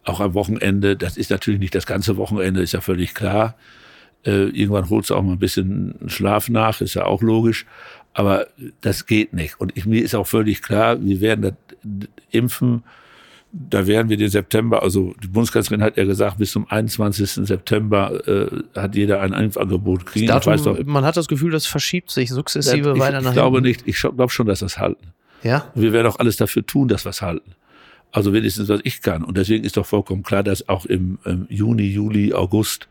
Auch 0.05 0.21
am 0.21 0.35
Wochenende. 0.35 0.97
Das 0.97 1.17
ist 1.17 1.31
natürlich 1.31 1.61
nicht 1.61 1.75
das 1.75 1.87
ganze 1.87 2.17
Wochenende, 2.17 2.63
ist 2.63 2.73
ja 2.73 2.81
völlig 2.81 3.15
klar. 3.15 3.57
Äh, 4.25 4.49
irgendwann 4.51 4.89
holst 4.89 5.11
du 5.11 5.17
auch 5.17 5.23
mal 5.23 5.33
ein 5.33 5.39
bisschen 5.39 5.95
Schlaf 6.07 6.49
nach, 6.49 6.81
ist 6.81 6.95
ja 6.95 7.05
auch 7.05 7.23
logisch. 7.23 7.67
Aber 8.15 8.47
das 8.81 9.07
geht 9.07 9.33
nicht. 9.33 9.61
Und 9.61 9.77
ich, 9.77 9.87
mir 9.87 10.03
ist 10.03 10.15
auch 10.15 10.27
völlig 10.27 10.63
klar, 10.63 11.03
wir 11.03 11.21
werden 11.21 11.43
das 11.43 12.09
impfen 12.31 12.85
da 13.53 13.87
werden 13.87 14.09
wir 14.09 14.17
den 14.17 14.31
September, 14.31 14.83
also 14.83 15.15
die 15.23 15.29
Bundeskanzlerin 15.29 15.83
hat 15.83 15.99
ja 15.99 16.05
gesagt, 16.05 16.39
bis 16.39 16.53
zum 16.53 16.67
21. 16.71 17.47
September 17.47 18.27
äh, 18.27 18.47
hat 18.75 18.95
jeder 18.97 19.21
ein 19.21 19.35
Impfangebot 19.35 20.07
kriegen. 20.07 20.27
Datum, 20.27 20.57
doch, 20.63 20.83
man 20.85 21.05
hat 21.05 21.19
das 21.19 21.29
Gefühl, 21.29 21.51
das 21.51 21.67
verschiebt 21.67 22.11
sich 22.11 22.31
sukzessive 22.31 22.95
ich, 22.95 22.99
weiter 22.99 23.21
nach 23.21 23.31
Ich 23.31 23.35
glaube 23.35 23.61
nicht, 23.61 23.83
ich 23.87 24.01
glaube 24.01 24.31
schon, 24.31 24.47
dass 24.47 24.63
wir 24.63 24.67
es 24.67 24.79
halten. 24.79 25.09
Ja? 25.43 25.71
Wir 25.75 25.93
werden 25.93 26.07
auch 26.07 26.19
alles 26.19 26.39
dafür 26.39 26.65
tun, 26.65 26.89
dass 26.89 27.05
wir 27.05 27.11
es 27.11 27.21
halten. 27.21 27.55
Also 28.11 28.33
wenigstens, 28.33 28.69
was 28.69 28.81
ich 28.85 29.03
kann. 29.03 29.23
Und 29.23 29.37
deswegen 29.37 29.65
ist 29.65 29.77
doch 29.77 29.87
vollkommen 29.87 30.23
klar, 30.23 30.43
dass 30.43 30.69
auch 30.69 30.87
im, 30.87 31.19
im 31.25 31.47
Juni, 31.51 31.85
Juli, 31.85 32.33
August, 32.33 32.89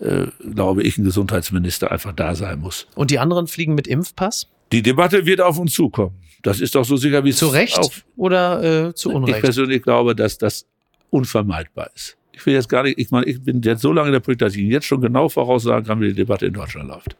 äh, 0.00 0.26
glaube 0.54 0.82
ich, 0.82 0.98
ein 0.98 1.04
Gesundheitsminister 1.04 1.90
einfach 1.90 2.12
da 2.12 2.34
sein 2.34 2.58
muss. 2.58 2.86
Und 2.94 3.10
die 3.10 3.18
anderen 3.18 3.46
fliegen 3.46 3.74
mit 3.74 3.86
Impfpass? 3.86 4.48
Die 4.72 4.82
Debatte 4.82 5.24
wird 5.24 5.40
auf 5.40 5.58
uns 5.58 5.72
zukommen. 5.72 6.16
Das 6.46 6.60
ist 6.60 6.76
doch 6.76 6.84
so 6.84 6.96
sicher 6.96 7.24
wie 7.24 7.32
Zu 7.32 7.48
Recht 7.48 7.78
auf, 7.78 8.04
oder 8.16 8.88
äh, 8.88 8.94
zu 8.94 9.10
Unrecht? 9.10 9.38
Ich 9.38 9.42
persönlich 9.42 9.82
glaube, 9.82 10.14
dass 10.14 10.38
das 10.38 10.66
unvermeidbar 11.10 11.90
ist. 11.94 12.16
Ich 12.30 12.44
will 12.46 12.54
jetzt 12.54 12.68
gar 12.68 12.84
nicht, 12.84 12.98
ich 12.98 13.10
meine, 13.10 13.26
ich 13.26 13.42
bin 13.42 13.62
jetzt 13.62 13.82
so 13.82 13.92
lange 13.92 14.08
in 14.08 14.12
der 14.12 14.20
Politik, 14.20 14.40
dass 14.40 14.54
ich 14.54 14.60
Ihnen 14.60 14.70
jetzt 14.70 14.86
schon 14.86 15.00
genau 15.00 15.28
voraussagen 15.28 15.84
kann, 15.86 16.00
wie 16.00 16.08
die 16.08 16.14
Debatte 16.14 16.46
in 16.46 16.52
Deutschland 16.52 16.88
läuft. 16.88 17.16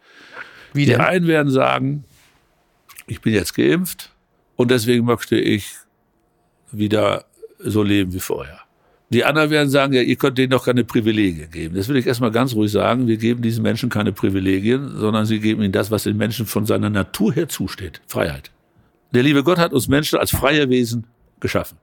Wie 0.75 0.87
denn? 0.87 0.99
Die 0.99 1.01
einen 1.01 1.27
werden 1.27 1.51
sagen, 1.51 2.05
ich 3.09 3.21
bin 3.21 3.33
jetzt 3.33 3.55
geimpft 3.55 4.13
und 4.55 4.71
deswegen 4.71 5.05
möchte 5.05 5.37
ich 5.37 5.73
wieder 6.71 7.25
so 7.59 7.83
leben 7.83 8.13
wie 8.13 8.21
vorher. 8.21 8.61
Die 9.09 9.25
anderen 9.25 9.51
werden 9.51 9.71
sagen, 9.71 9.93
ja, 9.93 10.03
ihr 10.03 10.17
könnt 10.17 10.39
denen 10.39 10.51
doch 10.51 10.65
keine 10.65 10.85
Privilegien 10.85 11.51
geben. 11.51 11.75
Das 11.75 11.89
will 11.89 11.97
ich 11.97 12.07
erstmal 12.07 12.31
ganz 12.33 12.55
ruhig 12.55 12.71
sagen. 12.71 13.07
Wir 13.09 13.17
geben 13.17 13.43
diesen 13.43 13.63
Menschen 13.63 13.89
keine 13.89 14.13
Privilegien, 14.13 14.97
sondern 14.97 15.27
sie 15.27 15.41
geben 15.41 15.63
ihnen 15.63 15.73
das, 15.73 15.91
was 15.91 16.05
den 16.05 16.17
Menschen 16.17 16.47
von 16.47 16.67
seiner 16.67 16.91
Natur 16.91 17.33
her 17.33 17.49
zusteht. 17.49 18.01
Freiheit. 18.07 18.51
Der 19.13 19.23
liebe 19.23 19.43
Gott 19.43 19.59
hat 19.59 19.73
uns 19.73 19.89
Menschen 19.89 20.19
als 20.19 20.31
freie 20.31 20.69
Wesen 20.69 21.07
geschaffen. 21.41 21.79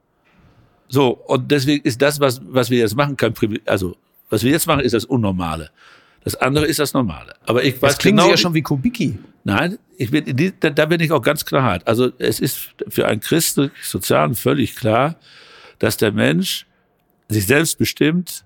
So, 0.87 1.09
und 1.09 1.49
deswegen 1.49 1.83
ist 1.83 2.01
das, 2.01 2.19
was, 2.19 2.41
was 2.45 2.69
wir 2.69 2.79
jetzt 2.79 2.95
machen, 2.95 3.17
kein 3.17 3.33
Privileg. 3.33 3.63
Also, 3.65 3.95
was 4.29 4.43
wir 4.43 4.51
jetzt 4.51 4.67
machen, 4.67 4.81
ist 4.81 4.93
das 4.93 5.05
Unnormale. 5.05 5.71
Das 6.23 6.35
andere 6.35 6.65
ist 6.65 6.79
das 6.79 6.93
Normale. 6.93 7.33
Aber 7.45 7.63
ich 7.63 7.81
weiß 7.81 7.93
das 7.93 7.97
klingen 7.97 8.17
genau, 8.17 8.27
Sie 8.27 8.31
ja 8.31 8.37
schon 8.37 8.53
wie 8.53 8.61
Kubicki. 8.61 9.17
Nein, 9.43 9.77
ich 9.97 10.11
bin, 10.11 10.53
da 10.59 10.85
bin 10.85 11.01
ich 11.01 11.11
auch 11.11 11.21
ganz 11.21 11.45
klar 11.45 11.63
hart. 11.63 11.87
Also, 11.87 12.11
es 12.17 12.39
ist 12.39 12.69
für 12.87 13.07
einen 13.07 13.19
christlich 13.19 13.71
Sozialen 13.81 14.35
völlig 14.35 14.75
klar, 14.75 15.15
dass 15.79 15.97
der 15.97 16.11
Mensch 16.11 16.65
sich 17.27 17.45
selbst 17.45 17.77
bestimmt, 17.77 18.45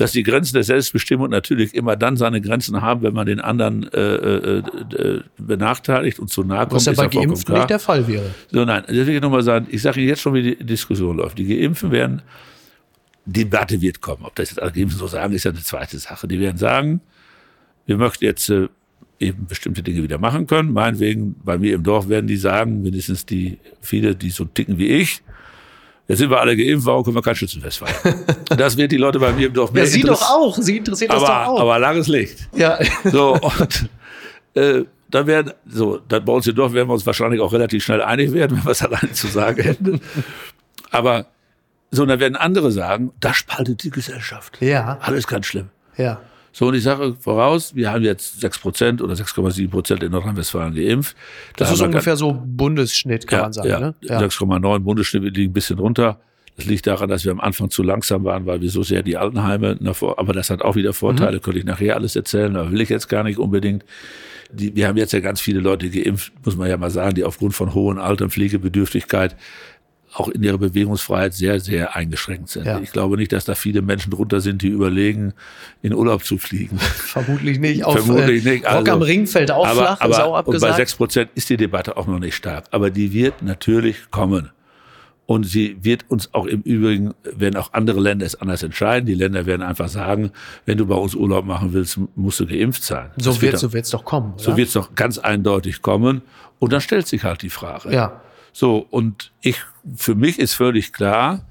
dass 0.00 0.12
die 0.12 0.22
Grenzen 0.22 0.54
der 0.54 0.64
Selbstbestimmung 0.64 1.28
natürlich 1.28 1.74
immer 1.74 1.94
dann 1.94 2.16
seine 2.16 2.40
Grenzen 2.40 2.80
haben, 2.80 3.02
wenn 3.02 3.12
man 3.12 3.26
den 3.26 3.38
anderen 3.38 3.86
äh, 3.92 3.98
äh, 4.00 4.58
äh 4.58 5.20
benachteiligt 5.36 6.18
und 6.18 6.30
zu 6.30 6.42
nahe 6.42 6.60
kommt. 6.60 6.72
Was 6.72 6.86
ja 6.86 6.94
bei 6.94 7.06
Geimpften 7.06 7.54
nicht 7.54 7.68
der 7.68 7.78
Fall 7.78 8.08
wäre. 8.08 8.34
So, 8.50 8.64
nein, 8.64 8.82
das 8.86 8.96
will 8.96 9.10
ich 9.10 9.20
nochmal 9.20 9.42
sagen, 9.42 9.66
ich 9.70 9.82
sage 9.82 10.00
Ihnen 10.00 10.08
jetzt 10.08 10.22
schon, 10.22 10.32
wie 10.32 10.54
die 10.54 10.64
Diskussion 10.64 11.18
läuft. 11.18 11.36
Die 11.36 11.44
Geimpften 11.44 11.90
werden, 11.90 12.22
die 13.26 13.44
Debatte 13.44 13.78
wird 13.82 14.00
kommen. 14.00 14.24
Ob 14.24 14.34
das 14.36 14.48
jetzt 14.48 14.62
alle 14.62 14.72
Geimpften 14.72 14.98
so 14.98 15.06
sagen, 15.06 15.34
ist 15.34 15.44
ja 15.44 15.50
eine 15.50 15.60
zweite 15.60 15.98
Sache. 15.98 16.26
Die 16.26 16.40
werden 16.40 16.56
sagen, 16.56 17.02
wir 17.84 17.98
möchten 17.98 18.24
jetzt 18.24 18.48
äh, 18.48 18.68
eben 19.18 19.46
bestimmte 19.46 19.82
Dinge 19.82 20.02
wieder 20.02 20.16
machen 20.16 20.46
können. 20.46 20.72
Meinetwegen, 20.72 21.36
bei 21.44 21.58
mir 21.58 21.74
im 21.74 21.82
Dorf 21.82 22.08
werden 22.08 22.26
die 22.26 22.38
sagen, 22.38 22.80
mindestens 22.80 23.26
die 23.26 23.58
viele, 23.82 24.16
die 24.16 24.30
so 24.30 24.46
ticken 24.46 24.78
wie 24.78 24.86
ich, 24.86 25.20
Jetzt 26.10 26.18
sind 26.18 26.28
wir 26.28 26.40
alle 26.40 26.56
geimpft, 26.56 26.86
warum 26.86 27.04
können 27.04 27.14
wir 27.14 27.22
kein 27.22 27.36
Schützenfest 27.36 27.78
feiern? 27.78 28.24
das 28.56 28.76
wird 28.76 28.90
die 28.90 28.96
Leute 28.96 29.20
bei 29.20 29.32
mir 29.32 29.46
im 29.46 29.52
Dorf 29.52 29.70
mehr 29.70 29.84
Ja, 29.84 29.90
Sie 29.90 30.02
doch 30.02 30.20
auch. 30.20 30.58
Sie 30.58 30.78
interessiert 30.78 31.12
das 31.12 31.22
aber, 31.22 31.44
doch 31.44 31.52
auch. 31.52 31.60
Aber 31.60 31.78
langes 31.78 32.08
Licht. 32.08 32.48
Ja. 32.52 32.80
So, 33.04 33.34
und 33.36 33.88
äh, 34.54 34.82
dann 35.08 35.26
werden, 35.28 35.52
so, 35.68 36.00
dann 36.08 36.24
bei 36.24 36.32
uns 36.32 36.48
im 36.48 36.56
Dorf 36.56 36.72
werden 36.72 36.88
wir 36.88 36.94
uns 36.94 37.06
wahrscheinlich 37.06 37.40
auch 37.40 37.52
relativ 37.52 37.84
schnell 37.84 38.02
einig 38.02 38.32
werden, 38.32 38.56
wenn 38.58 38.64
wir 38.64 38.72
es 38.72 38.82
alleine 38.82 39.12
zu 39.12 39.28
sagen 39.28 39.62
hätten. 39.62 40.00
Aber 40.90 41.26
so, 41.92 42.04
dann 42.04 42.18
werden 42.18 42.34
andere 42.34 42.72
sagen, 42.72 43.12
das 43.20 43.36
spaltet 43.36 43.84
die 43.84 43.90
Gesellschaft. 43.90 44.60
Ja. 44.60 44.98
Alles 45.02 45.28
ganz 45.28 45.46
schlimm. 45.46 45.68
Ja. 45.96 46.20
So, 46.52 46.66
und 46.68 46.74
ich 46.74 46.82
sage 46.82 47.14
voraus, 47.18 47.74
wir 47.74 47.92
haben 47.92 48.02
jetzt 48.02 48.40
6 48.40 48.58
Prozent 48.58 49.02
oder 49.02 49.14
6,7 49.14 49.70
Prozent 49.70 50.02
in 50.02 50.10
Nordrhein-Westfalen 50.10 50.74
geimpft. 50.74 51.16
Da 51.56 51.64
das 51.64 51.74
ist 51.74 51.80
ungefähr 51.80 52.16
so 52.16 52.32
Bundesschnitt, 52.44 53.26
kann 53.26 53.38
ja, 53.38 53.42
man 53.44 53.52
sagen. 53.52 53.68
Ja, 53.68 53.80
ne? 53.80 53.94
ja. 54.02 54.20
6,9 54.20 54.78
Bundesschnitt, 54.80 55.22
wir 55.22 55.30
liegen 55.30 55.50
ein 55.50 55.54
bisschen 55.54 55.78
runter. 55.78 56.20
Das 56.56 56.66
liegt 56.66 56.86
daran, 56.86 57.08
dass 57.08 57.24
wir 57.24 57.32
am 57.32 57.40
Anfang 57.40 57.70
zu 57.70 57.82
langsam 57.82 58.24
waren, 58.24 58.44
weil 58.44 58.60
wir 58.60 58.68
so 58.68 58.82
sehr 58.82 59.02
die 59.02 59.16
Altenheime, 59.16 59.78
aber 60.16 60.32
das 60.32 60.50
hat 60.50 60.62
auch 60.62 60.76
wieder 60.76 60.92
Vorteile, 60.92 61.38
mhm. 61.38 61.42
könnte 61.42 61.58
ich 61.58 61.64
nachher 61.64 61.94
alles 61.94 62.16
erzählen, 62.16 62.54
aber 62.56 62.70
will 62.70 62.80
ich 62.80 62.88
jetzt 62.88 63.08
gar 63.08 63.24
nicht 63.24 63.38
unbedingt. 63.38 63.84
Die, 64.52 64.74
wir 64.74 64.88
haben 64.88 64.96
jetzt 64.96 65.12
ja 65.12 65.20
ganz 65.20 65.40
viele 65.40 65.60
Leute 65.60 65.88
geimpft, 65.88 66.32
muss 66.44 66.56
man 66.56 66.68
ja 66.68 66.76
mal 66.76 66.90
sagen, 66.90 67.14
die 67.14 67.24
aufgrund 67.24 67.54
von 67.54 67.72
hohem 67.72 67.98
Alter 67.98 68.24
und 68.24 68.30
Pflegebedürftigkeit 68.32 69.36
auch 70.12 70.28
in 70.28 70.42
ihrer 70.42 70.58
Bewegungsfreiheit 70.58 71.34
sehr, 71.34 71.60
sehr 71.60 71.94
eingeschränkt 71.94 72.48
sind. 72.48 72.66
Ja. 72.66 72.80
Ich 72.80 72.92
glaube 72.92 73.16
nicht, 73.16 73.32
dass 73.32 73.44
da 73.44 73.54
viele 73.54 73.80
Menschen 73.82 74.10
drunter 74.10 74.40
sind, 74.40 74.62
die 74.62 74.68
überlegen, 74.68 75.34
in 75.82 75.94
Urlaub 75.94 76.24
zu 76.24 76.38
fliegen. 76.38 76.78
Vermutlich 76.78 77.58
nicht. 77.58 77.84
Auf, 77.84 78.04
Vermutlich 78.04 78.44
nicht. 78.44 78.66
Also, 78.66 78.78
Rock 78.78 78.88
am 78.88 79.02
Ring 79.02 79.26
fällt 79.26 79.50
auch 79.50 79.66
aber, 79.66 79.80
flach, 79.80 80.00
aber, 80.00 80.10
ist 80.10 80.20
auch 80.20 80.36
abgesagt. 80.36 80.62
Und 80.62 80.70
bei 80.70 80.76
sechs 80.76 80.94
Prozent 80.94 81.30
ist 81.34 81.48
die 81.48 81.56
Debatte 81.56 81.96
auch 81.96 82.06
noch 82.06 82.18
nicht 82.18 82.34
stark. 82.34 82.64
Aber 82.72 82.90
die 82.90 83.12
wird 83.12 83.42
natürlich 83.42 84.10
kommen. 84.10 84.50
Und 85.26 85.44
sie 85.44 85.76
wird 85.80 86.06
uns 86.08 86.34
auch 86.34 86.46
im 86.46 86.62
Übrigen, 86.62 87.14
werden 87.22 87.56
auch 87.56 87.72
andere 87.72 88.00
Länder 88.00 88.26
es 88.26 88.34
anders 88.34 88.64
entscheiden. 88.64 89.06
Die 89.06 89.14
Länder 89.14 89.46
werden 89.46 89.62
einfach 89.62 89.88
sagen, 89.88 90.32
wenn 90.66 90.76
du 90.76 90.86
bei 90.86 90.96
uns 90.96 91.14
Urlaub 91.14 91.44
machen 91.44 91.72
willst, 91.72 92.00
musst 92.16 92.40
du 92.40 92.46
geimpft 92.48 92.82
sein. 92.82 93.10
So 93.16 93.40
wird 93.40 93.54
es 93.54 93.60
so 93.60 93.72
wird's 93.72 93.90
doch 93.90 94.04
kommen. 94.04 94.32
Oder? 94.34 94.42
So 94.42 94.56
wird 94.56 94.66
es 94.66 94.74
doch 94.74 94.96
ganz 94.96 95.18
eindeutig 95.18 95.82
kommen. 95.82 96.22
Und 96.58 96.72
dann 96.72 96.80
stellt 96.80 97.06
sich 97.06 97.22
halt 97.22 97.42
die 97.42 97.50
Frage. 97.50 97.94
Ja. 97.94 98.20
So, 98.52 98.86
und 98.90 99.32
ich, 99.40 99.56
für 99.96 100.14
mich 100.14 100.38
ist 100.38 100.54
völlig 100.54 100.92
klar, 100.92 101.46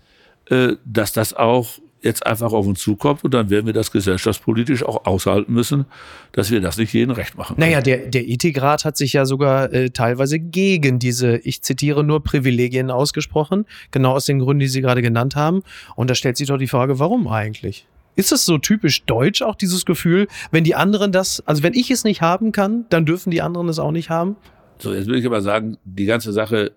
äh, 0.49 0.75
dass 0.85 1.13
das 1.13 1.33
auch 1.33 1.79
jetzt 2.01 2.25
einfach 2.25 2.53
auf 2.53 2.65
uns 2.65 2.79
zukommt 2.79 3.23
und 3.23 3.33
dann 3.33 3.49
werden 3.49 3.65
wir 3.65 3.73
das 3.73 3.91
gesellschaftspolitisch 3.91 4.83
auch 4.83 5.05
aushalten 5.05 5.53
müssen, 5.53 5.85
dass 6.31 6.49
wir 6.49 6.61
das 6.61 6.77
nicht 6.77 6.93
jedem 6.93 7.11
recht 7.11 7.37
machen. 7.37 7.55
Können. 7.55 7.67
Naja, 7.67 7.81
der, 7.81 8.07
der 8.07 8.27
Ethikrat 8.27 8.85
hat 8.85 8.97
sich 8.97 9.13
ja 9.13 9.25
sogar 9.25 9.73
äh, 9.73 9.89
teilweise 9.89 10.39
gegen 10.39 10.99
diese, 10.99 11.37
ich 11.37 11.61
zitiere 11.61 12.03
nur, 12.03 12.23
Privilegien 12.23 12.91
ausgesprochen, 12.91 13.65
genau 13.91 14.13
aus 14.13 14.25
den 14.25 14.39
Gründen, 14.39 14.59
die 14.59 14.67
Sie 14.67 14.81
gerade 14.81 15.01
genannt 15.01 15.35
haben. 15.35 15.63
Und 15.95 16.09
da 16.09 16.15
stellt 16.15 16.37
sich 16.37 16.47
doch 16.47 16.57
die 16.57 16.67
Frage, 16.67 16.99
warum 16.99 17.27
eigentlich? 17.27 17.85
Ist 18.15 18.31
das 18.31 18.45
so 18.45 18.57
typisch 18.57 19.05
deutsch 19.05 19.41
auch 19.41 19.55
dieses 19.55 19.85
Gefühl, 19.85 20.27
wenn 20.51 20.63
die 20.63 20.75
anderen 20.75 21.11
das, 21.11 21.41
also 21.45 21.63
wenn 21.63 21.73
ich 21.73 21.91
es 21.91 22.03
nicht 22.03 22.21
haben 22.21 22.51
kann, 22.51 22.85
dann 22.89 23.05
dürfen 23.05 23.31
die 23.31 23.41
anderen 23.41 23.69
es 23.69 23.79
auch 23.79 23.91
nicht 23.91 24.09
haben? 24.09 24.35
So, 24.77 24.93
jetzt 24.93 25.07
will 25.07 25.19
ich 25.19 25.25
aber 25.25 25.41
sagen, 25.41 25.77
die 25.83 26.05
ganze 26.05 26.31
Sache 26.31 26.71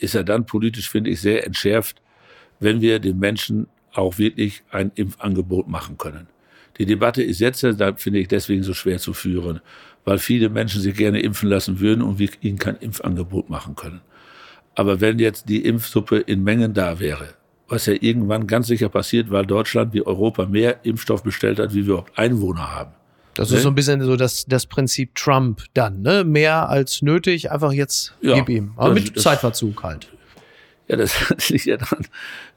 ist 0.00 0.14
ja 0.14 0.22
dann 0.22 0.46
politisch, 0.46 0.90
finde 0.90 1.10
ich, 1.10 1.20
sehr 1.20 1.46
entschärft, 1.46 2.00
wenn 2.60 2.80
wir 2.80 2.98
den 2.98 3.18
Menschen 3.18 3.68
auch 3.92 4.18
wirklich 4.18 4.62
ein 4.70 4.92
Impfangebot 4.94 5.68
machen 5.68 5.98
können. 5.98 6.28
Die 6.78 6.86
Debatte 6.86 7.22
ist 7.22 7.40
jetzt, 7.40 7.60
finde 7.60 8.18
ich, 8.18 8.28
deswegen 8.28 8.62
so 8.62 8.74
schwer 8.74 8.98
zu 8.98 9.14
führen, 9.14 9.60
weil 10.04 10.18
viele 10.18 10.50
Menschen 10.50 10.82
sich 10.82 10.94
gerne 10.94 11.20
impfen 11.20 11.48
lassen 11.48 11.80
würden 11.80 12.02
und 12.02 12.18
wir 12.18 12.28
ihnen 12.40 12.58
kein 12.58 12.76
Impfangebot 12.76 13.48
machen 13.48 13.74
können. 13.74 14.02
Aber 14.74 15.00
wenn 15.00 15.18
jetzt 15.18 15.48
die 15.48 15.64
Impfsuppe 15.64 16.18
in 16.18 16.44
Mengen 16.44 16.74
da 16.74 17.00
wäre, 17.00 17.34
was 17.68 17.86
ja 17.86 17.94
irgendwann 17.98 18.46
ganz 18.46 18.66
sicher 18.66 18.90
passiert, 18.90 19.30
weil 19.30 19.46
Deutschland 19.46 19.94
wie 19.94 20.02
Europa 20.02 20.46
mehr 20.46 20.84
Impfstoff 20.84 21.22
bestellt 21.22 21.58
hat, 21.58 21.72
wie 21.72 21.86
wir 21.86 21.94
überhaupt 21.94 22.18
Einwohner 22.18 22.74
haben. 22.74 22.92
Das 23.36 23.50
ne? 23.50 23.56
ist 23.56 23.62
so 23.62 23.68
ein 23.68 23.74
bisschen 23.74 24.02
so 24.02 24.16
das, 24.16 24.46
das 24.46 24.66
Prinzip 24.66 25.14
Trump 25.14 25.62
dann, 25.74 26.02
ne? 26.02 26.24
Mehr 26.24 26.68
als 26.68 27.02
nötig, 27.02 27.50
einfach 27.50 27.72
jetzt 27.72 28.14
ja, 28.20 28.34
gib 28.34 28.48
ihm. 28.48 28.72
Aber 28.76 28.94
das, 28.94 29.04
mit 29.04 29.16
das, 29.16 29.22
Zeitverzug 29.22 29.82
halt. 29.82 30.08
Ja, 30.88 30.96
das 30.96 31.48
liegt 31.48 31.66
ja 31.66 31.76
daran, 31.76 32.06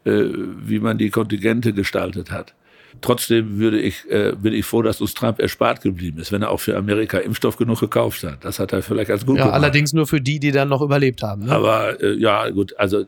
äh, 0.05 0.23
wie 0.65 0.79
man 0.79 0.97
die 0.97 1.09
Kontingente 1.09 1.73
gestaltet 1.73 2.31
hat. 2.31 2.53
Trotzdem 3.01 3.59
würde 3.59 3.79
ich, 3.79 4.09
äh, 4.09 4.33
bin 4.35 4.53
ich 4.53 4.65
froh, 4.65 4.81
dass 4.81 4.99
uns 4.99 5.13
Trump 5.13 5.39
erspart 5.39 5.81
geblieben 5.81 6.19
ist, 6.19 6.31
wenn 6.31 6.41
er 6.41 6.49
auch 6.49 6.59
für 6.59 6.75
Amerika 6.75 7.17
Impfstoff 7.19 7.57
genug 7.57 7.79
gekauft 7.79 8.23
hat. 8.23 8.43
Das 8.43 8.59
hat 8.59 8.73
er 8.73 8.81
vielleicht 8.81 9.11
als 9.11 9.25
gut 9.25 9.37
ja, 9.37 9.43
gemacht. 9.43 9.55
Allerdings 9.55 9.93
nur 9.93 10.07
für 10.07 10.19
die, 10.19 10.39
die 10.39 10.51
dann 10.51 10.69
noch 10.69 10.81
überlebt 10.81 11.23
haben. 11.23 11.45
Ne? 11.45 11.51
Aber 11.51 12.01
äh, 12.01 12.13
ja, 12.15 12.49
gut, 12.49 12.77
also 12.77 13.05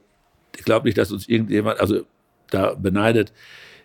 ich 0.57 0.63
glaube 0.63 0.88
nicht, 0.88 0.97
dass 0.97 1.11
uns 1.11 1.28
irgendjemand 1.28 1.80
also 1.80 2.01
da 2.49 2.74
beneidet. 2.76 3.34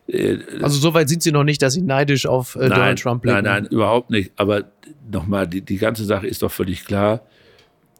Äh, 0.09 0.39
also 0.63 0.79
soweit 0.79 1.09
sind 1.09 1.23
Sie 1.23 1.33
noch 1.33 1.45
nicht, 1.45 1.63
dass 1.63 1.75
Sie 1.75 1.83
neidisch 1.83 2.27
auf 2.27 2.57
äh, 2.57 2.61
nein, 2.61 2.71
Donald 2.71 2.99
Trump 3.01 3.23
blicken. 3.23 3.43
Nein, 3.43 3.65
nein, 3.65 3.73
überhaupt 3.73 4.11
nicht. 4.11 4.33
Aber 4.37 4.65
nochmal, 5.11 5.47
die, 5.47 5.63
die 5.63 5.79
ganze 5.79 6.05
Sache 6.05 6.27
ist 6.27 6.43
doch 6.43 6.53
völlig 6.53 6.85
klar 6.85 7.23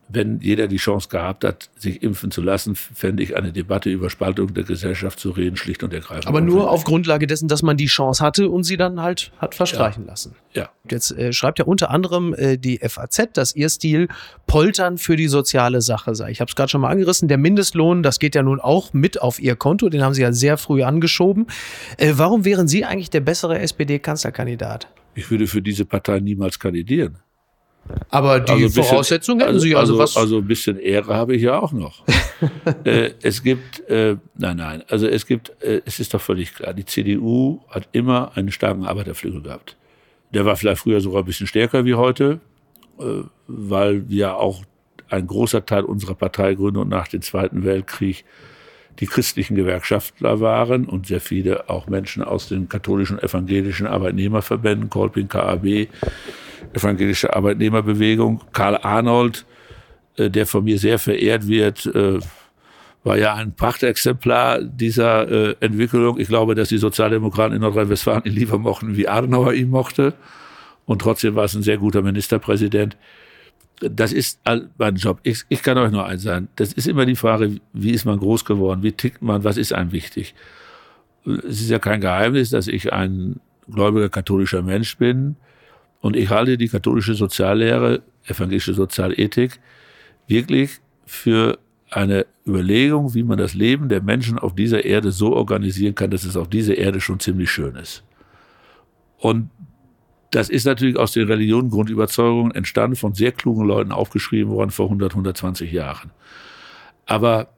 wenn 0.09 0.41
jeder 0.41 0.69
die 0.69 0.77
Chance 0.77 1.09
gehabt 1.09 1.45
hat, 1.45 1.69
sich 1.77 2.03
impfen 2.03 2.31
zu 2.31 2.41
lassen, 2.41 2.77
fände 2.77 3.23
ich 3.23 3.37
eine 3.37 3.53
Debatte 3.53 3.91
über 3.91 4.09
Spaltung 4.09 4.55
der 4.55 4.65
Gesellschaft 4.65 5.19
zu 5.19 5.31
reden, 5.31 5.57
schlicht 5.57 5.83
und 5.83 5.93
ergreifend. 5.93 6.29
Aber 6.29 6.41
nur 6.41 6.71
auf 6.71 6.85
Grundlage 6.85 7.27
dessen, 7.27 7.49
dass 7.49 7.63
man 7.63 7.77
die 7.77 7.87
Chance 7.87 8.25
hatte 8.25 8.49
und 8.49 8.63
sie 8.63 8.77
dann 8.77 9.01
halt 9.01 9.33
hat 9.39 9.55
verstreichen 9.55 10.05
ja. 10.05 10.11
lassen. 10.11 10.37
Ja. 10.53 10.71
Jetzt 10.89 11.11
äh, 11.13 11.33
schreibt 11.33 11.59
ja 11.59 11.65
unter 11.65 11.91
anderem 11.91 12.35
äh, 12.35 12.57
die 12.57 12.79
FAZ, 12.79 13.31
dass 13.33 13.55
ihr 13.57 13.69
Stil 13.69 14.09
Poltern 14.47 14.99
für 14.99 15.17
die 15.17 15.29
soziale 15.29 15.83
Sache 15.83 16.15
sei. 16.15 16.31
Ich 16.31 16.41
habe 16.41 16.49
es 16.49 16.55
gerade 16.55 16.71
schon 16.71 16.81
mal 16.81 16.91
angerissen. 16.91 17.29
Der 17.29 17.39
Mindestlohn, 17.39 18.03
das 18.03 18.19
geht 18.19 18.35
ja 18.35 18.43
nun 18.43 18.61
auch 18.61 18.93
mit 18.93 19.21
auf 19.21 19.41
ihr 19.41 19.57
Konto. 19.57 19.89
Den 19.89 20.03
haben 20.03 20.15
sie 20.15 20.23
ja 20.23 20.33
sehr 20.33 20.57
früh 20.57 20.83
angeschoben. 20.83 21.47
Äh, 21.97 22.13
warum 22.17 22.45
wären 22.45 22.69
Sie 22.69 22.85
eigentlich 22.85 23.11
der 23.11 23.21
bessere 23.21 23.59
SPD-Kanzlerkandidat? 23.59 24.89
Ich 25.15 25.31
würde 25.31 25.47
für 25.47 25.63
diese 25.63 25.85
Partei 25.85 26.21
niemals 26.21 26.59
kandidieren. 26.59 27.19
Aber 28.11 28.41
die 28.41 28.53
also 28.53 28.83
Voraussetzungen 28.83 29.41
hätten 29.41 29.61
Sie 29.61 29.75
also, 29.75 29.99
was. 29.99 30.17
Also 30.17 30.39
ein 30.39 30.47
bisschen 30.47 30.79
Ehre 30.79 31.15
habe 31.15 31.35
ich 31.35 31.43
ja 31.43 31.59
auch 31.59 31.73
noch. 31.73 32.05
äh, 32.85 33.11
es 33.23 33.43
gibt, 33.43 33.89
äh, 33.89 34.17
nein, 34.37 34.57
nein, 34.57 34.83
also 34.89 35.07
es 35.07 35.27
gibt, 35.27 35.51
äh, 35.63 35.83
es 35.85 36.01
ist 36.01 36.15
doch 36.15 36.21
völlig 36.21 36.55
klar, 36.55 36.75
die 36.75 36.85
CDU 36.85 37.61
hat 37.69 37.89
immer 37.93 38.33
einen 38.37 38.51
starken 38.51 38.85
Arbeiterflügel 38.85 39.43
gehabt. 39.43 39.77
Der 40.33 40.45
war 40.45 40.57
vielleicht 40.57 40.83
früher 40.83 41.01
sogar 41.01 41.23
ein 41.23 41.27
bisschen 41.27 41.47
stärker 41.47 41.85
wie 41.85 41.95
heute, 41.95 42.41
äh, 42.99 43.23
weil 43.47 44.09
wir 44.09 44.37
auch 44.37 44.63
ein 45.09 45.27
großer 45.27 45.65
Teil 45.65 45.85
unserer 45.85 46.15
Parteigründung 46.15 46.89
nach 46.89 47.09
dem 47.09 47.23
Zweiten 47.23 47.65
Weltkrieg 47.65 48.25
die 48.99 49.07
christlichen 49.07 49.55
Gewerkschaftler 49.57 50.41
waren 50.41 50.87
und 50.87 51.07
sehr 51.07 51.21
viele 51.21 51.69
auch 51.69 51.87
Menschen 51.87 52.23
aus 52.23 52.49
den 52.49 52.69
katholischen 52.69 53.19
evangelischen 53.19 53.87
Arbeitnehmerverbänden, 53.87 54.91
Kolping, 54.91 55.29
KAB, 55.29 55.89
evangelische 56.75 57.35
Arbeitnehmerbewegung. 57.35 58.43
Karl 58.53 58.79
Arnold, 58.83 59.45
äh, 60.17 60.31
der 60.31 60.47
von 60.47 60.65
mir 60.65 60.79
sehr 60.79 60.99
verehrt 60.99 61.47
wird, 61.49 61.87
äh, 61.87 62.19
war 63.05 63.17
ja 63.17 63.35
ein 63.35 63.55
Prachtexemplar 63.55 64.63
dieser 64.63 65.31
äh, 65.31 65.57
Entwicklung. 65.61 66.19
Ich 66.19 66.29
glaube, 66.29 66.55
dass 66.55 66.69
die 66.69 66.79
Sozialdemokraten 66.79 67.55
in 67.55 67.63
Nordrhein-Westfalen 67.63 68.25
ihn 68.25 68.33
lieber 68.33 68.59
mochten, 68.59 68.97
wie 68.97 69.09
Adenauer 69.09 69.53
ihn 69.53 69.71
mochte. 69.71 70.15
Und 70.87 71.03
trotzdem 71.03 71.35
war 71.37 71.45
es 71.45 71.55
ein 71.55 71.63
sehr 71.63 71.79
guter 71.79 72.03
Ministerpräsident. 72.03 72.97
Das 73.81 74.13
ist 74.13 74.41
mein 74.79 74.97
Job. 74.97 75.21
Ich, 75.23 75.45
ich 75.49 75.63
kann 75.63 75.77
euch 75.79 75.91
nur 75.91 76.07
eins 76.07 76.23
sagen. 76.23 76.49
Das 76.57 76.73
ist 76.73 76.89
immer 76.89 77.05
die 77.05 77.17
Frage, 77.17 77.61
wie 77.73 77.91
ist 77.91 78.07
man 78.07 78.19
groß 78.19 78.45
geworden? 78.45 78.83
Wie 78.83 78.93
tickt 78.93 79.23
man? 79.23 79.45
Was 79.45 79.57
ist 79.57 79.73
einem 79.73 79.93
wichtig? 79.93 80.35
Es 81.27 81.61
ist 81.61 81.71
ja 81.71 81.79
kein 81.79 82.01
Geheimnis, 82.01 82.51
dass 82.51 82.69
ich 82.69 82.93
ein 82.93 83.41
gläubiger 83.69 84.09
katholischer 84.09 84.63
Mensch 84.63 84.97
bin. 84.97 85.37
Und 86.07 86.15
ich 86.15 86.31
halte 86.31 86.57
die 86.57 86.69
katholische 86.69 87.15
Soziallehre, 87.15 88.01
evangelische 88.27 88.75
Sozialethik, 88.75 89.59
wirklich 90.29 90.79
für 91.05 91.59
eine 91.91 92.27
Überlegung, 92.47 93.13
wie 93.15 93.25
man 93.25 93.39
das 93.39 93.55
Leben 93.55 93.89
der 93.89 94.01
Menschen 94.05 94.39
auf 94.39 94.55
dieser 94.55 94.85
Erde 94.85 95.11
so 95.11 95.35
organisieren 95.35 95.97
kann, 95.97 96.13
dass 96.13 96.23
es 96.23 96.37
auf 96.37 96.49
dieser 96.49 96.79
Erde 96.79 97.01
schon 97.01 97.19
ziemlich 97.19 97.51
schön 97.51 97.75
ist. 97.75 98.05
Und 99.19 99.51
das 100.31 100.49
ist 100.49 100.65
natürlich 100.65 100.97
aus 100.97 101.11
den 101.11 101.27
Religionen, 101.27 101.71
Grundüberzeugungen 101.71 102.55
entstanden, 102.55 102.95
von 102.95 103.15
sehr 103.15 103.33
klugen 103.33 103.67
Leuten 103.67 103.91
aufgeschrieben 103.91 104.53
worden 104.53 104.71
vor 104.71 104.87
100, 104.87 105.11
120 105.11 105.73
Jahren. 105.73 106.13
Aber 107.07 107.49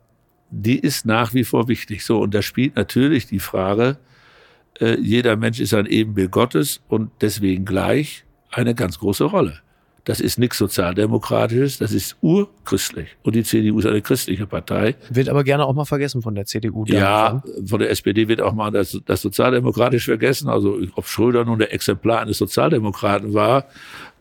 die 0.51 0.78
ist 0.78 1.05
nach 1.05 1.34
wie 1.34 1.44
vor 1.44 1.68
wichtig. 1.68 2.03
So, 2.03 2.18
und 2.20 2.32
da 2.32 2.40
spielt 2.40 2.76
natürlich 2.76 3.26
die 3.26 3.40
Frage, 3.40 3.99
äh, 4.80 4.99
jeder 4.99 5.36
Mensch 5.36 5.61
ist 5.61 5.74
ein 5.74 5.84
Ebenbild 5.84 6.30
Gottes 6.30 6.80
und 6.88 7.11
deswegen 7.20 7.66
gleich 7.66 8.24
eine 8.51 8.74
ganz 8.74 8.99
große 8.99 9.24
Rolle. 9.24 9.61
Das 10.09 10.20
ist 10.20 10.38
nichts 10.38 10.57
Sozialdemokratisches, 10.57 11.76
das 11.76 11.92
ist 11.92 12.16
urchristlich. 12.22 13.09
Und 13.22 13.34
die 13.34 13.42
CDU 13.42 13.78
ist 13.78 13.84
eine 13.84 14.01
christliche 14.01 14.46
Partei. 14.46 14.94
Wird 15.11 15.28
aber 15.28 15.44
gerne 15.44 15.66
auch 15.66 15.74
mal 15.74 15.84
vergessen 15.84 16.22
von 16.22 16.34
der 16.34 16.46
CDU. 16.46 16.86
Ja, 16.86 17.42
von 17.66 17.78
der 17.78 17.90
SPD 17.90 18.26
wird 18.26 18.40
auch 18.40 18.55
mal 18.55 18.70
das, 18.70 18.99
das 19.05 19.20
Sozialdemokratisch 19.20 20.07
vergessen. 20.07 20.49
Also 20.49 20.78
ob 20.94 21.07
Schröder 21.07 21.44
nun 21.44 21.59
der 21.59 21.74
Exemplar 21.74 22.20
eines 22.20 22.38
Sozialdemokraten 22.38 23.34
war, 23.34 23.66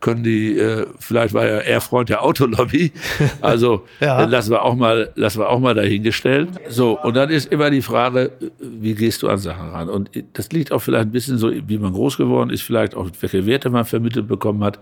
können 0.00 0.22
die, 0.22 0.56
äh, 0.56 0.86
vielleicht 0.98 1.34
war 1.34 1.44
er 1.44 1.64
eher 1.64 1.80
Freund 1.80 2.08
der 2.08 2.22
Autolobby. 2.22 2.92
Also 3.40 3.86
ja. 4.00 4.24
lassen 4.24 4.50
wir 4.50 4.62
auch 4.62 4.74
mal, 4.74 5.12
lassen 5.14 5.40
wir 5.40 5.48
auch 5.48 5.60
mal 5.60 5.74
dahingestellt. 5.74 6.48
So, 6.68 7.00
und 7.00 7.14
dann 7.14 7.30
ist 7.30 7.50
immer 7.50 7.70
die 7.70 7.82
Frage, 7.82 8.32
wie 8.58 8.94
gehst 8.94 9.22
du 9.22 9.28
an 9.28 9.38
Sachen 9.38 9.70
ran? 9.70 9.88
Und 9.88 10.10
das 10.32 10.50
liegt 10.50 10.72
auch 10.72 10.80
vielleicht 10.80 11.06
ein 11.06 11.12
bisschen 11.12 11.38
so, 11.38 11.50
wie 11.50 11.78
man 11.78 11.92
groß 11.92 12.16
geworden 12.16 12.50
ist, 12.50 12.62
vielleicht 12.62 12.94
auch 12.94 13.08
welche 13.20 13.46
Werte 13.46 13.70
man 13.70 13.84
vermittelt 13.84 14.28
bekommen 14.28 14.64
hat. 14.64 14.78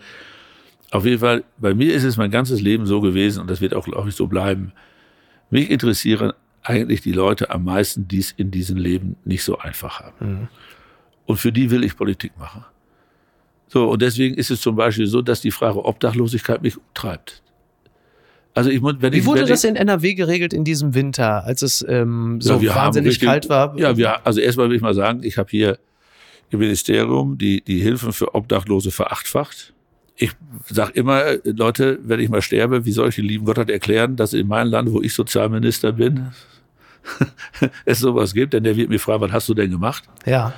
Auf 0.90 1.04
jeden 1.04 1.18
Fall, 1.18 1.44
bei 1.58 1.74
mir 1.74 1.94
ist 1.94 2.04
es 2.04 2.16
mein 2.16 2.30
ganzes 2.30 2.60
Leben 2.60 2.86
so 2.86 3.00
gewesen 3.00 3.40
und 3.40 3.50
das 3.50 3.60
wird 3.60 3.74
auch, 3.74 3.84
glaube 3.84 4.08
ich, 4.08 4.14
so 4.14 4.26
bleiben. 4.26 4.72
Mich 5.50 5.70
interessieren 5.70 6.32
eigentlich 6.62 7.00
die 7.00 7.12
Leute 7.12 7.50
am 7.50 7.64
meisten, 7.64 8.08
die 8.08 8.18
es 8.18 8.32
in 8.32 8.50
diesem 8.50 8.76
Leben 8.76 9.16
nicht 9.24 9.44
so 9.44 9.58
einfach 9.58 10.00
haben. 10.00 10.30
Mhm. 10.30 10.48
Und 11.26 11.36
für 11.36 11.52
die 11.52 11.70
will 11.70 11.84
ich 11.84 11.96
Politik 11.96 12.32
machen. 12.38 12.64
So, 13.68 13.88
und 13.90 14.02
deswegen 14.02 14.34
ist 14.36 14.50
es 14.50 14.60
zum 14.60 14.76
Beispiel 14.76 15.06
so, 15.06 15.22
dass 15.22 15.40
die 15.40 15.50
Frage 15.50 15.84
Obdachlosigkeit 15.84 16.62
mich 16.62 16.76
umtreibt. 16.76 17.42
Also 18.54 18.70
ich, 18.70 18.82
wenn 18.82 19.12
Wie 19.12 19.18
ich, 19.18 19.26
wurde 19.26 19.44
das 19.44 19.64
in 19.64 19.76
NRW 19.76 20.14
geregelt 20.14 20.54
in 20.54 20.64
diesem 20.64 20.94
Winter, 20.94 21.44
als 21.44 21.62
es 21.62 21.84
ähm, 21.86 22.40
so 22.40 22.58
ja, 22.58 22.74
wahnsinnig 22.74 23.10
richtig, 23.10 23.28
kalt 23.28 23.48
war? 23.48 23.78
Ja, 23.78 23.96
wir, 23.96 24.26
also 24.26 24.40
erstmal 24.40 24.70
will 24.70 24.76
ich 24.76 24.82
mal 24.82 24.94
sagen, 24.94 25.22
ich 25.22 25.36
habe 25.36 25.50
hier 25.50 25.78
im 26.50 26.60
Ministerium 26.60 27.36
die, 27.36 27.62
die 27.62 27.80
Hilfen 27.80 28.12
für 28.12 28.34
Obdachlose 28.34 28.90
verachtfacht 28.90 29.74
ich 30.16 30.32
sage 30.68 30.92
immer, 30.94 31.22
Leute, 31.44 31.98
wenn 32.02 32.20
ich 32.20 32.28
mal 32.28 32.42
sterbe, 32.42 32.84
wie 32.84 32.92
soll 32.92 33.10
ich 33.10 33.16
den 33.16 33.26
lieben 33.26 33.44
Gott 33.44 33.58
erklären, 33.68 34.16
dass 34.16 34.32
in 34.32 34.48
meinem 34.48 34.70
Land, 34.70 34.92
wo 34.92 35.02
ich 35.02 35.14
Sozialminister 35.14 35.92
bin, 35.92 36.28
es 37.84 38.00
sowas 38.00 38.32
gibt, 38.34 38.54
denn 38.54 38.64
der 38.64 38.76
wird 38.76 38.88
mir 38.88 38.98
fragen, 38.98 39.20
was 39.20 39.32
hast 39.32 39.48
du 39.48 39.54
denn 39.54 39.70
gemacht? 39.70 40.04
Ja. 40.24 40.54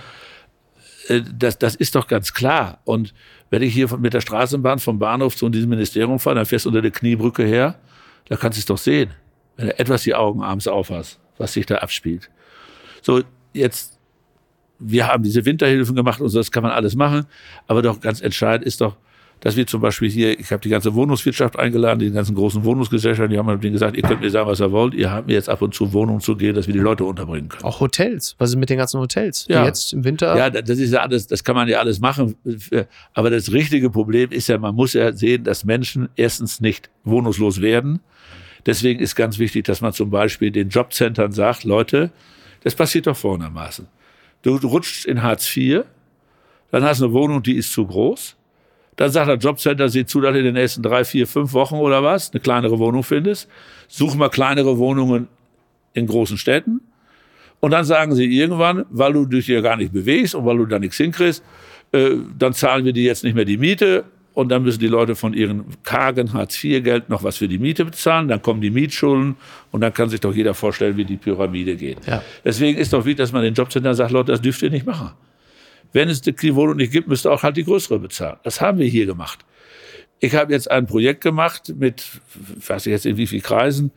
Äh, 1.08 1.22
das, 1.36 1.58
das 1.58 1.74
ist 1.74 1.94
doch 1.94 2.06
ganz 2.06 2.32
klar. 2.32 2.80
Und 2.84 3.14
wenn 3.50 3.62
ich 3.62 3.74
hier 3.74 3.94
mit 3.96 4.14
der 4.14 4.20
Straßenbahn 4.20 4.78
vom 4.78 4.98
Bahnhof 4.98 5.36
zu 5.36 5.48
diesem 5.48 5.70
Ministerium 5.70 6.18
fahre, 6.18 6.36
dann 6.36 6.46
fährst 6.46 6.66
du 6.66 6.70
unter 6.70 6.82
der 6.82 6.90
Kniebrücke 6.90 7.44
her, 7.44 7.78
da 8.28 8.36
kannst 8.36 8.58
du 8.58 8.60
es 8.60 8.66
doch 8.66 8.78
sehen, 8.78 9.10
wenn 9.56 9.68
du 9.68 9.78
etwas 9.78 10.02
die 10.02 10.14
Augen 10.14 10.42
abends 10.42 10.68
aufhast, 10.68 11.18
was 11.38 11.52
sich 11.54 11.66
da 11.66 11.76
abspielt. 11.76 12.30
So, 13.02 13.22
jetzt, 13.52 13.98
wir 14.78 15.06
haben 15.06 15.22
diese 15.22 15.44
Winterhilfen 15.44 15.96
gemacht 15.96 16.20
und 16.20 16.28
so, 16.28 16.38
das 16.38 16.52
kann 16.52 16.62
man 16.62 16.72
alles 16.72 16.94
machen, 16.94 17.26
aber 17.66 17.82
doch 17.82 18.00
ganz 18.00 18.20
entscheidend 18.20 18.66
ist 18.66 18.80
doch, 18.80 18.96
dass 19.40 19.56
wir 19.56 19.66
zum 19.66 19.80
Beispiel 19.80 20.10
hier, 20.10 20.38
ich 20.38 20.50
habe 20.50 20.60
die 20.60 20.68
ganze 20.68 20.94
Wohnungswirtschaft 20.94 21.58
eingeladen, 21.58 22.00
die 22.00 22.10
ganzen 22.10 22.34
großen 22.34 22.64
Wohnungsgesellschaften, 22.64 23.30
die 23.30 23.38
haben 23.38 23.60
denen 23.60 23.72
gesagt, 23.72 23.96
ihr 23.96 24.02
könnt 24.02 24.20
mir 24.20 24.30
sagen, 24.30 24.48
was 24.48 24.60
ihr 24.60 24.72
wollt, 24.72 24.94
ihr 24.94 25.10
habt 25.10 25.28
mir 25.28 25.34
jetzt 25.34 25.48
ab 25.48 25.62
und 25.62 25.74
zu 25.74 25.92
Wohnungen 25.92 26.20
zu 26.20 26.36
gehen, 26.36 26.54
dass 26.54 26.66
wir 26.66 26.74
die 26.74 26.80
Leute 26.80 27.04
unterbringen 27.04 27.48
können. 27.48 27.64
Auch 27.64 27.80
Hotels. 27.80 28.34
Was 28.38 28.50
ist 28.50 28.56
mit 28.56 28.70
den 28.70 28.78
ganzen 28.78 29.00
Hotels? 29.00 29.46
Ja. 29.48 29.64
Jetzt 29.64 29.92
im 29.92 30.04
Winter. 30.04 30.36
Ja, 30.36 30.50
das 30.50 30.78
ist 30.78 30.92
ja 30.92 31.02
alles, 31.02 31.26
das 31.26 31.44
kann 31.44 31.54
man 31.54 31.68
ja 31.68 31.78
alles 31.78 32.00
machen. 32.00 32.34
Aber 33.14 33.30
das 33.30 33.52
richtige 33.52 33.90
Problem 33.90 34.30
ist 34.30 34.48
ja, 34.48 34.58
man 34.58 34.74
muss 34.74 34.92
ja 34.94 35.12
sehen, 35.12 35.44
dass 35.44 35.64
Menschen 35.64 36.08
erstens 36.16 36.60
nicht 36.60 36.90
wohnungslos 37.04 37.60
werden. 37.60 38.00
Deswegen 38.66 39.00
ist 39.00 39.14
ganz 39.14 39.38
wichtig, 39.38 39.64
dass 39.64 39.80
man 39.80 39.92
zum 39.92 40.10
Beispiel 40.10 40.50
den 40.50 40.68
Jobcentern 40.68 41.32
sagt, 41.32 41.64
Leute, 41.64 42.10
das 42.64 42.74
passiert 42.74 43.06
doch 43.06 43.16
folgendermaßen. 43.16 43.86
Du, 44.42 44.58
du 44.58 44.68
rutschst 44.68 45.06
in 45.06 45.22
Hartz 45.22 45.56
IV, 45.56 45.84
dann 46.70 46.82
hast 46.84 47.00
du 47.00 47.06
eine 47.06 47.14
Wohnung, 47.14 47.42
die 47.42 47.54
ist 47.54 47.72
zu 47.72 47.86
groß. 47.86 48.36
Dann 48.98 49.12
sagt 49.12 49.28
der 49.28 49.36
Jobcenter, 49.36 49.88
sieh 49.88 50.04
zu, 50.04 50.20
dass 50.20 50.32
du 50.32 50.40
in 50.40 50.44
den 50.44 50.54
nächsten 50.54 50.82
drei, 50.82 51.04
vier, 51.04 51.28
fünf 51.28 51.52
Wochen 51.52 51.76
oder 51.76 52.02
was 52.02 52.32
eine 52.32 52.40
kleinere 52.40 52.80
Wohnung 52.80 53.04
findest. 53.04 53.48
Such 53.86 54.16
mal 54.16 54.28
kleinere 54.28 54.76
Wohnungen 54.76 55.28
in 55.94 56.08
großen 56.08 56.36
Städten. 56.36 56.80
Und 57.60 57.70
dann 57.70 57.84
sagen 57.84 58.16
sie 58.16 58.24
irgendwann, 58.24 58.86
weil 58.90 59.12
du 59.12 59.24
dich 59.24 59.46
hier 59.46 59.62
gar 59.62 59.76
nicht 59.76 59.92
bewegst 59.92 60.34
und 60.34 60.44
weil 60.46 60.56
du 60.56 60.66
da 60.66 60.80
nichts 60.80 60.96
hinkriegst, 60.96 61.44
äh, 61.92 62.16
dann 62.36 62.54
zahlen 62.54 62.84
wir 62.84 62.92
dir 62.92 63.04
jetzt 63.04 63.22
nicht 63.22 63.34
mehr 63.34 63.44
die 63.44 63.56
Miete 63.56 64.02
und 64.34 64.48
dann 64.48 64.64
müssen 64.64 64.80
die 64.80 64.88
Leute 64.88 65.14
von 65.14 65.32
ihrem 65.32 65.66
kargen 65.84 66.32
Hartz-IV-Geld 66.32 67.08
noch 67.08 67.22
was 67.22 67.36
für 67.36 67.46
die 67.46 67.58
Miete 67.58 67.84
bezahlen, 67.84 68.26
dann 68.26 68.42
kommen 68.42 68.60
die 68.60 68.70
Mietschulden 68.70 69.36
und 69.70 69.80
dann 69.80 69.94
kann 69.94 70.08
sich 70.08 70.18
doch 70.18 70.34
jeder 70.34 70.54
vorstellen, 70.54 70.96
wie 70.96 71.04
die 71.04 71.16
Pyramide 71.16 71.76
geht. 71.76 72.04
Ja. 72.04 72.20
Deswegen 72.44 72.76
ist 72.76 72.92
doch 72.92 73.04
wichtig, 73.04 73.18
dass 73.18 73.30
man 73.30 73.44
den 73.44 73.54
Jobcenter 73.54 73.94
sagt, 73.94 74.10
Leute, 74.10 74.32
das 74.32 74.42
dürft 74.42 74.60
ihr 74.62 74.70
nicht 74.70 74.86
machen. 74.86 75.12
Wenn 75.92 76.08
es 76.08 76.20
die 76.20 76.54
Wohnung 76.54 76.76
nicht 76.76 76.92
gibt, 76.92 77.08
müsst 77.08 77.26
ihr 77.26 77.32
auch 77.32 77.42
halt 77.42 77.56
die 77.56 77.64
größere 77.64 77.98
bezahlen. 77.98 78.36
Das 78.42 78.60
haben 78.60 78.78
wir 78.78 78.86
hier 78.86 79.06
gemacht. 79.06 79.44
Ich 80.20 80.34
habe 80.34 80.52
jetzt 80.52 80.70
ein 80.70 80.86
Projekt 80.86 81.22
gemacht 81.22 81.72
mit, 81.76 82.04
ich 82.58 82.68
weiß 82.68 82.86
nicht 82.86 82.92
jetzt 82.92 83.06
in 83.06 83.16
wie 83.16 83.26
vielen 83.26 83.42
Kreisen, 83.42 83.92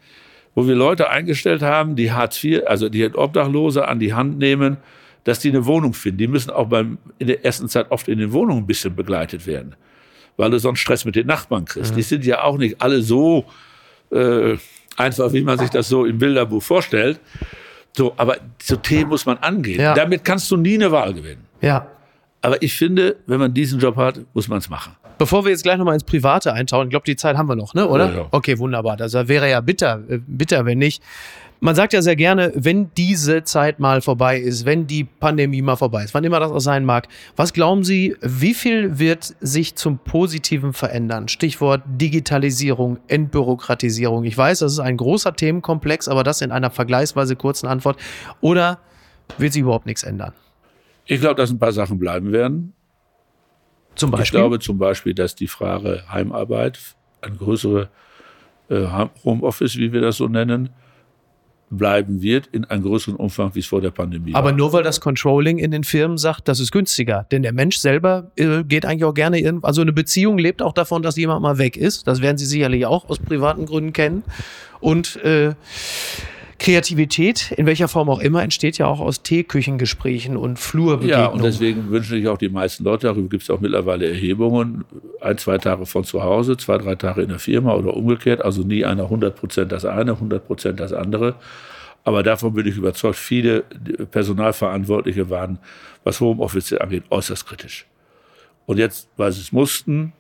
wo 0.53 0.67
wir 0.67 0.75
Leute 0.75 1.09
eingestellt 1.09 1.61
haben, 1.61 1.95
die 1.95 2.11
Hartz 2.11 2.43
IV, 2.43 2.61
also 2.65 2.89
die 2.89 3.05
Obdachlose 3.05 3.87
an 3.87 3.99
die 3.99 4.13
Hand 4.13 4.37
nehmen, 4.37 4.77
dass 5.23 5.39
die 5.39 5.49
eine 5.49 5.65
Wohnung 5.65 5.93
finden. 5.93 6.19
Die 6.19 6.27
müssen 6.27 6.51
auch 6.51 6.67
beim, 6.67 6.97
in 7.19 7.27
der 7.27 7.45
ersten 7.45 7.69
Zeit 7.69 7.91
oft 7.91 8.07
in 8.07 8.19
den 8.19 8.31
Wohnungen 8.31 8.63
ein 8.63 8.67
bisschen 8.67 8.95
begleitet 8.95 9.47
werden, 9.47 9.75
weil 10.37 10.49
du 10.51 10.59
sonst 10.59 10.79
Stress 10.79 11.05
mit 11.05 11.15
den 11.15 11.27
Nachbarn 11.27 11.65
kriegst. 11.65 11.95
Die 11.95 12.01
sind 12.01 12.25
ja 12.25 12.43
auch 12.43 12.57
nicht 12.57 12.81
alle 12.81 13.01
so 13.01 13.45
äh, 14.11 14.57
einfach, 14.97 15.33
wie 15.33 15.41
man 15.41 15.57
sich 15.57 15.69
das 15.69 15.87
so 15.87 16.05
im 16.05 16.17
Bilderbuch 16.17 16.63
vorstellt. 16.63 17.19
So, 17.95 18.13
aber 18.17 18.37
so 18.61 18.77
Themen 18.77 19.09
muss 19.09 19.25
man 19.25 19.37
angehen. 19.39 19.81
Ja. 19.81 19.93
Damit 19.93 20.23
kannst 20.23 20.49
du 20.49 20.57
nie 20.57 20.75
eine 20.75 20.91
Wahl 20.91 21.13
gewinnen. 21.13 21.50
Ja. 21.62 21.88
Aber 22.41 22.62
ich 22.62 22.76
finde, 22.76 23.18
wenn 23.28 23.39
man 23.39 23.53
diesen 23.53 23.80
Job 23.80 23.95
hat, 23.95 24.20
muss 24.34 24.47
man 24.47 24.57
es 24.57 24.70
machen. 24.70 24.93
Bevor 25.20 25.45
wir 25.45 25.51
jetzt 25.51 25.62
gleich 25.62 25.78
nochmal 25.78 25.93
ins 25.93 26.03
Private 26.03 26.51
eintauchen, 26.53 26.86
ich 26.88 26.89
glaube, 26.89 27.05
die 27.05 27.16
Zeit 27.16 27.38
haben 27.38 27.47
wir 27.47 27.55
noch, 27.55 27.76
ne? 27.76 27.88
oder? 27.88 28.09
Ja, 28.09 28.18
ja. 28.22 28.28
Okay, 28.32 28.57
wunderbar. 28.57 28.97
Das 28.97 29.14
wäre 29.14 29.47
ja 29.47 29.62
bitter, 29.62 30.01
äh, 30.09 30.20
bitter, 30.26 30.66
wenn 30.66 30.80
nicht. 30.80 31.03
Man 31.64 31.76
sagt 31.76 31.93
ja 31.93 32.01
sehr 32.01 32.16
gerne, 32.16 32.51
wenn 32.55 32.89
diese 32.97 33.43
Zeit 33.43 33.80
mal 33.80 34.01
vorbei 34.01 34.39
ist, 34.39 34.66
wenn 34.66 34.88
die 34.88 35.03
Pandemie 35.03 35.62
mal 35.62 35.76
vorbei 35.76 36.03
ist, 36.03 36.16
wann 36.16 36.24
immer 36.24 36.39
das 36.39 36.51
auch 36.51 36.59
sein 36.59 36.86
mag, 36.86 37.07
was 37.36 37.53
glauben 37.53 37.84
Sie, 37.84 38.16
wie 38.20 38.55
viel 38.55 38.97
wird 38.97 39.36
sich 39.41 39.76
zum 39.76 39.99
Positiven 39.99 40.74
verändern? 40.74 41.28
Stichwort 41.28 41.84
Digitalisierung, 41.86 42.97
Entbürokratisierung. 43.07 44.24
Ich 44.24 44.36
weiß, 44.36 44.57
das 44.57 44.72
ist 44.72 44.80
ein 44.80 44.97
großer 44.97 45.36
Themenkomplex, 45.36 46.07
aber 46.07 46.24
das 46.24 46.41
in 46.41 46.51
einer 46.51 46.72
vergleichsweise 46.72 47.36
kurzen 47.36 47.68
Antwort. 47.68 47.99
Oder 48.41 48.80
wird 49.38 49.53
sich 49.53 49.62
überhaupt 49.62 49.86
nichts 49.86 50.01
ändern? 50.01 50.34
Ich 51.14 51.20
glaube, 51.20 51.36
dass 51.36 51.51
ein 51.51 51.59
paar 51.59 51.74
Sachen 51.74 51.99
bleiben 51.99 52.32
werden. 52.32 52.72
Zum 53.95 54.12
Ich 54.14 54.18
Beispiel. 54.20 54.39
glaube 54.39 54.59
zum 54.59 54.78
Beispiel, 54.78 55.14
dass 55.14 55.36
die 55.36 55.47
Frage 55.47 56.03
Heimarbeit, 56.09 56.80
ein 57.20 57.38
größere 57.38 57.89
äh, 58.70 58.86
Homeoffice, 59.26 59.76
wie 59.78 59.91
wir 59.91 59.99
das 59.99 60.16
so 60.16 60.30
nennen, 60.30 60.70
bleiben 61.70 62.22
wird 62.22 62.47
in 62.47 62.64
einem 62.64 62.84
größeren 62.84 63.16
Umfang, 63.18 63.53
wie 63.55 63.59
es 63.59 63.66
vor 63.66 63.82
der 63.82 63.91
Pandemie 63.91 64.34
Aber 64.36 64.51
war. 64.51 64.55
nur 64.55 64.72
weil 64.72 64.84
das 64.84 65.01
Controlling 65.01 65.57
in 65.57 65.72
den 65.72 65.84
Firmen 65.84 66.18
sagt, 66.18 66.47
das 66.47 66.62
ist 66.62 66.72
günstiger. 66.72 67.26
Denn 67.32 67.43
der 67.43 67.51
Mensch 67.53 67.78
selber 67.78 68.32
äh, 68.38 68.64
geht 68.64 68.86
eigentlich 68.86 69.03
auch 69.03 69.14
gerne 69.14 69.39
irgendwo. 69.39 69.68
Also 69.68 69.82
eine 69.82 69.91
Beziehung 69.91 70.38
lebt 70.38 70.62
auch 70.62 70.74
davon, 70.74 71.01
dass 71.01 71.18
jemand 71.18 71.41
mal 71.41 71.57
weg 71.57 71.76
ist. 71.76 72.07
Das 72.07 72.22
werden 72.22 72.38
Sie 72.38 72.45
sicherlich 72.45 72.86
auch 72.86 73.09
aus 73.09 73.20
privaten 73.20 73.66
Gründen 73.66 73.91
kennen. 73.91 74.24
Und 74.80 75.18
äh, 75.26 75.55
Kreativität, 76.62 77.51
in 77.57 77.66
welcher 77.66 77.88
Form 77.88 78.07
auch 78.07 78.20
immer, 78.20 78.43
entsteht 78.43 78.78
ja 78.78 78.86
auch 78.86 78.99
aus 78.99 79.24
Teeküchengesprächen 79.24 80.38
und 80.38 80.59
Flurbegegnungen. 80.59 81.26
Ja, 81.26 81.26
und 81.26 81.43
deswegen 81.43 81.89
wünschen 81.89 82.18
sich 82.18 82.28
auch 82.28 82.38
die 82.38 82.49
meisten 82.49 82.84
Leute, 82.84 83.07
darüber 83.07 83.30
gibt 83.30 83.41
es 83.41 83.49
auch 83.49 83.59
mittlerweile 83.62 84.07
Erhebungen, 84.07 84.86
ein, 85.22 85.39
zwei 85.39 85.57
Tage 85.57 85.88
von 85.88 86.03
zu 86.03 86.22
Hause, 86.22 86.57
zwei, 86.57 86.78
drei 86.78 86.93
Tage 86.93 87.24
in 87.24 87.30
der 87.30 87.39
Firma 87.39 87.74
oder 87.74 87.97
umgekehrt, 87.97 88.45
also 88.45 88.62
nie 88.62 88.86
einer 88.86 89.05
100 89.05 89.36
Prozent 89.36 89.72
das 89.72 89.86
eine, 89.86 90.12
100 90.12 90.45
Prozent 90.45 90.80
das 90.80 90.93
andere. 90.93 91.34
Aber 92.03 92.22
davon 92.22 92.53
bin 92.53 92.68
ich 92.68 92.78
überzeugt, 92.78 93.16
viele 93.16 93.62
Personalverantwortliche 94.12 95.32
waren, 95.32 95.57
was 96.03 96.20
Homeoffice 96.20 96.74
angeht, 96.74 97.05
äußerst 97.09 97.47
kritisch. 97.47 97.88
Und 98.68 98.78
jetzt, 98.78 99.09
weil 99.18 99.32
sie 99.32 99.41
es 99.41 99.51
mussten, 99.51 100.14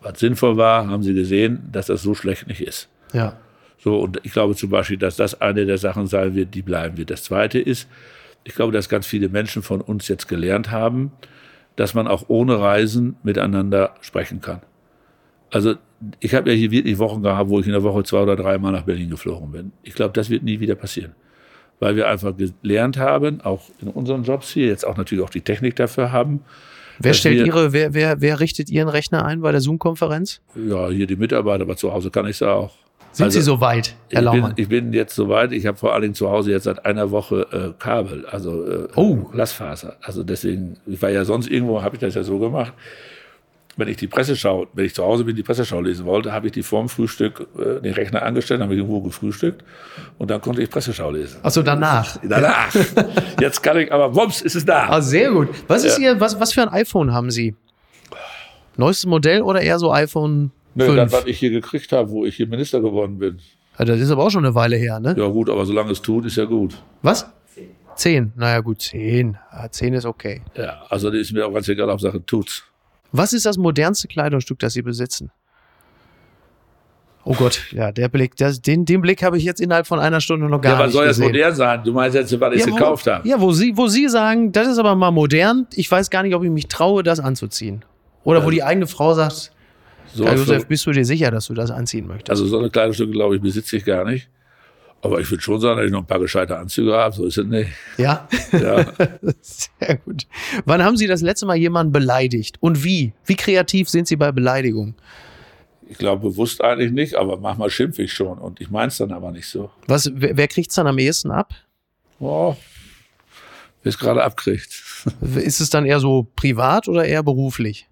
was 0.00 0.18
sinnvoll 0.18 0.56
war, 0.56 0.88
haben 0.88 1.04
sie 1.04 1.14
gesehen, 1.14 1.68
dass 1.70 1.86
das 1.86 2.02
so 2.02 2.16
schlecht 2.16 2.48
nicht 2.48 2.62
ist. 2.62 2.88
ja. 3.12 3.36
So, 3.78 3.98
und 4.00 4.20
ich 4.24 4.32
glaube 4.32 4.54
zum 4.56 4.70
Beispiel, 4.70 4.96
dass 4.98 5.16
das 5.16 5.40
eine 5.40 5.64
der 5.66 5.78
Sachen 5.78 6.06
sein 6.06 6.34
wird, 6.34 6.54
die 6.54 6.62
bleiben 6.62 6.96
wird. 6.98 7.10
Das 7.10 7.22
zweite 7.22 7.58
ist, 7.60 7.88
ich 8.44 8.54
glaube, 8.54 8.72
dass 8.72 8.88
ganz 8.88 9.06
viele 9.06 9.28
Menschen 9.28 9.62
von 9.62 9.80
uns 9.80 10.08
jetzt 10.08 10.26
gelernt 10.28 10.70
haben, 10.70 11.12
dass 11.76 11.94
man 11.94 12.08
auch 12.08 12.24
ohne 12.28 12.58
Reisen 12.58 13.16
miteinander 13.22 13.94
sprechen 14.00 14.40
kann. 14.40 14.60
Also 15.50 15.74
ich 16.20 16.34
habe 16.34 16.50
ja 16.50 16.56
hier 16.56 16.70
wirklich 16.70 16.98
Wochen 16.98 17.22
gehabt, 17.22 17.48
wo 17.50 17.60
ich 17.60 17.66
in 17.66 17.72
der 17.72 17.82
Woche 17.82 18.02
zwei 18.04 18.20
oder 18.22 18.36
dreimal 18.36 18.72
nach 18.72 18.82
Berlin 18.82 19.10
geflogen 19.10 19.52
bin. 19.52 19.72
Ich 19.82 19.94
glaube, 19.94 20.12
das 20.12 20.28
wird 20.30 20.42
nie 20.42 20.60
wieder 20.60 20.74
passieren. 20.74 21.12
Weil 21.80 21.94
wir 21.94 22.08
einfach 22.08 22.34
gelernt 22.36 22.96
haben, 22.98 23.40
auch 23.42 23.62
in 23.80 23.86
unseren 23.88 24.24
Jobs 24.24 24.50
hier, 24.50 24.66
jetzt 24.66 24.84
auch 24.84 24.96
natürlich 24.96 25.22
auch 25.24 25.30
die 25.30 25.40
Technik 25.42 25.76
dafür 25.76 26.10
haben. 26.10 26.40
Wer 26.98 27.14
stellt 27.14 27.38
wir- 27.38 27.46
Ihre, 27.46 27.72
wer, 27.72 27.94
wer, 27.94 28.20
wer 28.20 28.40
richtet 28.40 28.68
Ihren 28.70 28.88
Rechner 28.88 29.24
ein 29.24 29.40
bei 29.40 29.52
der 29.52 29.60
Zoom-Konferenz? 29.60 30.40
Ja, 30.56 30.88
hier 30.88 31.06
die 31.06 31.14
Mitarbeiter, 31.14 31.62
aber 31.62 31.76
zu 31.76 31.92
Hause 31.92 32.10
kann 32.10 32.26
ich 32.26 32.32
es 32.32 32.42
auch. 32.42 32.74
Sind 33.12 33.24
Also, 33.24 33.38
Sie 33.40 33.44
so 33.44 33.60
weit, 33.60 33.94
Herr 34.10 34.20
Ich 34.20 34.24
Laumann? 34.24 34.54
bin, 34.54 34.62
ich 34.62 34.68
bin 34.68 34.92
jetzt 34.92 35.14
soweit, 35.14 35.52
ich 35.52 35.66
habe 35.66 35.76
vor 35.76 35.92
allen 35.92 36.02
Dingen 36.02 36.14
zu 36.14 36.30
Hause 36.30 36.50
jetzt 36.52 36.64
seit 36.64 36.84
einer 36.86 37.10
Woche 37.10 37.46
äh, 37.52 37.82
Kabel, 37.82 38.26
also 38.26 38.64
äh, 38.66 38.88
Oh. 38.94 39.16
Glasfaser. 39.32 39.96
Also 40.02 40.22
deswegen, 40.22 40.76
ich 40.86 41.00
war 41.02 41.10
ja 41.10 41.24
sonst 41.24 41.48
irgendwo, 41.50 41.82
habe 41.82 41.96
ich 41.96 42.00
das 42.00 42.14
ja 42.14 42.22
so 42.22 42.38
gemacht. 42.38 42.72
Wenn 43.76 43.86
ich 43.88 43.96
die 43.96 44.08
Presseschau, 44.08 44.66
wenn 44.72 44.86
ich 44.86 44.94
zu 44.94 45.04
Hause 45.04 45.22
bin, 45.24 45.36
die 45.36 45.42
Presseschau 45.44 45.80
lesen 45.80 46.04
wollte, 46.04 46.32
habe 46.32 46.46
ich 46.46 46.52
die 46.52 46.64
vorm 46.64 46.88
Frühstück 46.88 47.46
äh, 47.58 47.80
den 47.80 47.94
Rechner 47.94 48.22
angestellt, 48.22 48.60
habe 48.60 48.74
ich 48.74 48.78
irgendwo 48.80 49.00
gefrühstückt 49.00 49.64
und 50.18 50.30
dann 50.30 50.40
konnte 50.40 50.62
ich 50.62 50.68
Presseschau 50.70 51.10
lesen. 51.12 51.38
Achso, 51.44 51.62
danach. 51.62 52.16
Danach. 52.22 52.74
jetzt 53.40 53.62
kann 53.62 53.78
ich, 53.78 53.92
aber 53.92 54.14
wumps, 54.14 54.42
ist 54.42 54.56
es 54.56 54.64
da. 54.64 54.88
Ah, 54.90 55.00
sehr 55.00 55.30
gut. 55.30 55.48
Was 55.68 55.84
ist 55.84 55.98
Ihr, 55.98 56.18
was, 56.20 56.38
was 56.40 56.52
für 56.52 56.62
ein 56.62 56.68
iPhone 56.70 57.12
haben 57.12 57.30
Sie? 57.30 57.54
Neuestes 58.76 59.06
Modell 59.06 59.42
oder 59.42 59.60
eher 59.60 59.78
so 59.78 59.92
iPhone 59.92 60.50
Nö, 60.78 60.86
5? 60.86 60.96
das, 60.96 61.12
was 61.12 61.26
ich 61.26 61.38
hier 61.38 61.50
gekriegt 61.50 61.92
habe, 61.92 62.10
wo 62.10 62.24
ich 62.24 62.36
hier 62.36 62.46
Minister 62.46 62.80
geworden 62.80 63.18
bin. 63.18 63.38
Ja, 63.78 63.84
das 63.84 64.00
ist 64.00 64.10
aber 64.10 64.24
auch 64.24 64.30
schon 64.30 64.44
eine 64.44 64.54
Weile 64.54 64.76
her, 64.76 64.98
ne? 65.00 65.14
Ja 65.16 65.28
gut, 65.28 65.50
aber 65.50 65.64
solange 65.66 65.92
es 65.92 66.02
tut, 66.02 66.24
ist 66.26 66.36
ja 66.36 66.44
gut. 66.44 66.82
Was? 67.02 67.30
Zehn. 67.94 68.32
Naja, 68.36 68.60
gut, 68.60 68.80
zehn. 68.80 69.36
Ja, 69.52 69.70
zehn 69.70 69.92
ist 69.94 70.04
okay. 70.04 70.42
Ja, 70.56 70.82
also 70.88 71.10
das 71.10 71.20
ist 71.20 71.32
mir 71.32 71.46
auch 71.46 71.52
ganz 71.52 71.68
egal, 71.68 71.90
Hauptsache 71.90 72.24
tut's. 72.24 72.62
Was 73.10 73.32
ist 73.32 73.46
das 73.46 73.56
modernste 73.56 74.06
Kleidungsstück, 74.08 74.58
das 74.58 74.72
Sie 74.72 74.82
besitzen? 74.82 75.30
Oh 77.24 77.34
Gott, 77.34 77.60
ja, 77.72 77.92
der 77.92 78.08
Blick, 78.08 78.36
das, 78.36 78.62
den, 78.62 78.84
den 78.84 79.02
Blick 79.02 79.22
habe 79.22 79.36
ich 79.36 79.44
jetzt 79.44 79.60
innerhalb 79.60 79.86
von 79.86 79.98
einer 79.98 80.20
Stunde 80.20 80.48
noch 80.48 80.60
gar 80.60 80.74
Ja, 80.74 80.78
was 80.78 80.86
nicht 80.86 80.94
soll 80.94 81.06
das 81.06 81.18
modern 81.18 81.54
sein? 81.54 81.84
Du 81.84 81.92
meinst 81.92 82.14
jetzt, 82.14 82.40
was 82.40 82.54
ich 82.54 82.60
ja, 82.60 82.70
wo, 82.70 82.74
gekauft 82.74 83.06
habe? 83.06 83.28
Ja, 83.28 83.40
wo 83.40 83.52
Sie, 83.52 83.76
wo 83.76 83.86
Sie 83.88 84.08
sagen, 84.08 84.50
das 84.52 84.66
ist 84.68 84.78
aber 84.78 84.94
mal 84.94 85.10
modern. 85.10 85.66
Ich 85.74 85.90
weiß 85.90 86.08
gar 86.08 86.22
nicht, 86.22 86.34
ob 86.34 86.42
ich 86.42 86.50
mich 86.50 86.68
traue, 86.68 87.02
das 87.02 87.20
anzuziehen. 87.20 87.84
Oder 88.24 88.38
wo 88.40 88.44
Also, 88.44 88.50
die 88.52 88.62
eigene 88.62 88.86
Frau 88.86 89.12
sagt, 89.14 89.52
So, 90.14 90.24
so, 90.24 90.32
Josef, 90.32 90.66
bist 90.66 90.86
du 90.86 90.92
dir 90.92 91.04
sicher, 91.04 91.30
dass 91.30 91.46
du 91.46 91.54
das 91.54 91.70
anziehen 91.70 92.06
möchtest? 92.06 92.30
also 92.30 92.46
so 92.46 92.58
eine 92.58 92.70
Kleidungsstücke, 92.70 93.12
glaube 93.12 93.36
ich, 93.36 93.42
besitze 93.42 93.76
ich 93.76 93.84
gar 93.84 94.04
nicht. 94.04 94.28
Aber 95.00 95.20
ich 95.20 95.30
würde 95.30 95.42
schon 95.42 95.60
sagen, 95.60 95.76
dass 95.76 95.86
ich 95.86 95.92
noch 95.92 96.00
ein 96.00 96.06
paar 96.06 96.18
gescheite 96.18 96.58
Anzüge 96.58 96.92
habe. 96.92 97.14
So 97.14 97.24
ist 97.24 97.38
es 97.38 97.46
nicht. 97.46 97.70
ja? 97.98 98.26
Ja. 98.52 98.84
Sehr 99.40 99.96
gut. 99.98 100.26
Wann 100.64 100.82
haben 100.82 100.96
Sie 100.96 101.06
das 101.06 101.22
letzte 101.22 101.46
Mal 101.46 101.56
jemanden 101.56 101.92
beleidigt? 101.92 102.56
Und 102.60 102.82
wie? 102.82 103.12
Wie 103.24 103.36
kreativ 103.36 103.88
sind 103.88 104.08
Sie 104.08 104.16
bei 104.16 104.32
Beleidigung? 104.32 104.94
Ich 105.88 105.98
glaube 105.98 106.28
bewusst 106.28 106.62
eigentlich 106.62 106.90
nicht, 106.90 107.14
aber 107.14 107.38
manchmal 107.38 107.70
schimpfe 107.70 108.02
ich 108.02 108.12
schon 108.12 108.38
und 108.38 108.60
ich 108.60 108.70
meine 108.70 108.88
es 108.88 108.98
dann 108.98 109.12
aber 109.12 109.30
nicht 109.30 109.46
so. 109.46 109.70
Was, 109.86 110.10
wer, 110.14 110.36
wer 110.36 110.48
kriegt 110.48 110.70
es 110.70 110.74
dann 110.74 110.86
am 110.86 110.98
ehesten 110.98 111.30
ab? 111.30 111.54
Oh, 112.18 112.56
wer 113.82 113.90
es 113.90 113.98
gerade 113.98 114.22
abkriegt. 114.22 114.82
Ist 115.36 115.60
es 115.60 115.70
dann 115.70 115.86
eher 115.86 116.00
so 116.00 116.26
privat 116.36 116.88
oder 116.88 117.04
eher 117.04 117.22
beruflich? 117.22 117.88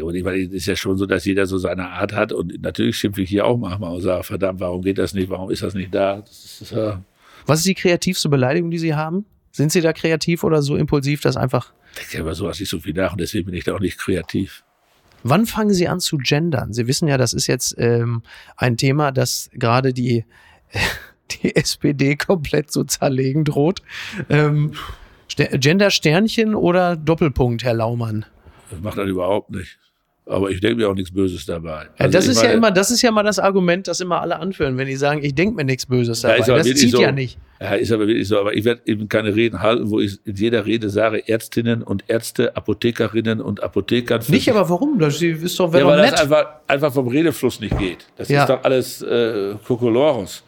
Gut, 0.00 0.14
ich 0.14 0.24
meine, 0.24 0.38
es 0.42 0.52
ist 0.52 0.66
ja 0.66 0.76
schon 0.76 0.98
so, 0.98 1.06
dass 1.06 1.24
jeder 1.24 1.46
so 1.46 1.56
seine 1.58 1.88
Art 1.88 2.12
hat 2.12 2.32
und 2.32 2.60
natürlich 2.62 2.96
schimpfe 2.96 3.22
ich 3.22 3.30
hier 3.30 3.46
auch 3.46 3.56
manchmal 3.56 3.94
und 3.94 4.00
sage, 4.02 4.22
verdammt, 4.24 4.60
warum 4.60 4.82
geht 4.82 4.98
das 4.98 5.14
nicht, 5.14 5.30
warum 5.30 5.50
ist 5.50 5.62
das 5.62 5.74
nicht 5.74 5.94
da? 5.94 6.16
Das 6.20 6.60
ist, 6.60 6.72
äh, 6.72 6.94
Was 7.46 7.60
ist 7.60 7.66
die 7.68 7.74
kreativste 7.74 8.28
Beleidigung, 8.28 8.70
die 8.70 8.78
Sie 8.78 8.94
haben? 8.94 9.24
Sind 9.52 9.72
Sie 9.72 9.80
da 9.80 9.92
kreativ 9.92 10.44
oder 10.44 10.62
so 10.62 10.76
impulsiv, 10.76 11.20
dass 11.20 11.36
einfach. 11.36 11.72
ich 11.94 12.08
denke 12.08 12.18
über 12.18 12.34
sowas 12.34 12.58
nicht 12.60 12.68
so 12.68 12.80
viel 12.80 12.92
nach 12.94 13.12
und 13.12 13.20
deswegen 13.20 13.46
bin 13.46 13.54
ich 13.54 13.64
da 13.64 13.74
auch 13.74 13.80
nicht 13.80 13.98
kreativ. 13.98 14.62
Wann 15.24 15.46
fangen 15.46 15.72
Sie 15.72 15.88
an 15.88 15.98
zu 16.00 16.16
gendern? 16.18 16.72
Sie 16.72 16.86
wissen 16.86 17.08
ja, 17.08 17.16
das 17.16 17.32
ist 17.32 17.46
jetzt 17.48 17.74
ähm, 17.78 18.22
ein 18.56 18.76
Thema, 18.76 19.10
das 19.10 19.48
gerade 19.52 19.92
die, 19.92 20.24
die 21.42 21.56
SPD 21.56 22.16
komplett 22.16 22.70
zu 22.70 22.84
zerlegen 22.84 23.44
droht. 23.44 23.82
Ähm, 24.28 24.72
Ster- 25.30 25.58
Gender-Sternchen 25.58 26.54
oder 26.54 26.96
Doppelpunkt, 26.96 27.64
Herr 27.64 27.74
Laumann? 27.74 28.24
Das 28.70 28.80
macht 28.80 28.98
das 28.98 29.08
überhaupt 29.08 29.50
nicht. 29.50 29.78
Aber 30.30 30.50
ich 30.50 30.60
denke 30.60 30.76
mir 30.76 30.90
auch 30.90 30.94
nichts 30.94 31.10
Böses 31.10 31.46
dabei. 31.46 31.84
Ja, 31.84 32.04
Also 32.04 32.12
das 32.18 32.26
ist 32.28 32.36
ja 32.36 32.48
meine, 32.48 32.54
immer, 32.58 32.70
das 32.70 32.90
ist 32.90 33.00
ja 33.00 33.10
mal 33.10 33.22
das 33.22 33.38
Argument, 33.38 33.88
das 33.88 34.00
immer 34.02 34.20
alle 34.20 34.38
anführen, 34.38 34.76
wenn 34.76 34.86
die 34.86 34.96
sagen, 34.96 35.24
ich 35.24 35.34
denke 35.34 35.54
mir 35.56 35.64
nichts 35.64 35.86
Böses 35.86 36.20
Ja, 36.20 36.36
dabei. 36.36 36.44
aber 36.44 36.58
das 36.58 36.66
zieht 36.74 36.90
so. 36.90 37.00
ja 37.00 37.12
nicht. 37.12 37.38
Ja, 37.62 37.72
ist 37.76 37.90
aber 37.92 38.06
wirklich 38.06 38.28
so. 38.28 38.38
Aber 38.38 38.52
ich 38.52 38.62
werde 38.64 38.82
eben 38.84 39.08
keine 39.08 39.34
Reden 39.34 39.62
halten, 39.62 39.88
wo 39.90 40.00
ich 40.00 40.18
in 40.26 40.34
jeder 40.36 40.66
Rede 40.66 40.90
sage, 40.90 41.26
Ärztinnen 41.26 41.82
und 41.82 42.04
Ärzte, 42.08 42.54
Apothekerinnen 42.56 43.40
und 43.40 43.62
Apothekern. 43.62 44.20
für 44.20 44.32
Nicht, 44.32 44.50
aber 44.50 44.68
warum? 44.68 44.98
Das 44.98 45.22
ist 45.22 45.58
doch, 45.58 45.68
Ja, 45.68 45.72
wäre 45.72 45.86
weil 45.86 45.96
doch 45.96 46.02
das 46.02 46.10
nett. 46.10 46.20
einfach, 46.20 46.46
einfach 46.66 46.92
vom 46.92 47.08
Redefluss 47.08 47.60
nicht 47.60 47.78
geht. 47.78 48.06
Das 48.18 48.28
Ja. 48.28 48.42
ist 48.42 48.50
doch 48.50 48.62
alles 48.64 49.00
äh, 49.00 49.54
Kokolores. 49.66 50.42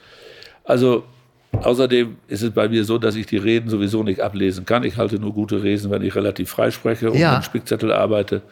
Also 0.64 1.05
außerdem 1.53 2.17
ist 2.29 2.43
es 2.43 2.51
bei 2.53 2.69
mir 2.69 2.85
so, 2.85 2.99
dass 2.99 3.15
ich 3.17 3.27
die 3.27 3.37
Reden 3.37 3.69
sowieso 3.71 4.03
nicht 4.03 4.21
ablesen 4.21 4.65
kann. 4.65 4.85
Ich 4.85 4.97
halte 4.97 5.19
nur 5.19 5.33
gute 5.33 5.63
Reden, 5.63 5.91
wenn 5.91 6.03
ich 6.03 6.15
relativ 6.15 6.51
frei 6.51 6.71
spreche 6.71 7.11
und 7.11 7.19
Ja. 7.19 7.37
mit 7.37 7.45
Spickzettel 7.45 7.93
arbeite. 7.93 8.43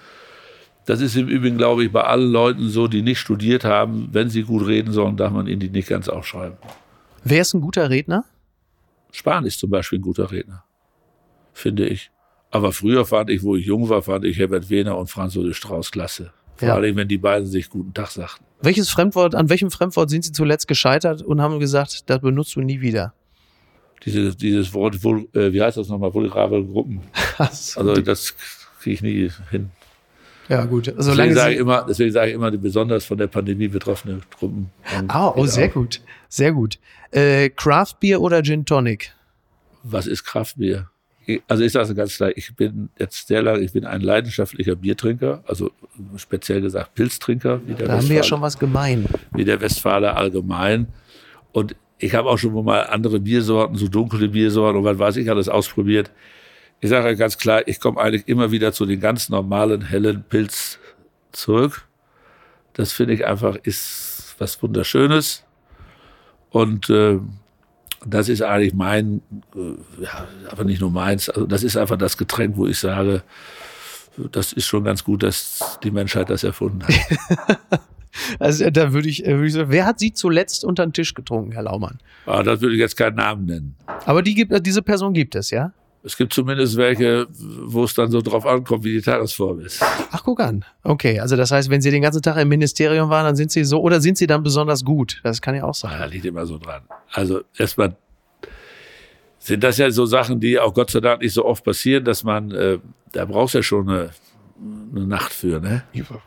Das 0.86 1.00
ist 1.00 1.16
im 1.16 1.28
Übrigen, 1.28 1.58
glaube 1.58 1.84
ich, 1.84 1.92
bei 1.92 2.02
allen 2.02 2.30
Leuten 2.32 2.68
so, 2.70 2.88
die 2.88 3.02
nicht 3.02 3.18
studiert 3.18 3.64
haben. 3.64 4.08
Wenn 4.12 4.30
sie 4.30 4.42
gut 4.42 4.66
reden 4.66 4.92
sollen, 4.92 5.16
darf 5.16 5.32
man 5.32 5.46
ihnen 5.46 5.60
die 5.60 5.68
nicht 5.68 5.88
ganz 5.88 6.08
aufschreiben. 6.08 6.56
Wer 7.24 7.42
ist 7.42 7.52
ein 7.54 7.60
guter 7.60 7.90
Redner? 7.90 8.24
Spahn 9.12 9.44
ist 9.44 9.58
zum 9.58 9.70
Beispiel 9.70 9.98
ein 9.98 10.02
guter 10.02 10.30
Redner, 10.30 10.64
finde 11.52 11.86
ich. 11.86 12.10
Aber 12.50 12.72
früher 12.72 13.04
fand 13.04 13.28
ich, 13.28 13.42
wo 13.42 13.56
ich 13.56 13.66
jung 13.66 13.88
war, 13.90 14.00
fand 14.02 14.24
ich 14.24 14.38
Herbert 14.38 14.70
Wehner 14.70 14.96
und 14.96 15.10
Franz 15.10 15.34
Josef 15.34 15.56
Strauß 15.56 15.90
klasse. 15.90 16.32
Vor 16.58 16.68
Ja. 16.68 16.74
allem, 16.74 16.96
wenn 16.96 17.08
die 17.08 17.18
beiden 17.18 17.46
sich 17.46 17.70
guten 17.70 17.94
Tag 17.94 18.08
sagten. 18.10 18.44
Welches 18.60 18.90
Fremdwort, 18.90 19.34
an 19.36 19.48
welchem 19.48 19.70
Fremdwort 19.70 20.10
sind 20.10 20.24
Sie 20.24 20.32
zuletzt 20.32 20.66
gescheitert 20.68 21.22
und 21.22 21.40
haben 21.40 21.60
gesagt, 21.60 22.10
das 22.10 22.20
benutzt 22.20 22.56
du 22.56 22.60
nie 22.60 22.80
wieder? 22.80 23.14
Diese, 24.04 24.34
dieses 24.34 24.72
Wort, 24.74 24.96
äh, 25.34 25.52
wie 25.52 25.62
heißt 25.62 25.76
das 25.76 25.88
nochmal, 25.88 26.12
vulnerable 26.12 26.64
Gruppen. 26.64 27.00
Also 27.38 27.94
das 28.00 28.34
kriege 28.80 28.94
ich 28.94 29.02
nie 29.02 29.30
hin. 29.50 29.70
ja, 30.48 30.64
gut. 30.64 30.86
Deswegen 30.88 31.02
Solange 31.02 31.34
sage, 31.34 31.54
ich 31.54 31.60
immer, 31.60 31.84
deswegen 31.88 32.10
sage 32.12 32.28
ich 32.30 32.34
immer, 32.34 32.50
die 32.50 32.56
besonders 32.58 33.04
von 33.04 33.16
der 33.18 33.28
Pandemie 33.28 33.68
betroffene 33.68 34.20
Gruppen. 34.36 34.70
Ah, 35.08 35.32
oh, 35.36 35.46
sehr 35.46 35.68
auch. 35.68 35.74
gut. 35.74 36.00
Sehr 36.28 36.50
gut. 36.52 36.78
Äh, 37.12 37.50
Craft 37.50 37.94
Beer 38.00 38.20
oder 38.20 38.42
Gin 38.42 38.64
Tonic? 38.64 39.12
Was 39.84 40.06
ist 40.08 40.24
Kraftbier? 40.24 40.88
Ich- 40.90 40.97
Also 41.46 41.62
ich 41.62 41.72
sage 41.72 41.88
es 41.90 41.94
ganz 41.94 42.16
klar, 42.16 42.30
ich 42.36 42.54
bin 42.56 42.88
jetzt 42.98 43.28
sehr 43.28 43.42
lange, 43.42 43.60
ich 43.60 43.72
bin 43.72 43.84
ein 43.84 44.00
leidenschaftlicher 44.00 44.76
Biertrinker, 44.76 45.42
also 45.46 45.70
speziell 46.16 46.60
gesagt 46.62 46.94
Pilztrinker, 46.94 47.60
wie 47.66 47.74
der, 47.74 47.86
Da 47.86 47.96
haben 47.98 48.08
wir 48.08 48.16
ja 48.16 48.22
schon 48.22 48.40
was 48.40 48.58
gemein. 48.58 49.06
wie 49.32 49.44
der 49.44 49.60
Westfale 49.60 50.14
allgemein. 50.16 50.88
Und 51.52 51.76
ich 51.98 52.14
habe 52.14 52.28
auch 52.30 52.38
schon 52.38 52.52
mal 52.64 52.86
andere 52.86 53.20
Biersorten, 53.20 53.76
so 53.76 53.88
dunkle 53.88 54.28
Biersorten 54.28 54.78
und 54.78 54.84
was 54.84 54.98
weiß 54.98 55.16
ich 55.16 55.28
alles 55.30 55.48
ausprobiert. 55.48 56.10
Ich 56.80 56.90
sage 56.90 57.16
ganz 57.16 57.36
klar, 57.36 57.66
ich 57.66 57.80
komme 57.80 58.00
eigentlich 58.00 58.28
immer 58.28 58.50
wieder 58.50 58.72
zu 58.72 58.86
den 58.86 59.00
ganz 59.00 59.28
normalen, 59.28 59.82
hellen 59.82 60.24
Pilz 60.28 60.78
zurück. 61.32 61.86
Das 62.72 62.92
finde 62.92 63.14
ich 63.14 63.26
einfach 63.26 63.56
ist 63.64 64.36
was 64.38 64.62
Wunderschönes. 64.62 65.44
Und 66.50 66.88
äh, 66.88 67.18
das 68.06 68.28
ist 68.28 68.42
eigentlich 68.42 68.74
mein, 68.74 69.22
äh, 69.54 70.02
ja, 70.02 70.28
aber 70.50 70.64
nicht 70.64 70.80
nur 70.80 70.90
meins, 70.90 71.28
also 71.28 71.46
das 71.46 71.62
ist 71.62 71.76
einfach 71.76 71.96
das 71.96 72.16
Getränk, 72.16 72.56
wo 72.56 72.66
ich 72.66 72.78
sage, 72.78 73.22
das 74.32 74.52
ist 74.52 74.66
schon 74.66 74.84
ganz 74.84 75.04
gut, 75.04 75.22
dass 75.22 75.78
die 75.82 75.90
Menschheit 75.90 76.30
das 76.30 76.44
erfunden 76.44 76.82
hat. 76.86 77.58
Also 78.38 78.68
da 78.70 78.92
würde 78.92 79.08
ich, 79.08 79.24
äh, 79.24 79.34
würde 79.34 79.46
ich 79.46 79.52
sagen, 79.52 79.70
wer 79.70 79.86
hat 79.86 80.00
Sie 80.00 80.12
zuletzt 80.12 80.64
unter 80.64 80.84
den 80.84 80.92
Tisch 80.92 81.14
getrunken, 81.14 81.52
Herr 81.52 81.62
Laumann? 81.62 81.98
Aber 82.26 82.42
das 82.42 82.60
würde 82.60 82.74
ich 82.74 82.80
jetzt 82.80 82.96
keinen 82.96 83.16
Namen 83.16 83.46
nennen. 83.46 83.76
Aber 84.06 84.22
die 84.22 84.34
gibt, 84.34 84.50
äh, 84.50 84.60
diese 84.60 84.82
Person 84.82 85.12
gibt 85.12 85.34
es, 85.34 85.50
ja? 85.50 85.72
Es 86.08 86.16
gibt 86.16 86.32
zumindest 86.32 86.78
welche, 86.78 87.26
wo 87.66 87.84
es 87.84 87.92
dann 87.92 88.10
so 88.10 88.22
drauf 88.22 88.46
ankommt, 88.46 88.82
wie 88.82 88.92
die 88.94 89.02
Tagesform 89.02 89.60
ist. 89.60 89.82
Ach, 90.10 90.22
guck 90.24 90.40
an. 90.40 90.64
Okay, 90.82 91.20
also 91.20 91.36
das 91.36 91.50
heißt, 91.50 91.68
wenn 91.68 91.82
Sie 91.82 91.90
den 91.90 92.00
ganzen 92.00 92.22
Tag 92.22 92.38
im 92.38 92.48
Ministerium 92.48 93.10
waren, 93.10 93.26
dann 93.26 93.36
sind 93.36 93.50
Sie 93.52 93.62
so, 93.62 93.82
oder 93.82 94.00
sind 94.00 94.16
Sie 94.16 94.26
dann 94.26 94.42
besonders 94.42 94.86
gut? 94.86 95.20
Das 95.22 95.42
kann 95.42 95.54
ja 95.54 95.64
auch 95.64 95.78
Da 95.78 95.90
sein. 95.90 96.10
liegt 96.10 96.24
immer 96.24 96.46
so 96.46 96.56
dran. 96.56 96.80
Also 97.12 97.42
erstmal 97.58 97.94
sind 99.38 99.62
das 99.62 99.76
ja 99.76 99.90
so 99.90 100.06
Sachen, 100.06 100.40
die 100.40 100.58
auch 100.58 100.72
Gott 100.72 100.90
sei 100.90 101.00
Dank 101.00 101.20
nicht 101.20 101.34
so 101.34 101.44
oft 101.44 101.62
passieren, 101.62 102.04
dass 102.06 102.24
man, 102.24 102.52
äh, 102.52 102.78
da 103.12 103.26
brauchst 103.26 103.52
du 103.52 103.58
ja 103.58 103.62
schon 103.62 103.86
eine, 103.90 104.08
eine 104.96 105.06
Nacht 105.06 105.34
für, 105.34 105.60
ne? 105.60 105.82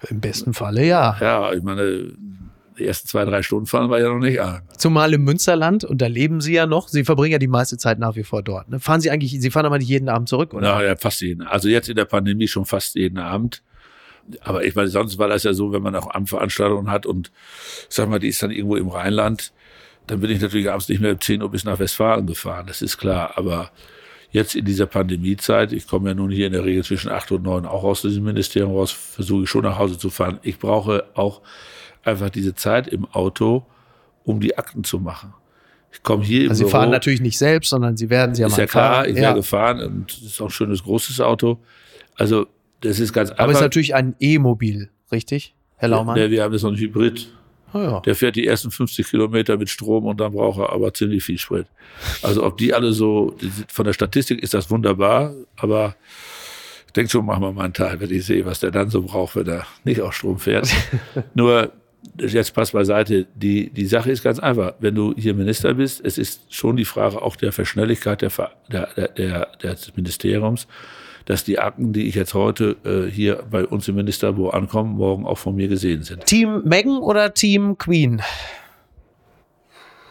Im 0.10 0.22
besten 0.22 0.54
Falle 0.54 0.86
ja. 0.86 1.18
Ja, 1.20 1.52
ich 1.54 1.64
meine, 1.64 2.12
die 2.82 2.88
ersten 2.88 3.08
zwei, 3.08 3.24
drei 3.26 3.44
Stunden 3.44 3.66
fallen 3.66 3.90
wir 3.90 4.00
ja 4.00 4.10
noch 4.10 4.20
nicht 4.20 4.42
an. 4.42 4.62
Zumal 4.78 5.14
im 5.14 5.24
Münsterland, 5.24 5.84
und 5.84 6.02
da 6.02 6.08
leben 6.08 6.42
Sie 6.42 6.54
ja 6.54 6.66
noch, 6.66 6.88
Sie 6.88 7.04
verbringen 7.04 7.34
ja 7.34 7.38
die 7.38 7.48
meiste 7.48 7.78
Zeit 7.78 8.00
nach 8.00 8.16
wie 8.16 8.24
vor 8.24 8.44
dort. 8.44 8.70
Ne? 8.70 8.80
Fahren 8.80 9.02
Sie 9.02 9.12
eigentlich, 9.12 9.40
Sie 9.40 9.52
fahren 9.52 9.66
aber 9.66 9.78
nicht 9.78 9.88
jeden 9.88 10.10
Abend 10.10 10.28
zurück, 10.28 10.54
oder? 10.54 10.68
Ja, 10.68 10.84
ja, 10.84 10.96
fast 10.96 11.22
jeden. 11.22 11.44
Also 11.44 11.70
jetzt 11.70 11.90
in 11.90 11.96
der 11.96 12.06
Pandemie 12.06 12.48
schon 12.48 12.66
fast 12.66 12.96
jeden 12.96 13.20
Abend. 13.20 13.62
Aber 14.42 14.64
ich 14.64 14.76
meine, 14.76 14.88
sonst 14.88 15.18
war 15.18 15.28
das 15.28 15.44
ja 15.44 15.54
so, 15.54 15.72
wenn 15.72 15.82
man 15.82 15.96
auch 15.96 16.10
Abendveranstaltungen 16.10 16.92
hat 16.92 17.06
und 17.06 17.32
sag 17.90 18.10
mal, 18.10 18.20
die 18.20 18.28
ist 18.28 18.42
dann 18.42 18.52
irgendwo 18.52 18.76
im 18.76 18.88
Rheinland, 18.88 19.52
dann 20.08 20.20
bin 20.20 20.32
ich 20.32 20.42
natürlich 20.42 20.70
abends 20.70 20.90
nicht 20.90 21.02
mehr 21.02 21.14
um 21.14 21.22
10 21.22 21.42
Uhr 21.42 21.52
bis 21.52 21.64
nach 21.64 21.80
Westfalen 21.80 22.28
gefahren, 22.28 22.68
das 22.68 22.82
ist 22.82 22.98
klar. 22.98 23.34
Aber 23.36 23.72
jetzt 24.32 24.56
in 24.56 24.66
dieser 24.66 24.86
Pandemiezeit, 24.86 25.74
ich 25.74 25.88
komme 25.88 26.10
ja 26.10 26.16
nun 26.16 26.32
hier 26.32 26.48
in 26.48 26.54
der 26.54 26.66
Regel 26.66 26.84
zwischen 26.84 27.12
8 27.12 27.32
und 27.34 27.44
9 27.44 27.66
auch 27.66 27.84
aus 27.84 28.02
diesem 28.02 28.24
Ministerium 28.24 28.74
raus, 28.74 28.92
versuche 28.92 29.44
ich 29.44 29.50
schon 29.50 29.64
nach 29.64 29.78
Hause 29.78 29.98
zu 29.98 30.10
fahren. 30.10 30.40
Ich 30.44 30.60
brauche 30.60 31.06
auch 31.14 31.42
einfach 32.04 32.30
diese 32.30 32.56
Zeit 32.56 32.88
im 32.88 33.06
Auto, 33.06 33.66
um 34.24 34.39
die 34.39 34.58
Akten 34.58 34.84
zu 34.84 34.99
machen. 34.99 35.34
Ich 35.93 36.04
komme 36.04 36.24
hier 36.24 36.43
im 36.43 36.49
Also 36.49 36.60
Sie 36.60 36.64
Büro, 36.64 36.72
fahren 36.72 36.89
natürlich 36.89 37.22
nicht 37.22 37.38
selbst, 37.38 37.70
sondern 37.70 37.97
Sie 37.97 38.10
werden 38.10 38.34
Sie 38.34 38.43
haben 38.43 38.52
ist 38.52 38.58
ja 38.58 38.66
klar, 38.66 39.08
ich 39.08 39.16
ja. 39.16 39.24
wäre 39.24 39.36
gefahren 39.36 39.82
und 39.82 40.12
es 40.12 40.22
ist 40.22 40.41
auch 40.41 40.45
ein 40.45 40.52
schönes 40.52 40.84
großes 40.84 41.20
Auto. 41.20 41.60
Also 42.16 42.47
das 42.82 42.99
ist 42.99 43.12
ganz 43.14 43.30
Aber 43.32 43.39
es 43.43 43.49
ist 43.52 43.56
einfach. 43.58 43.62
natürlich 43.64 43.93
ein 43.95 44.16
E-Mobil, 44.20 44.89
richtig, 45.12 45.54
Herr 45.76 45.89
Laumann? 45.89 46.18
Ja, 46.18 46.30
wir 46.32 46.43
haben 46.43 46.54
jetzt 46.54 46.62
so 46.62 46.68
einen 46.70 46.78
Hybrid. 46.78 47.32
oh, 47.74 47.78
ja. 47.78 47.99
Der 48.02 48.16
fährt 48.16 48.36
die 48.38 48.47
ersten 48.47 48.72
50 48.72 49.06
Kilometer 49.08 49.58
mit 49.58 49.70
Strom 49.70 50.06
und 50.06 50.20
dann 50.20 50.32
braucht 50.32 50.60
er 50.60 50.72
aber 50.72 50.93
ziemlich 50.93 51.24
viel 51.24 51.38
Sprit. 51.38 51.68
Also 52.22 52.43
ob 52.43 52.58
die 52.58 52.74
alle 52.74 52.93
so, 52.93 53.36
von 53.68 53.86
der 53.86 53.93
Statistik 53.93 54.41
ist 54.41 54.54
das 54.54 54.72
wunderbar, 54.72 55.34
aber 55.58 55.95
ich 56.88 56.93
denke 56.93 57.12
schon, 57.12 57.26
machen 57.26 57.41
wir 57.43 57.52
mal 57.52 57.66
einen 57.66 57.74
Teil, 57.74 57.99
wenn 57.99 58.12
ich 58.12 58.26
sehe, 58.26 58.45
was 58.45 58.60
der 58.62 58.72
dann 58.72 58.89
so 58.89 59.02
braucht, 59.04 59.36
wenn 59.36 59.47
er 59.47 59.66
nicht 59.84 60.02
auf 60.02 60.14
Strom 60.14 60.39
fährt. 60.39 60.70
Nur, 61.34 61.72
jetzt 62.18 62.54
passt 62.54 62.74
beiseite, 62.74 63.28
die, 63.36 63.70
die 63.70 63.86
Sache 63.86 64.12
ist 64.12 64.24
ganz 64.24 64.39
einfach. 64.39 64.74
Wenn 64.80 64.95
du 64.95 65.14
hier 65.16 65.34
Minister 65.34 65.74
bist, 65.74 66.04
es 66.04 66.18
ist 66.18 66.54
schon 66.54 66.76
die 66.76 66.86
Frage 66.86 67.22
auch 67.22 67.36
der 67.36 67.52
Verschnelligkeit 67.52 68.22
der, 68.22 68.32
der, 68.72 68.88
der, 69.08 69.47
des 69.62 69.95
Ministeriums, 69.95 70.68
dass 71.26 71.43
die 71.43 71.60
Akten, 71.60 71.93
die 71.93 72.08
ich 72.08 72.16
jetzt 72.16 72.34
heute 72.34 72.78
äh, 72.84 73.12
hier 73.12 73.43
bei 73.49 73.66
uns 73.66 73.88
im 73.88 73.95
Ministerbüro 73.95 74.49
ankommen, 74.49 74.95
morgen 74.95 75.26
auch 75.26 75.38
von 75.38 75.56
mir 75.56 75.68
gesehen 75.68 76.04
sind. 76.04 76.26
Team 76.26 76.64
Meghan 76.66 76.97
oder 76.97 77.34
Team 77.34 77.78
Queen? 77.78 78.22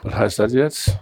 Was 0.03 0.15
heißt 0.15 0.39
das 0.39 0.53
jetzt? 0.55 0.99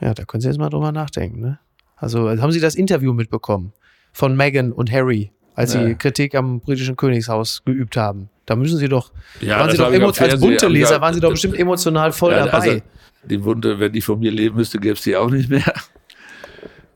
Ja, 0.00 0.14
da 0.14 0.24
können 0.24 0.40
Sie 0.40 0.48
jetzt 0.48 0.58
mal 0.58 0.68
drüber 0.68 0.92
nachdenken. 0.92 1.40
Ne? 1.40 1.58
Also 1.96 2.28
haben 2.28 2.52
Sie 2.52 2.60
das 2.60 2.74
Interview 2.74 3.12
mitbekommen 3.12 3.72
von 4.12 4.36
Meghan 4.36 4.72
und 4.72 4.90
Harry, 4.90 5.32
als 5.54 5.72
Sie 5.72 5.78
Nee. 5.78 5.94
Kritik 5.94 6.34
am 6.34 6.60
britischen 6.60 6.96
Königshaus 6.96 7.62
geübt 7.64 7.96
haben? 7.96 8.28
Da 8.46 8.56
müssen 8.56 8.78
Sie 8.78 8.88
doch, 8.88 9.12
Ja, 9.40 9.60
waren 9.60 9.70
Sie 9.70 9.76
doch 9.76 9.90
ich 9.92 10.00
am 10.00 10.06
als 10.06 10.18
Fernsehen- 10.18 10.40
bunte 10.40 10.66
ich 10.66 10.72
Leser, 10.72 11.00
waren 11.00 11.14
Sie 11.14 11.20
doch 11.20 11.30
bestimmt 11.30 11.58
emotional 11.58 12.12
voll 12.12 12.32
Ja, 12.32 12.46
dabei. 12.46 12.52
Also, 12.70 12.80
die 13.24 13.44
Wunde, 13.44 13.78
wenn 13.78 13.92
die 13.92 14.00
von 14.00 14.18
mir 14.18 14.30
leben 14.32 14.56
müsste, 14.56 14.78
gäbe 14.78 14.94
es 14.94 15.02
die 15.02 15.16
auch 15.16 15.30
nicht 15.30 15.48
mehr. 15.48 15.62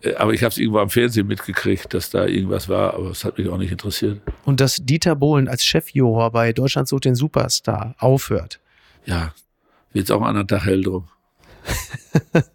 Äh, 0.03 0.15
Aber 0.17 0.35
ich 0.35 0.43
habe 0.43 0.51
es 0.51 0.59
irgendwo 0.59 0.79
am 0.81 0.91
Fernsehen 0.91 1.27
mitgekriegt, 1.27 1.95
dass 1.95 2.11
da 2.11 2.27
irgendwas 2.27 2.69
war, 2.69 2.93
aber 2.95 3.11
es 3.13 3.25
hat 3.25 3.39
mich 3.39 3.49
auch 3.49 3.57
nicht 3.57 3.73
interessiert. 3.73 4.21
Und 4.45 4.61
dass 4.61 4.77
Dieter 4.77 5.17
Bohlen 5.17 5.49
als 5.49 5.65
Chefjuror 5.65 6.31
bei 6.33 6.53
Deutschland 6.53 6.87
sucht 6.87 7.07
den 7.07 7.15
Superstar 7.15 7.95
aufhört. 7.99 8.61
Ja, 9.07 9.33
wird's 9.95 10.11
auch 10.11 10.19
einen 10.21 10.37
anderen 10.37 10.49
Tag 10.49 10.67
hell 10.67 10.83
drum. 10.83 11.09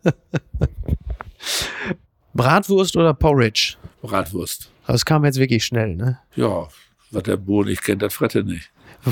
Bratwurst 2.34 2.96
oder 2.96 3.14
Porridge? 3.14 3.76
Bratwurst. 4.02 4.71
Das 4.92 5.06
kam 5.06 5.24
jetzt 5.24 5.40
wirklich 5.40 5.64
schnell, 5.64 5.96
ne? 5.96 6.20
Ja, 6.36 6.68
was 7.12 7.24
der 7.24 7.38
Bohlen 7.38 7.70
nicht 7.70 7.84
kennt, 7.84 8.02
das 8.02 8.14
frette 8.14 8.44
nicht. 8.44 8.72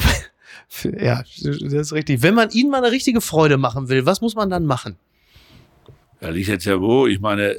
Ja, 0.83 1.23
das 1.23 1.37
ist 1.61 1.93
richtig. 1.93 2.21
Wenn 2.21 2.35
man 2.35 2.51
ihnen 2.51 2.69
mal 2.69 2.77
eine 2.83 2.91
richtige 2.91 3.21
Freude 3.21 3.57
machen 3.57 3.89
will, 3.89 4.05
was 4.05 4.21
muss 4.21 4.35
man 4.35 4.49
dann 4.51 4.65
machen? 4.65 4.97
Ja, 6.21 6.29
liegt 6.29 6.47
jetzt 6.47 6.65
ja 6.65 6.79
wo. 6.79 7.07
Ich 7.07 7.19
meine, 7.19 7.57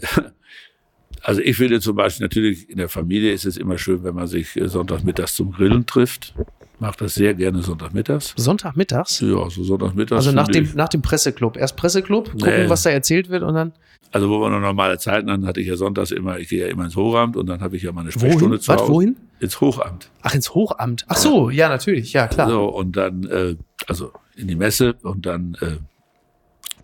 also 1.22 1.40
ich 1.40 1.56
finde 1.56 1.80
zum 1.80 1.96
Beispiel 1.96 2.24
natürlich 2.24 2.68
in 2.70 2.78
der 2.78 2.88
Familie 2.88 3.32
ist 3.32 3.44
es 3.44 3.56
immer 3.56 3.78
schön, 3.78 4.02
wenn 4.04 4.14
man 4.14 4.26
sich 4.26 4.56
äh, 4.56 4.68
Sonntagmittags 4.68 5.34
zum 5.34 5.52
Grillen 5.52 5.86
trifft. 5.86 6.34
Macht 6.78 7.00
das 7.02 7.14
sehr 7.14 7.34
gerne 7.34 7.62
Sonntagmittags. 7.62 8.32
Sonntagmittags? 8.36 9.20
Ja, 9.20 9.50
so 9.50 9.62
Sonntagmittags. 9.64 10.26
Also 10.26 10.32
nach 10.32 10.48
dem, 10.48 10.64
ich- 10.64 10.74
nach 10.74 10.88
dem 10.88 11.02
Presseclub. 11.02 11.58
Erst 11.58 11.76
Presseclub, 11.76 12.30
gucken, 12.32 12.62
Nee. 12.64 12.68
was 12.70 12.82
da 12.84 12.90
erzählt 12.90 13.28
wird 13.28 13.42
und 13.42 13.52
dann. 13.54 13.72
Also 14.12 14.28
wo 14.30 14.40
wir 14.40 14.48
noch 14.48 14.60
normale 14.60 14.98
Zeiten 14.98 15.30
hatten, 15.30 15.46
hatte 15.46 15.60
ich 15.60 15.66
ja 15.68 15.76
sonntags 15.76 16.10
immer, 16.10 16.38
ich 16.38 16.48
gehe 16.48 16.62
ja 16.62 16.68
immer 16.68 16.84
ins 16.84 16.96
Hochamt 16.96 17.36
und 17.36 17.46
dann 17.46 17.60
habe 17.60 17.76
ich 17.76 17.82
ja 17.82 17.92
meine? 17.92 18.10
Sprechstunde 18.10 18.58
zu 18.58 18.72
Was, 18.72 18.80
Hause. 18.80 18.92
wohin? 18.92 19.16
Ins 19.40 19.60
Hochamt. 19.60 20.10
Ach, 20.22 20.34
ins 20.34 20.54
Hochamt. 20.54 21.04
Ach 21.06 21.16
so, 21.16 21.50
ja, 21.50 21.68
natürlich, 21.68 22.12
ja, 22.14 22.26
klar. 22.26 22.48
So, 22.48 22.64
und 22.64 22.96
dann, 22.96 23.24
äh, 23.24 23.56
also 23.86 24.10
in 24.36 24.48
die 24.48 24.56
Messe 24.56 24.94
und 25.02 25.26
dann, 25.26 25.56
äh, 25.60 25.76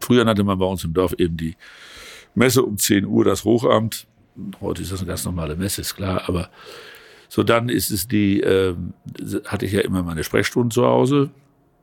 früher 0.01 0.25
nannte 0.25 0.45
man 0.45 0.59
bei 0.59 0.67
uns 0.67 0.85
im 0.85 0.93
Dorf 0.93 1.15
eben 1.19 1.37
die 1.37 1.57
Messe 2.35 2.63
um 2.63 2.77
10 2.79 3.07
Uhr, 3.07 3.25
das 3.25 3.45
Hochamt. 3.45 4.07
Heute 4.61 4.83
ist 4.83 4.93
das 4.93 5.01
eine 5.01 5.09
ganz 5.09 5.25
normale 5.25 5.57
Messe, 5.57 5.81
ist 5.81 5.95
klar, 5.95 6.23
aber 6.27 6.51
so 7.29 7.43
dann 7.43 7.69
ist 7.69 7.91
es 7.91 8.09
die, 8.09 8.41
ähm, 8.41 8.93
hatte 9.47 9.67
ich 9.67 9.73
ja 9.73 9.81
immer 9.81 10.03
meine 10.03 10.25
Sprechstunden 10.25 10.71
zu 10.71 10.85
Hause. 10.85 11.31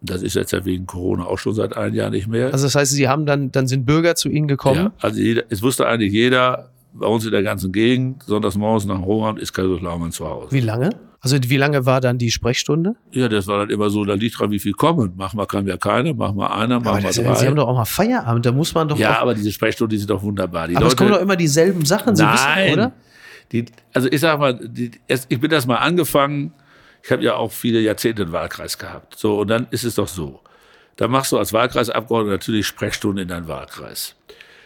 Das 0.02 0.22
ist 0.22 0.36
jetzt 0.36 0.52
ja 0.52 0.66
wegen 0.66 0.86
Corona 0.86 1.26
auch 1.26 1.40
schon 1.40 1.54
seit 1.54 1.76
einem 1.78 1.96
Jahr 1.96 2.10
nicht 2.10 2.28
mehr. 2.28 2.52
Also 2.52 2.66
das 2.66 2.76
heißt, 2.76 2.92
Sie 2.92 3.08
haben 3.08 3.26
dann, 3.26 3.52
dann 3.52 3.68
sind 3.68 3.86
Bürger 3.86 4.16
zu 4.16 4.30
Ihnen 4.30 4.48
gekommen. 4.48 4.78
Ja, 4.78 4.92
also 5.00 5.20
jeder, 5.20 5.44
es 5.50 5.62
wusste 5.62 5.88
eigentlich 5.88 6.12
jeder, 6.12 6.70
bei 6.94 7.08
uns 7.08 7.26
in 7.26 7.32
der 7.32 7.44
ganzen 7.44 7.72
Gegend, 7.72 8.24
sonntags 8.24 8.56
morgens 8.56 8.86
nach 8.86 9.02
Hochamt 9.02 9.40
ist 9.40 9.54
Kaiser 9.54 9.80
Laumann 9.80 10.12
zu 10.12 10.28
Hause. 10.28 10.52
Wie 10.52 10.60
lange? 10.60 10.92
Also 11.24 11.38
wie 11.42 11.56
lange 11.56 11.86
war 11.86 12.02
dann 12.02 12.18
die 12.18 12.32
Sprechstunde? 12.32 12.98
Ja, 13.12 13.30
das 13.30 13.48
war 13.48 13.60
dann 13.60 13.70
immer 13.70 13.90
so, 13.90 14.04
da 14.04 14.14
liegt 14.14 14.38
dran, 14.38 14.52
wie 14.52 14.60
viel 14.60 14.74
kommen. 14.74 15.14
Mach 15.16 15.34
mal 15.34 15.46
kann 15.46 15.66
ja 15.66 15.78
keiner, 15.78 16.14
mach 16.14 16.34
mal 16.34 16.48
einer, 16.48 16.82
mach 16.82 16.88
Aber 16.88 17.02
mal 17.02 17.08
das, 17.08 17.16
drei. 17.16 17.34
Sie 17.36 17.48
haben 17.48 17.56
doch 17.56 17.70
auch 17.70 17.78
mal 17.78 17.86
Feierabend, 17.86 18.46
da 18.46 18.52
muss 18.52 18.76
man 18.76 18.90
doch 18.90 18.98
Ja, 19.00 19.20
aber 19.20 19.34
diese 19.34 19.50
Sprechstunden, 19.54 19.92
die 19.92 20.00
sind 20.00 20.10
doch 20.10 20.22
wunderbar. 20.22 20.68
Die 20.68 20.76
aber 20.76 20.88
es 20.88 20.92
Leute, 20.92 20.98
kommen 20.98 21.12
doch 21.12 21.22
immer 21.22 21.38
dieselben 21.38 21.86
Sachen, 21.86 22.18
Sie 22.18 22.24
Nein. 22.24 22.66
wissen, 22.66 22.74
oder? 22.74 22.92
Die, 23.54 23.66
also 23.94 24.12
ich 24.12 24.20
sag 24.20 24.38
mal, 24.38 24.54
die, 24.54 24.92
erst, 25.08 25.28
ich 25.30 25.40
bin 25.40 25.50
das 25.50 25.66
mal 25.66 25.78
angefangen. 25.78 26.52
Ich 27.02 27.10
habe 27.10 27.24
ja 27.24 27.36
auch 27.36 27.54
viele 27.54 27.80
Jahrzehnte 27.80 28.24
einen 28.24 28.34
Wahlkreis 28.34 28.78
gehabt. 28.78 29.18
So, 29.18 29.40
und 29.40 29.48
dann 29.48 29.68
ist 29.72 29.86
es 29.86 29.96
doch 29.96 30.10
so. 30.10 30.42
Da 30.98 31.08
machst 31.08 31.32
du 31.32 31.38
als 31.38 31.54
Wahlkreisabgeordneter 31.54 32.34
natürlich 32.34 32.68
Sprechstunden 32.68 33.24
in 33.24 33.28
deinen 33.30 33.48
Wahlkreis. 33.48 34.16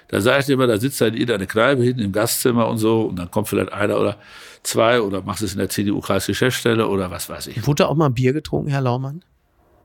Da 0.09 0.21
sage 0.21 0.41
ich 0.41 0.49
immer, 0.49 0.67
da 0.67 0.77
sitzt 0.77 1.01
dann 1.01 1.13
jeder 1.13 1.35
in 1.35 1.39
der 1.39 1.47
Kneipe 1.47 1.83
hinten 1.83 2.01
im 2.01 2.11
Gastzimmer 2.11 2.67
und 2.67 2.77
so, 2.77 3.01
und 3.03 3.17
dann 3.17 3.29
kommt 3.29 3.49
vielleicht 3.49 3.73
einer 3.73 3.99
oder 3.99 4.17
zwei 4.63 5.01
oder 5.01 5.21
machst 5.21 5.43
es 5.43 5.53
in 5.53 5.59
der 5.59 5.69
CDU-Kreisgeschäftsstelle 5.69 6.87
oder 6.87 7.11
was 7.11 7.29
weiß 7.29 7.47
ich. 7.47 7.67
Wurde 7.67 7.87
auch 7.87 7.95
mal 7.95 8.09
Bier 8.09 8.33
getrunken, 8.33 8.69
Herr 8.69 8.81
Laumann? 8.81 9.23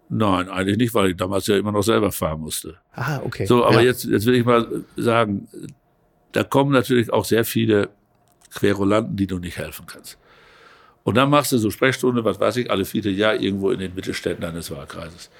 Nein, 0.08 0.48
eigentlich 0.48 0.76
nicht, 0.76 0.94
weil 0.94 1.10
ich 1.10 1.16
damals 1.16 1.46
ja 1.46 1.56
immer 1.56 1.72
noch 1.72 1.82
selber 1.82 2.12
fahren 2.12 2.40
musste. 2.40 2.76
Ah, 2.92 3.20
okay. 3.24 3.46
So, 3.46 3.64
aber 3.64 3.76
ja. 3.76 3.86
jetzt, 3.86 4.04
jetzt 4.04 4.26
will 4.26 4.34
ich 4.34 4.44
mal 4.44 4.84
sagen, 4.96 5.48
da 6.32 6.44
kommen 6.44 6.72
natürlich 6.72 7.12
auch 7.12 7.24
sehr 7.24 7.44
viele 7.44 7.88
Querulanten, 8.54 9.16
die 9.16 9.26
du 9.26 9.38
nicht 9.38 9.56
helfen 9.56 9.86
kannst. 9.86 10.18
Und 11.04 11.16
dann 11.16 11.30
machst 11.30 11.52
du 11.52 11.58
so 11.58 11.70
Sprechstunde, 11.70 12.24
was 12.24 12.38
weiß 12.38 12.56
ich, 12.58 12.70
alle 12.70 12.84
vierte 12.84 13.10
Jahr 13.10 13.34
irgendwo 13.34 13.70
in 13.70 13.78
den 13.78 13.94
Mittelständen 13.94 14.42
deines 14.42 14.70
Wahlkreises. 14.70 15.30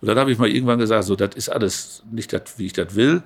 Und 0.00 0.08
dann 0.08 0.18
habe 0.18 0.32
ich 0.32 0.38
mal 0.38 0.48
irgendwann 0.48 0.78
gesagt, 0.78 1.04
so, 1.04 1.16
das 1.16 1.34
ist 1.34 1.48
alles 1.48 2.02
nicht 2.10 2.32
das, 2.32 2.58
wie 2.58 2.66
ich 2.66 2.72
das 2.72 2.94
will. 2.94 3.22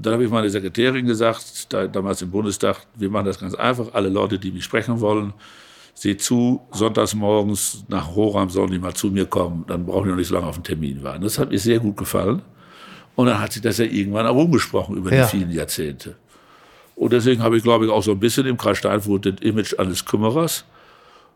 Dann 0.00 0.12
habe 0.12 0.24
ich 0.24 0.30
meine 0.30 0.48
Sekretärin 0.48 1.06
gesagt, 1.06 1.72
da, 1.72 1.86
damals 1.88 2.22
im 2.22 2.30
Bundestag, 2.30 2.86
wir 2.94 3.10
machen 3.10 3.26
das 3.26 3.38
ganz 3.40 3.54
einfach. 3.54 3.92
Alle 3.94 4.08
Leute, 4.08 4.38
die 4.38 4.52
mich 4.52 4.62
sprechen 4.64 5.00
wollen, 5.00 5.32
seht 5.92 6.22
zu, 6.22 6.60
sonntags 6.70 7.14
morgens 7.16 7.84
nach 7.88 8.14
Horam 8.14 8.48
sollen 8.48 8.70
die 8.70 8.78
mal 8.78 8.94
zu 8.94 9.08
mir 9.08 9.26
kommen. 9.26 9.64
Dann 9.66 9.84
brauchen 9.84 10.04
die 10.04 10.10
noch 10.10 10.16
nicht 10.16 10.28
so 10.28 10.34
lange 10.34 10.46
auf 10.46 10.54
den 10.56 10.62
Termin 10.62 11.02
warten. 11.02 11.22
Das 11.24 11.38
hat 11.38 11.50
mir 11.50 11.58
sehr 11.58 11.80
gut 11.80 11.96
gefallen. 11.96 12.42
Und 13.16 13.26
dann 13.26 13.40
hat 13.40 13.52
sich 13.52 13.62
das 13.62 13.78
ja 13.78 13.84
irgendwann 13.86 14.26
auch 14.28 14.36
rumgesprochen 14.36 14.96
über 14.96 15.12
Ja. 15.12 15.24
die 15.24 15.36
vielen 15.38 15.50
Jahrzehnte. 15.50 16.14
Und 16.94 17.12
deswegen 17.12 17.42
habe 17.42 17.56
ich, 17.56 17.64
glaube 17.64 17.84
ich, 17.84 17.90
auch 17.90 18.02
so 18.02 18.12
ein 18.12 18.20
bisschen 18.20 18.46
im 18.46 18.56
Kreis 18.56 18.78
Steinfurt 18.78 19.26
das 19.26 19.34
Image 19.40 19.76
eines 19.78 20.04
Kümmerers. 20.04 20.64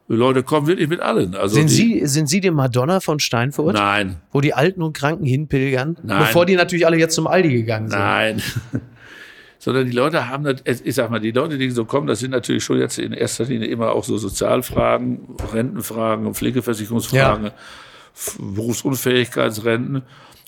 Leute 0.09 0.43
kommen 0.43 0.67
wirklich 0.67 0.89
mit 0.89 1.01
allen. 1.01 1.35
Also 1.35 1.55
sind, 1.55 1.69
Sie, 1.69 2.07
sind 2.07 2.29
Sie 2.29 2.41
die 2.41 2.51
Madonna 2.51 3.01
von 3.01 3.19
Steinfurt? 3.19 3.75
Nein, 3.75 4.17
Wo 4.31 4.41
die 4.41 4.53
Alten 4.53 4.83
und 4.83 4.93
Kranken 4.95 5.25
hinpilgern? 5.25 5.97
Nein. 6.03 6.19
Bevor 6.19 6.45
die 6.45 6.55
natürlich 6.57 6.85
alle 6.87 6.99
jetzt 6.99 7.15
zum 7.15 7.27
Aldi 7.27 7.51
gegangen 7.53 7.89
sind. 7.89 7.99
nein. 7.99 8.43
Sondern 9.59 9.87
die 9.87 9.93
Leute 9.93 10.29
haben, 10.29 10.43
das, 10.43 10.81
ich 10.83 10.97
sag 10.97 11.09
mal, 11.11 11.21
die 11.21 11.31
Leute, 11.31 11.57
die 11.57 11.71
so 11.71 11.85
kommen, 11.85 12.09
das 12.09 12.19
sind 12.19 12.33
natürlich 12.33 12.65
schon 12.65 12.79
jetzt 12.81 12.99
in 12.99 13.13
erster 13.13 13.45
Linie 13.45 13.69
immer 13.69 13.93
auch 13.93 14.03
so 14.03 14.19
Sozialfragen, 14.19 15.21
Rentenfragen, 15.53 16.35
Pflegeversicherungsfragen, 16.35 17.53
F- 18.13 18.39
Berufsunfähigkeitsrenten. 18.41 20.03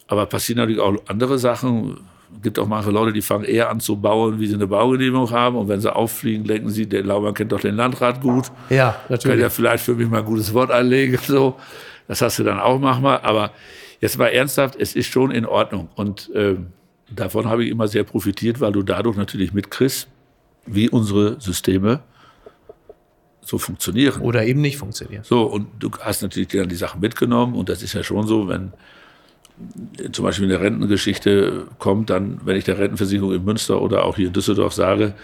Aber 0.09 0.27
passieren 0.27 0.59
natürlich 0.59 0.81
auch 0.81 0.97
andere 1.07 1.39
Sachen. 1.39 2.01
Es 2.37 2.43
gibt 2.43 2.59
auch 2.59 2.67
manche 2.67 2.91
Leute, 2.91 3.13
die 3.13 3.23
fangen 3.23 3.45
eher 3.45 3.71
an 3.71 3.81
zu 3.81 3.97
bauen, 3.97 4.39
wie 4.41 4.47
sie 4.47 4.55
eine 4.55 4.67
Baugenehmigung 4.67 5.31
haben. 5.31 5.57
Und 5.57 5.69
wenn 5.69 5.81
sie 5.81 5.95
auffliegen, 5.95 6.45
denken 6.45 6.71
sie, 6.71 6.87
der 6.87 7.03
Laumann 7.03 7.35
kennt 7.35 7.53
doch 7.53 7.61
den 7.61 7.77
Landrat 7.77 8.21
gut. 8.21 8.51
Ja, 8.71 8.91
Kann 8.91 9.01
natürlich. 9.09 9.41
ja 9.41 9.51
vielleicht 9.51 9.85
für 9.85 9.95
mich 9.95 10.09
mal 10.09 10.19
ein 10.19 10.25
gutes 10.25 10.53
Wort 10.53 10.71
einlegen. 10.71 11.19
So. 11.19 11.57
Das 12.09 12.21
hast 12.21 12.39
du 12.39 12.45
dann 12.45 12.61
auch 12.61 12.79
manchmal. 12.79 13.21
Aber 13.21 13.53
jetzt 14.01 14.19
mal 14.19 14.29
ernsthaft, 14.29 14.77
es 14.79 14.95
ist 14.95 15.07
schon 15.07 15.31
in 15.31 15.47
Ordnung. 15.47 15.89
Und 15.95 16.31
ähm, 16.35 16.67
davon 17.11 17.49
habe 17.49 17.65
ich 17.65 17.71
immer 17.71 17.89
sehr 17.89 18.05
profitiert, 18.05 18.61
weil 18.61 18.73
du 18.73 18.83
dadurch 18.83 19.17
natürlich 19.17 19.53
mitkriegst, 19.53 20.09
wie 20.67 20.89
unsere 20.89 21.41
Systeme 21.41 22.01
so 23.41 23.59
funktionieren. 23.59 24.23
Oder 24.23 24.45
eben 24.45 24.61
nicht 24.61 24.79
funktioniert. 24.79 25.27
So, 25.27 25.43
und 25.43 25.69
du 25.79 25.91
hast 26.01 26.23
natürlich 26.23 26.49
dann 26.49 26.69
die 26.69 26.77
Sachen 26.77 27.01
mitgenommen. 27.01 27.55
Und 27.55 27.69
das 27.69 27.83
ist 27.83 27.93
ja 27.93 28.03
schon 28.03 28.27
so, 28.27 28.49
wenn 28.49 28.73
zum 30.13 30.25
Beispiel 30.25 30.47
eine 30.47 30.61
Rentengeschichte 30.61 31.67
kommt, 31.79 32.11
dann, 32.11 32.41
wenn 32.45 32.57
ich 32.57 32.65
der 32.65 32.79
Rentenversicherung 32.79 33.33
in 33.33 33.45
Münster 33.45 33.81
oder 33.81 34.05
auch 34.05 34.17
hier 34.17 34.29
in 34.29 34.33
Düsseldorf 34.33 34.73
sage, 34.73 35.15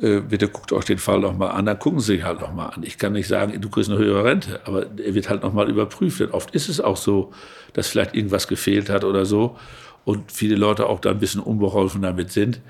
äh, 0.00 0.20
bitte 0.20 0.48
guckt 0.48 0.72
euch 0.72 0.84
den 0.84 0.98
Fall 0.98 1.20
noch 1.20 1.36
mal 1.36 1.50
an, 1.50 1.66
dann 1.66 1.78
gucken 1.78 2.00
Sie 2.00 2.16
sich 2.16 2.24
halt 2.24 2.40
noch 2.40 2.52
mal 2.52 2.66
an. 2.66 2.82
Ich 2.82 2.98
kann 2.98 3.12
nicht 3.12 3.28
sagen, 3.28 3.58
du 3.60 3.70
kriegst 3.70 3.90
eine 3.90 3.98
höhere 3.98 4.24
Rente, 4.24 4.60
aber 4.64 4.86
er 4.98 5.14
wird 5.14 5.30
halt 5.30 5.42
noch 5.42 5.52
mal 5.52 5.70
überprüft. 5.70 6.20
Denn 6.20 6.30
oft 6.30 6.54
ist 6.54 6.68
es 6.68 6.80
auch 6.80 6.96
so, 6.96 7.32
dass 7.72 7.88
vielleicht 7.88 8.14
irgendwas 8.14 8.48
gefehlt 8.48 8.90
hat 8.90 9.04
oder 9.04 9.24
so 9.24 9.56
und 10.04 10.32
viele 10.32 10.56
Leute 10.56 10.86
auch 10.86 11.00
da 11.00 11.10
ein 11.10 11.18
bisschen 11.18 11.40
unbeholfen 11.40 12.02
damit 12.02 12.32
sind. 12.32 12.60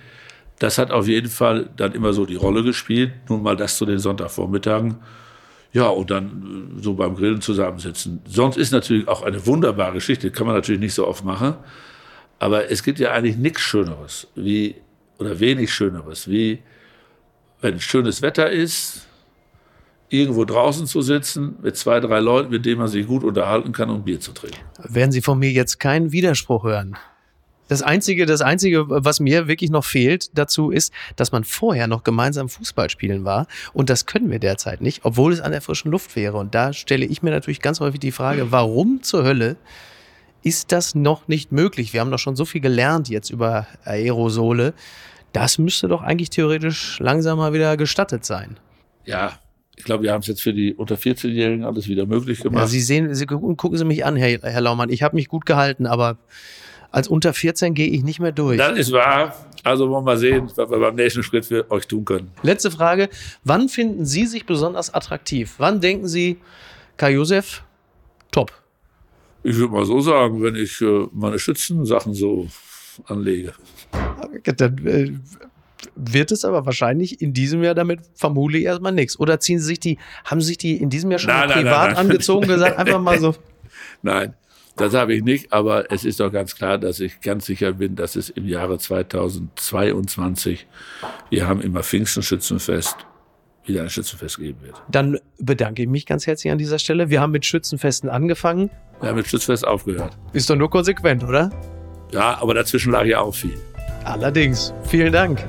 Das 0.59 0.79
hat 0.79 0.91
auf 0.91 1.09
jeden 1.09 1.31
Fall 1.31 1.69
dann 1.77 1.93
immer 1.93 2.13
so 2.13 2.27
die 2.27 2.37
Rolle 2.37 2.63
gespielt. 2.63 3.13
Nun 3.29 3.43
mal 3.43 3.57
das 3.57 3.77
zu 3.77 3.87
den 3.87 3.99
Sonntagvormittagen. 3.99 4.97
Ja, 5.75 5.89
und 5.89 6.11
dann 6.11 6.77
äh, 6.79 6.83
so 6.83 6.95
beim 6.95 7.17
Grillen 7.17 7.43
zusammensitzen. 7.43 8.21
Sonst 8.27 8.57
ist 8.57 8.71
natürlich 8.71 9.07
auch 9.09 9.23
eine 9.23 9.45
wunderbare 9.45 9.95
Geschichte, 9.95 10.31
kann 10.31 10.47
man 10.47 10.55
natürlich 10.55 10.81
nicht 10.81 10.95
so 10.95 11.07
oft 11.07 11.25
machen. 11.25 11.55
Aber 12.39 12.71
es 12.71 12.83
gibt 12.83 13.01
ja 13.01 13.11
eigentlich 13.11 13.37
nichts 13.37 13.61
Schöneres, 13.61 14.29
wie, 14.37 14.77
oder 15.19 15.39
wenig 15.41 15.75
Schöneres, 15.75 16.29
wie 16.29 16.61
wenn 17.61 17.81
schönes 17.81 18.23
Wetter 18.23 18.51
ist, 18.51 19.07
irgendwo 20.11 20.45
draußen 20.45 20.87
zu 20.87 21.03
sitzen, 21.03 21.57
mit 21.63 21.77
zwei, 21.77 21.99
drei 21.99 22.21
Leuten, 22.21 22.51
mit 22.51 22.65
denen 22.67 22.79
man 22.79 22.89
sich 22.89 23.07
gut 23.07 23.25
unterhalten 23.25 23.73
kann 23.73 23.91
und 23.91 24.05
Bier 24.05 24.21
zu 24.21 24.33
trinken. 24.33 24.61
Werden 24.79 25.11
Sie 25.11 25.23
von 25.23 25.39
mir 25.39 25.51
jetzt 25.51 25.81
keinen 25.81 26.13
Widerspruch 26.13 26.65
hören. 26.65 26.97
Das 27.69 27.83
einzige, 27.83 28.27
das 28.27 28.43
einzige, 28.43 28.85
was 28.89 29.21
mir 29.21 29.49
wirklich 29.49 29.71
noch 29.71 29.85
fehlt 29.85 30.37
dazu 30.37 30.71
ist, 30.71 30.93
dass 31.17 31.33
man 31.33 31.45
vorher 31.45 31.87
noch 31.87 32.05
gemeinsam 32.05 32.49
Fußball 32.49 32.91
spielen 32.91 33.25
war. 33.25 33.47
Und 33.73 33.89
das 33.91 34.07
können 34.07 34.31
wir 34.31 34.39
derzeit 34.39 34.81
nicht, 34.81 35.05
obwohl 35.05 35.33
es 35.33 35.41
an 35.41 35.53
der 35.53 35.63
frischen 35.63 35.91
Luft 35.91 36.15
wäre. 36.17 36.37
Und 36.37 36.55
da 36.55 36.73
stelle 36.73 37.07
ich 37.07 37.23
mir 37.23 37.31
natürlich 37.31 37.61
ganz 37.61 37.81
häufig 37.81 38.01
die 38.01 38.13
Frage, 38.13 38.53
warum 38.53 39.03
zur 39.03 39.25
Hölle 39.25 39.57
ist 40.43 40.73
das 40.73 40.95
noch 40.95 41.27
nicht 41.27 41.53
möglich? 41.53 41.95
Wir 41.95 42.01
haben 42.01 42.11
doch 42.11 42.19
schon 42.19 42.37
so 42.37 42.45
viel 42.45 42.61
gelernt 42.61 43.09
jetzt 43.09 43.31
über 43.31 43.67
Aerosole. 43.85 44.75
Das 45.33 45.59
müsste 45.59 45.89
doch 45.89 46.03
eigentlich 46.03 46.31
theoretisch 46.31 46.99
langsam 47.01 47.39
mal 47.39 47.55
wieder 47.55 47.77
gestattet 47.79 48.27
sein. 48.27 48.59
Ja, 49.07 49.39
ich 49.77 49.85
glaube, 49.85 50.05
wir 50.05 50.13
haben 50.13 50.21
es 50.21 50.27
jetzt 50.27 50.43
für 50.43 50.53
die 50.53 50.75
unter 50.75 50.95
14-Jährigen 50.97 51.65
alles 51.65 51.89
wieder 51.89 52.07
möglich 52.07 52.39
Ja, 52.39 52.45
gemacht. 52.45 52.69
Sie 52.69 52.81
sehen, 52.81 53.13
Sie 53.15 53.27
gucken, 53.27 53.57
gucken 53.57 53.79
Sie 53.79 53.85
mich 53.85 54.05
an, 54.05 54.17
Herr, 54.17 54.39
Herr 54.43 54.61
Laumann. 54.61 54.91
Ich 54.91 55.03
habe 55.03 55.17
mich 55.17 55.29
gut 55.29 55.47
gehalten, 55.47 55.87
aber 55.87 56.19
als 56.95 57.09
unter 57.09 57.35
14 57.35 57.75
gehe 57.75 57.89
ich 57.89 58.05
nicht 58.05 58.21
mehr 58.21 58.31
durch. 58.31 58.57
das 58.57 58.79
ist 58.79 58.93
wahr. 58.93 59.35
Also 59.65 59.91
wollen 59.91 60.05
wir 60.05 60.13
mal 60.13 60.17
sehen, 60.17 60.49
was 60.55 60.71
wir 60.71 60.79
beim 60.79 60.95
nächsten 60.95 61.25
Schritt 61.25 61.45
für 61.45 61.69
euch 61.71 61.89
tun 61.89 62.05
können. 62.05 62.31
Letzte 62.43 62.71
Frage. 62.71 63.09
Wann 63.43 63.69
finden 63.69 64.07
Sie 64.07 64.27
sich 64.27 64.47
besonders 64.47 64.95
attraktiv? 64.95 65.55
Wann 65.59 65.81
denken 65.81 66.07
Sie, 66.07 66.37
Kai 66.97 67.13
Josef, 67.15 67.65
top? 68.31 68.53
Ich 69.43 69.57
würde 69.57 69.73
mal 69.73 69.85
so 69.85 70.01
sagen, 70.01 70.41
wenn 70.43 70.55
ich 70.55 70.81
äh, 70.83 71.07
meine 71.13 71.39
Schützensachen 71.39 72.15
so 72.15 72.47
anlege. 73.07 73.55
Dann 74.57 74.87
äh, 74.87 75.13
wird 75.97 76.31
es 76.31 76.45
aber 76.45 76.65
wahrscheinlich 76.65 77.21
in 77.21 77.33
diesem 77.33 77.63
Jahr 77.65 77.75
damit 77.75 78.01
vermutlich 78.15 78.65
erstmal 78.65 78.93
nichts. 78.93 79.19
Oder 79.19 79.41
ziehen 79.41 79.59
Sie 79.59 79.67
sich 79.67 79.81
die, 79.81 79.99
haben 80.25 80.41
Sie 80.41 80.47
sich 80.49 80.59
die 80.59 80.77
in 80.77 80.91
diesem 80.91 81.11
Jahr 81.11 81.19
schon 81.19 81.31
Nein, 81.31 81.51
privat 81.51 81.65
nein, 81.65 81.89
nein. 81.89 81.97
angezogen, 81.97 82.47
gesagt, 82.47 82.79
einfach 82.79 83.01
mal 83.01 83.19
so. 83.19 83.35
Nein, 84.03 84.35
das 84.77 84.95
habe 84.95 85.15
ich 85.15 85.23
nicht, 85.23 85.53
aber 85.53 85.91
es 85.93 86.05
ist 86.05 86.21
doch 86.21 86.33
ganz 86.33 86.57
klar, 86.57 86.79
dass 86.79 87.01
ich 87.01 87.21
ganz 87.21 87.47
sicher 87.47 87.75
bin, 87.75 87.95
dass 87.97 88.17
es 88.17 88.31
im 88.31 88.47
Jahre 88.47 88.79
2022, 88.79 90.67
wir 91.31 91.47
haben 91.47 91.61
immer 91.61 91.83
Pfingstenschützenfest, 91.83 92.97
wieder 93.67 93.83
ein 93.83 93.91
Schützenfest 93.91 94.39
geben 94.39 94.61
wird. 94.63 94.83
Dann 94.91 95.19
bedanke 95.39 95.83
ich 95.83 95.89
mich 95.89 96.07
ganz 96.07 96.27
herzlich 96.27 96.53
an 96.53 96.59
dieser 96.59 96.79
Stelle. 96.79 97.09
Wir 97.09 97.21
haben 97.21 97.33
mit 97.33 97.47
Schützenfesten 97.47 98.11
angefangen. 98.11 98.71
Wir 99.01 99.11
haben 99.11 99.17
mit 99.17 99.29
Schützfest 99.29 99.67
aufgehört. 99.67 100.17
Ist 100.33 100.51
doch 100.51 100.57
nur 100.57 100.71
konsequent, 100.71 101.25
oder? 101.25 101.51
Ja, 102.13 102.39
aber 102.41 102.55
dazwischen 102.55 102.93
lag 102.93 103.05
ja 103.05 103.21
auch 103.21 103.35
viel. 103.35 103.59
Allerdings. 104.05 104.75
Vielen 104.85 105.13
Dank. 105.13 105.45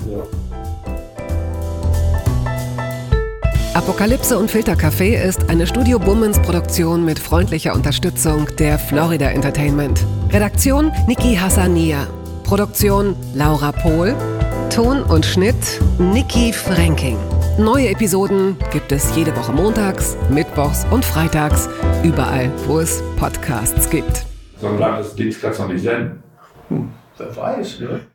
Apokalypse 3.75 4.39
und 4.39 4.49
Filtercafé 4.49 5.21
ist 5.21 5.49
eine 5.49 5.67
Studio 5.67 5.99
Bummens 5.99 6.41
Produktion 6.41 7.03
mit 7.03 7.19
freundlicher 7.19 7.73
Unterstützung 7.73 8.47
der 8.57 8.79
Florida 8.79 9.25
Entertainment. 9.31 10.05
Redaktion 10.31 10.93
Niki 11.07 11.35
Hassania. 11.35 12.07
Produktion 12.45 13.17
Laura 13.33 13.73
Pohl. 13.73 14.15
Ton 14.73 15.03
und 15.03 15.25
Schnitt 15.25 15.81
Niki 15.99 16.53
Franking. 16.53 17.17
Neue 17.57 17.89
Episoden 17.89 18.55
gibt 18.71 18.93
es 18.93 19.13
jede 19.13 19.35
Woche 19.35 19.51
montags, 19.51 20.15
mittwochs 20.29 20.85
und 20.89 21.03
freitags, 21.03 21.67
überall, 22.01 22.49
wo 22.67 22.79
es 22.79 23.03
Podcasts 23.19 23.89
gibt. 23.89 24.25
So 24.61 24.67
ein 24.67 24.79
langes 24.79 25.13
Ding 25.15 25.35
kannst 25.41 25.59
du 25.59 25.63
noch 25.63 25.73
nicht 25.73 25.83
senden. 25.83 26.23
Wer 27.17 27.35
weiß, 27.35 27.81
ne? 27.81 28.07